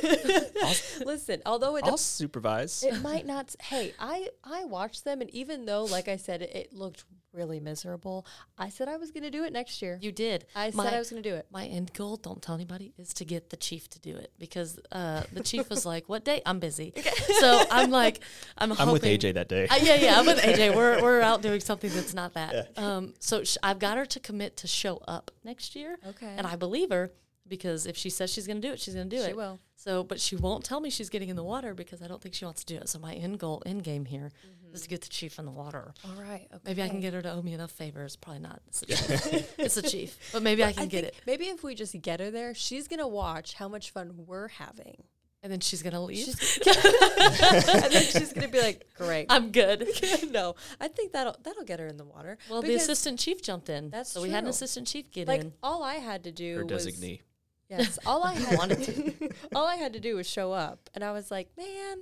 Listen, 1.05 1.41
although 1.45 1.75
it 1.75 1.83
I'll 1.85 1.97
supervise. 1.97 2.83
it 2.83 3.01
might 3.01 3.25
not 3.25 3.53
hey 3.59 3.93
i 3.99 4.29
i 4.43 4.63
watched 4.63 5.03
them 5.03 5.19
and 5.19 5.29
even 5.31 5.65
though 5.65 5.83
like 5.83 6.07
i 6.07 6.15
said 6.15 6.41
it, 6.41 6.55
it 6.55 6.73
looked 6.73 7.03
really 7.37 7.59
miserable 7.59 8.25
i 8.57 8.67
said 8.69 8.87
i 8.89 8.97
was 8.97 9.11
going 9.11 9.23
to 9.23 9.29
do 9.31 9.43
it 9.43 9.53
next 9.53 9.81
year 9.81 9.97
You 10.01 10.11
did. 10.11 10.45
i 10.55 10.71
My- 10.73 10.83
said 10.85 10.93
i 10.95 10.99
was 10.99 11.09
going 11.11 11.21
to 11.23 11.29
do 11.29 11.35
it 11.35 11.45
My 11.51 11.65
end 11.67 11.93
goal, 11.93 12.17
don't 12.17 12.41
tell 12.41 12.55
anybody, 12.55 12.93
is 12.97 13.13
to 13.15 13.25
get 13.25 13.49
the 13.51 13.57
chief 13.57 13.87
to 13.91 13.99
do 13.99 14.15
it 14.15 14.31
because 14.39 14.79
uh, 14.91 15.21
the 15.31 15.43
chief 15.43 15.69
was 15.69 15.85
like, 15.85 16.09
"What 16.09 16.25
day? 16.25 16.41
I'm 16.45 16.59
busy." 16.59 16.93
So 17.39 17.63
I'm 17.69 17.91
like, 17.91 18.21
I'm. 18.57 18.71
I'm 18.79 18.91
with 18.91 19.03
AJ 19.03 19.35
that 19.35 19.47
day. 19.47 19.67
Uh, 19.67 19.75
yeah, 19.81 19.95
yeah, 19.95 20.19
I'm 20.19 20.25
with 20.25 20.39
AJ. 20.39 20.75
We're 20.75 21.01
we're 21.05 21.21
out 21.21 21.41
doing 21.43 21.59
something 21.59 21.91
that's 21.93 22.13
not 22.15 22.33
that. 22.33 22.77
Um, 22.77 23.13
so 23.19 23.43
sh- 23.43 23.57
I've 23.61 23.77
got 23.79 23.97
her 23.97 24.05
to 24.07 24.19
commit 24.19 24.57
to 24.57 24.67
show 24.67 24.97
up 25.07 25.29
next 25.43 25.75
year. 25.75 25.97
Okay. 26.11 26.33
And 26.37 26.47
I 26.47 26.55
believe 26.55 26.89
her 26.89 27.11
because 27.47 27.85
if 27.85 27.95
she 27.95 28.09
says 28.09 28.31
she's 28.33 28.47
going 28.47 28.59
to 28.61 28.67
do 28.67 28.73
it, 28.73 28.79
she's 28.79 28.95
going 28.95 29.09
to 29.09 29.15
do 29.15 29.21
She 29.21 29.27
it. 29.27 29.31
She 29.31 29.33
will. 29.35 29.59
So, 29.79 30.03
but 30.03 30.19
she 30.19 30.35
won't 30.35 30.65
tell 30.65 30.79
me 30.79 30.89
she's 30.89 31.09
getting 31.09 31.29
in 31.29 31.35
the 31.35 31.43
water 31.43 31.75
because 31.75 32.01
I 32.01 32.07
don't 32.07 32.19
think 32.19 32.33
she 32.33 32.45
wants 32.45 32.63
to 32.63 32.73
do 32.73 32.79
it. 32.81 32.89
So 32.89 32.97
my 32.97 33.13
end 33.13 33.37
goal, 33.37 33.61
end 33.63 33.83
game 33.83 34.05
here, 34.05 34.31
mm-hmm. 34.43 34.73
is 34.73 34.81
to 34.81 34.89
get 34.89 35.01
the 35.01 35.07
chief 35.07 35.37
in 35.37 35.45
the 35.45 35.51
water. 35.51 35.93
all 36.03 36.19
right 36.19 36.47
okay. 36.51 36.63
Maybe 36.65 36.81
I 36.81 36.89
can 36.89 36.99
get 36.99 37.13
her 37.13 37.21
to 37.21 37.31
owe 37.31 37.43
me 37.43 37.53
enough 37.53 37.69
favors. 37.69 38.15
Probably 38.15 38.41
not. 38.41 38.59
It's 38.67 38.79
the 38.79 38.85
chief. 39.31 39.53
it's 39.59 39.75
the 39.75 39.83
chief. 39.83 40.17
But 40.33 40.41
maybe 40.41 40.63
I 40.63 40.73
can 40.73 40.83
I 40.83 40.85
get 40.87 41.03
it. 41.03 41.15
maybe 41.27 41.45
if 41.45 41.63
we 41.63 41.75
just 41.75 41.99
get 42.01 42.19
her 42.19 42.31
there 42.31 42.55
she's 42.55 42.87
going 42.87 42.99
to 42.99 43.07
watch 43.07 43.53
how 43.53 43.67
much 43.67 43.91
fun 43.91 44.13
we're 44.25 44.47
having 44.47 45.03
And 45.43 45.51
then 45.51 45.59
she's 45.59 45.83
gonna 45.83 46.03
leave. 46.03 46.25
She's 46.25 46.57
and 46.65 47.93
then 47.93 48.03
she's 48.03 48.33
gonna 48.33 48.47
be 48.47 48.59
like, 48.59 48.87
"Great, 48.97 49.27
I'm 49.29 49.51
good. 49.51 49.87
no, 50.31 50.55
I 50.81 50.87
think 50.87 51.13
that'll 51.13 51.35
that'll 51.43 51.63
get 51.63 51.79
her 51.79 51.85
in 51.85 51.97
the 51.97 52.05
water." 52.05 52.39
Well, 52.49 52.63
the 52.63 52.73
assistant 52.73 53.19
chief 53.19 53.43
jumped 53.43 53.69
in. 53.69 53.91
That's 53.91 54.11
so 54.11 54.23
we 54.23 54.31
had 54.31 54.43
an 54.43 54.49
assistant 54.49 54.87
chief 54.87 55.11
get 55.11 55.27
like 55.27 55.41
in. 55.41 55.53
all 55.61 55.83
I 55.83 55.95
had 55.95 56.23
to 56.23 56.31
do 56.31 56.57
Her 56.57 56.65
was 56.65 56.87
designee. 56.87 57.21
Yes, 57.69 57.99
all 58.05 58.23
I 58.23 58.33
had 58.33 58.57
wanted 58.57 58.83
to 58.83 59.29
all 59.55 59.65
I 59.65 59.75
had 59.75 59.93
to 59.93 59.99
do 59.99 60.15
was 60.15 60.29
show 60.29 60.51
up, 60.51 60.89
and 60.93 61.03
I 61.03 61.11
was 61.11 61.31
like, 61.31 61.49
"Man, 61.57 61.97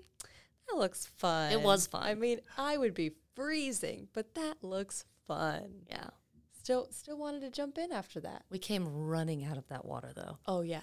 that 0.68 0.78
looks 0.78 1.06
fun." 1.06 1.52
It 1.52 1.62
was 1.62 1.88
fun. 1.88 2.04
I 2.04 2.16
mean, 2.16 2.40
I 2.58 2.78
would 2.78 2.94
be 2.94 3.12
freezing, 3.36 4.08
but 4.14 4.36
that 4.36 4.64
looks 4.64 5.06
fun. 5.28 5.84
Yeah. 5.90 6.10
Still, 6.58 6.88
still 6.90 7.18
wanted 7.18 7.42
to 7.42 7.52
jump 7.52 7.78
in 7.78 7.92
after 7.92 8.20
that. 8.22 8.44
We 8.50 8.58
came 8.58 8.88
running 8.88 9.46
out 9.46 9.58
of 9.58 9.68
that 9.68 9.86
water 9.86 10.12
though. 10.16 10.40
Oh 10.48 10.62
yeah, 10.62 10.82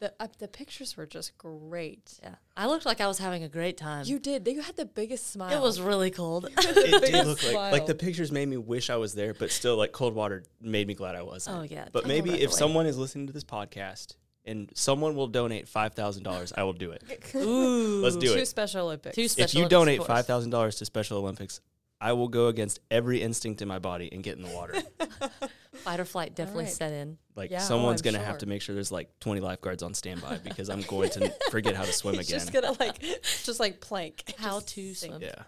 the 0.00 0.12
uh, 0.18 0.26
the 0.38 0.48
pictures 0.48 0.96
were 0.96 1.06
just 1.06 1.36
great. 1.38 2.18
Yeah. 2.22 2.34
I 2.56 2.66
looked 2.66 2.84
like 2.86 3.00
I 3.00 3.06
was 3.06 3.18
having 3.18 3.42
a 3.44 3.48
great 3.48 3.76
time. 3.76 4.04
You 4.06 4.18
did. 4.18 4.46
You 4.48 4.60
had 4.62 4.76
the 4.76 4.84
biggest 4.86 5.30
smile. 5.30 5.52
it 5.56 5.60
was 5.62 5.80
really 5.80 6.10
cold. 6.10 6.48
It 6.58 7.02
did 7.12 7.26
look 7.26 7.42
like 7.42 7.52
smile. 7.52 7.72
like 7.72 7.86
the 7.86 7.94
pictures 7.94 8.32
made 8.32 8.48
me 8.48 8.56
wish 8.56 8.90
I 8.90 8.96
was 8.96 9.14
there, 9.14 9.34
but 9.34 9.50
still 9.50 9.76
like 9.76 9.92
cold 9.92 10.14
water 10.14 10.42
made 10.60 10.86
me 10.88 10.94
glad 10.94 11.14
I 11.14 11.22
wasn't. 11.22 11.56
Oh, 11.58 11.62
yeah, 11.62 11.88
But 11.92 12.06
maybe 12.06 12.30
if 12.42 12.52
someone 12.52 12.86
is 12.86 12.96
listening 12.98 13.26
to 13.28 13.32
this 13.32 13.44
podcast 13.44 14.16
and 14.46 14.70
someone 14.74 15.14
will 15.14 15.26
donate 15.28 15.68
five 15.68 15.92
thousand 15.94 16.22
dollars, 16.24 16.52
I 16.56 16.62
will 16.64 16.72
do 16.72 16.90
it. 16.92 17.02
Ooh. 17.34 18.00
Let's 18.02 18.16
do 18.16 18.34
two 18.34 18.40
it. 18.40 18.46
Special 18.46 18.86
Olympics. 18.86 19.14
Two 19.16 19.22
If 19.22 19.30
Special 19.32 19.58
you 19.60 19.64
Olympics, 19.66 19.70
donate 19.80 20.00
of 20.00 20.06
five 20.06 20.14
course. 20.16 20.26
thousand 20.26 20.50
dollars 20.50 20.76
to 20.76 20.84
Special 20.86 21.18
Olympics, 21.18 21.60
I 22.00 22.12
will 22.14 22.28
go 22.28 22.46
against 22.48 22.80
every 22.90 23.20
instinct 23.22 23.60
in 23.62 23.68
my 23.68 23.78
body 23.78 24.08
and 24.12 24.22
get 24.22 24.36
in 24.36 24.42
the 24.42 24.50
water. 24.54 24.74
Fight 25.74 26.00
or 26.00 26.04
flight 26.04 26.34
definitely 26.34 26.64
right. 26.64 26.72
set 26.72 26.92
in. 26.92 27.16
Like 27.36 27.50
Yeah, 27.50 27.58
oh, 27.62 27.64
someone's 27.66 28.00
I'm 28.00 28.04
gonna 28.06 28.18
sure. 28.18 28.26
have 28.26 28.38
to 28.38 28.46
make 28.46 28.60
sure 28.62 28.74
there's 28.74 28.92
like 28.92 29.08
twenty 29.20 29.40
lifeguards 29.40 29.82
on 29.82 29.94
standby 29.94 30.38
because 30.44 30.68
I'm 30.68 30.82
going 30.82 31.10
to 31.10 31.32
forget 31.50 31.74
how 31.76 31.84
to 31.84 31.92
swim 31.92 32.14
He's 32.16 32.28
again. 32.28 32.40
just 32.40 32.52
gonna 32.52 32.72
like, 32.80 33.00
just 33.44 33.60
like 33.60 33.80
plank. 33.80 34.34
How 34.38 34.60
Just 34.60 34.68
to 34.74 34.94
sink, 34.94 35.12
swim. 35.14 35.22
yeah. 35.22 35.42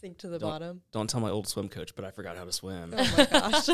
sink 0.00 0.18
to 0.18 0.28
the 0.28 0.38
Don't- 0.38 0.50
bottom. 0.50 0.82
Don't 0.92 1.08
tell 1.10 1.20
my 1.20 1.30
old 1.30 1.48
swim 1.48 1.68
coach, 1.68 1.94
but 1.96 2.04
I 2.04 2.10
forgot 2.10 2.36
how 2.36 2.44
to 2.44 2.52
swim. 2.52 2.94
Oh 2.96 3.14
my 3.16 3.26
gosh. 3.26 3.68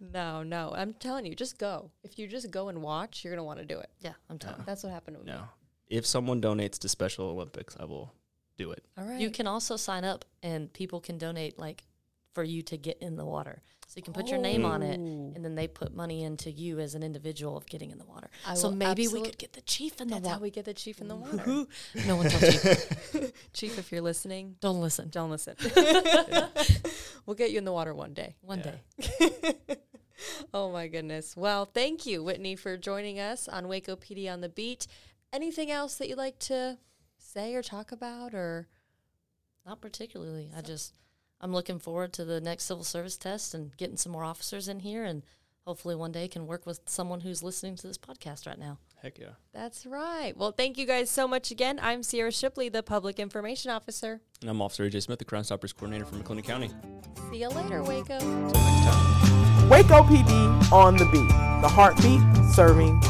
no, 0.00 0.42
no. 0.42 0.72
I'm 0.74 0.94
telling 0.94 1.26
you, 1.26 1.34
just 1.34 1.58
go. 1.58 1.90
If 2.02 2.18
you 2.18 2.26
just 2.26 2.50
go 2.50 2.68
and 2.68 2.82
watch, 2.82 3.24
you're 3.24 3.32
gonna 3.32 3.44
want 3.44 3.58
to 3.60 3.64
do 3.64 3.78
it. 3.78 3.90
Yeah, 4.00 4.12
I'm 4.30 4.38
telling 4.38 4.62
That's 4.66 4.82
what 4.82 4.92
happened 4.92 5.18
to 5.18 5.24
me. 5.24 5.32
No. 5.32 5.42
If 5.88 6.06
someone 6.06 6.40
donates 6.40 6.78
to 6.80 6.88
Special 6.88 7.26
Olympics, 7.28 7.76
I 7.78 7.84
will 7.84 8.12
do 8.58 8.72
it. 8.72 8.84
All 8.98 9.04
right. 9.04 9.18
you. 9.20 9.28
You 9.28 9.30
can 9.30 9.46
also 9.46 9.76
sign 9.76 10.04
up 10.04 10.24
and 10.42 10.70
people 10.72 11.00
can 11.00 11.16
donate 11.16 11.58
like 11.58 11.84
for 12.34 12.42
you 12.44 12.60
to 12.62 12.76
get 12.76 12.98
in 13.00 13.16
the 13.16 13.24
water. 13.24 13.62
So 13.86 13.94
you 13.96 14.02
can 14.02 14.12
put 14.12 14.28
your 14.28 14.38
name 14.38 14.66
on 14.66 14.82
it 14.82 14.98
Oh. 15.00 15.32
and 15.34 15.42
then 15.42 15.54
they 15.54 15.66
put 15.66 15.94
money 15.94 16.22
into 16.22 16.50
you 16.50 16.78
as 16.78 16.94
an 16.94 17.02
individual 17.02 17.56
of 17.56 17.64
getting 17.64 17.90
in 17.90 17.96
the 17.96 18.04
water. 18.04 18.28
I 18.46 18.52
so 18.52 18.68
will 18.68 18.76
maybe 18.76 19.08
we 19.08 19.22
could 19.22 19.38
get 19.38 19.54
the 19.54 19.62
chief 19.62 19.98
in 20.02 20.08
the 20.08 20.16
That's 20.16 20.26
how 20.26 20.32
water. 20.34 20.42
we 20.42 20.50
get 20.50 20.66
the 20.66 20.74
chief 20.74 21.00
in 21.00 21.08
the 21.08 21.16
water. 21.16 21.64
no 22.06 22.16
one 22.16 22.28
told 22.28 22.42
you. 23.14 23.32
chief, 23.54 23.78
if 23.78 23.90
you're 23.90 24.02
listening, 24.02 24.56
Don't 24.60 24.82
listen. 24.82 25.08
don't 25.08 25.30
listen. 25.30 25.56
we'll 27.26 27.34
get 27.36 27.50
you 27.50 27.56
in 27.58 27.64
the 27.64 27.72
water 27.72 27.94
one 27.94 28.12
day. 28.12 28.36
One 28.42 28.58
Yeah. 28.58 28.72
day. 29.18 29.76
Oh 30.52 30.70
my 30.72 30.88
goodness. 30.88 31.36
Well, 31.36 31.64
thank 31.64 32.04
you, 32.04 32.22
Whitney, 32.24 32.56
for 32.56 32.76
joining 32.76 33.20
us 33.20 33.46
on 33.48 33.68
Waco 33.68 33.94
PD 33.96 34.30
on 34.30 34.40
the 34.40 34.48
Beat. 34.48 34.86
Anything 35.32 35.70
else 35.70 35.94
that 35.96 36.08
you'd 36.08 36.18
like 36.18 36.38
to 36.40 36.76
say 37.38 37.54
or 37.54 37.62
talk 37.62 37.92
about 37.92 38.34
or 38.34 38.66
Not 39.64 39.80
particularly. 39.80 40.50
I 40.56 40.60
just 40.60 40.94
I'm 41.40 41.52
looking 41.52 41.78
forward 41.78 42.12
to 42.14 42.24
the 42.24 42.40
next 42.40 42.64
civil 42.64 42.82
service 42.82 43.16
test 43.16 43.54
and 43.54 43.76
getting 43.76 43.96
some 43.96 44.10
more 44.10 44.24
officers 44.24 44.66
in 44.66 44.80
here 44.80 45.04
and 45.04 45.22
hopefully 45.64 45.94
one 45.94 46.10
day 46.10 46.26
can 46.26 46.48
work 46.48 46.66
with 46.66 46.80
someone 46.86 47.20
who's 47.20 47.42
listening 47.42 47.76
to 47.76 47.86
this 47.86 47.98
podcast 47.98 48.46
right 48.48 48.58
now. 48.58 48.78
Heck 49.00 49.18
yeah. 49.20 49.34
That's 49.52 49.86
right. 49.86 50.36
Well, 50.36 50.50
thank 50.50 50.78
you 50.78 50.86
guys 50.86 51.10
so 51.10 51.28
much 51.28 51.52
again. 51.52 51.78
I'm 51.80 52.02
Sierra 52.02 52.32
Shipley, 52.32 52.68
the 52.70 52.82
Public 52.82 53.20
Information 53.20 53.70
Officer. 53.70 54.20
And 54.40 54.50
I'm 54.50 54.60
Officer 54.60 54.88
AJ 54.90 55.04
Smith, 55.04 55.20
the 55.20 55.24
Crime 55.24 55.44
Stoppers 55.44 55.72
Coordinator 55.72 56.06
from 56.06 56.20
McLennan 56.20 56.42
County. 56.42 56.70
See 57.30 57.40
you 57.42 57.50
later, 57.50 57.84
Waco. 57.84 58.14
Until 58.14 58.60
next 58.60 58.86
time. 58.86 59.68
Waco 59.68 60.02
PD 60.02 60.72
on 60.72 60.96
the 60.96 61.04
beat. 61.12 61.28
The 61.62 61.68
heartbeat 61.68 62.20
serving 62.52 63.00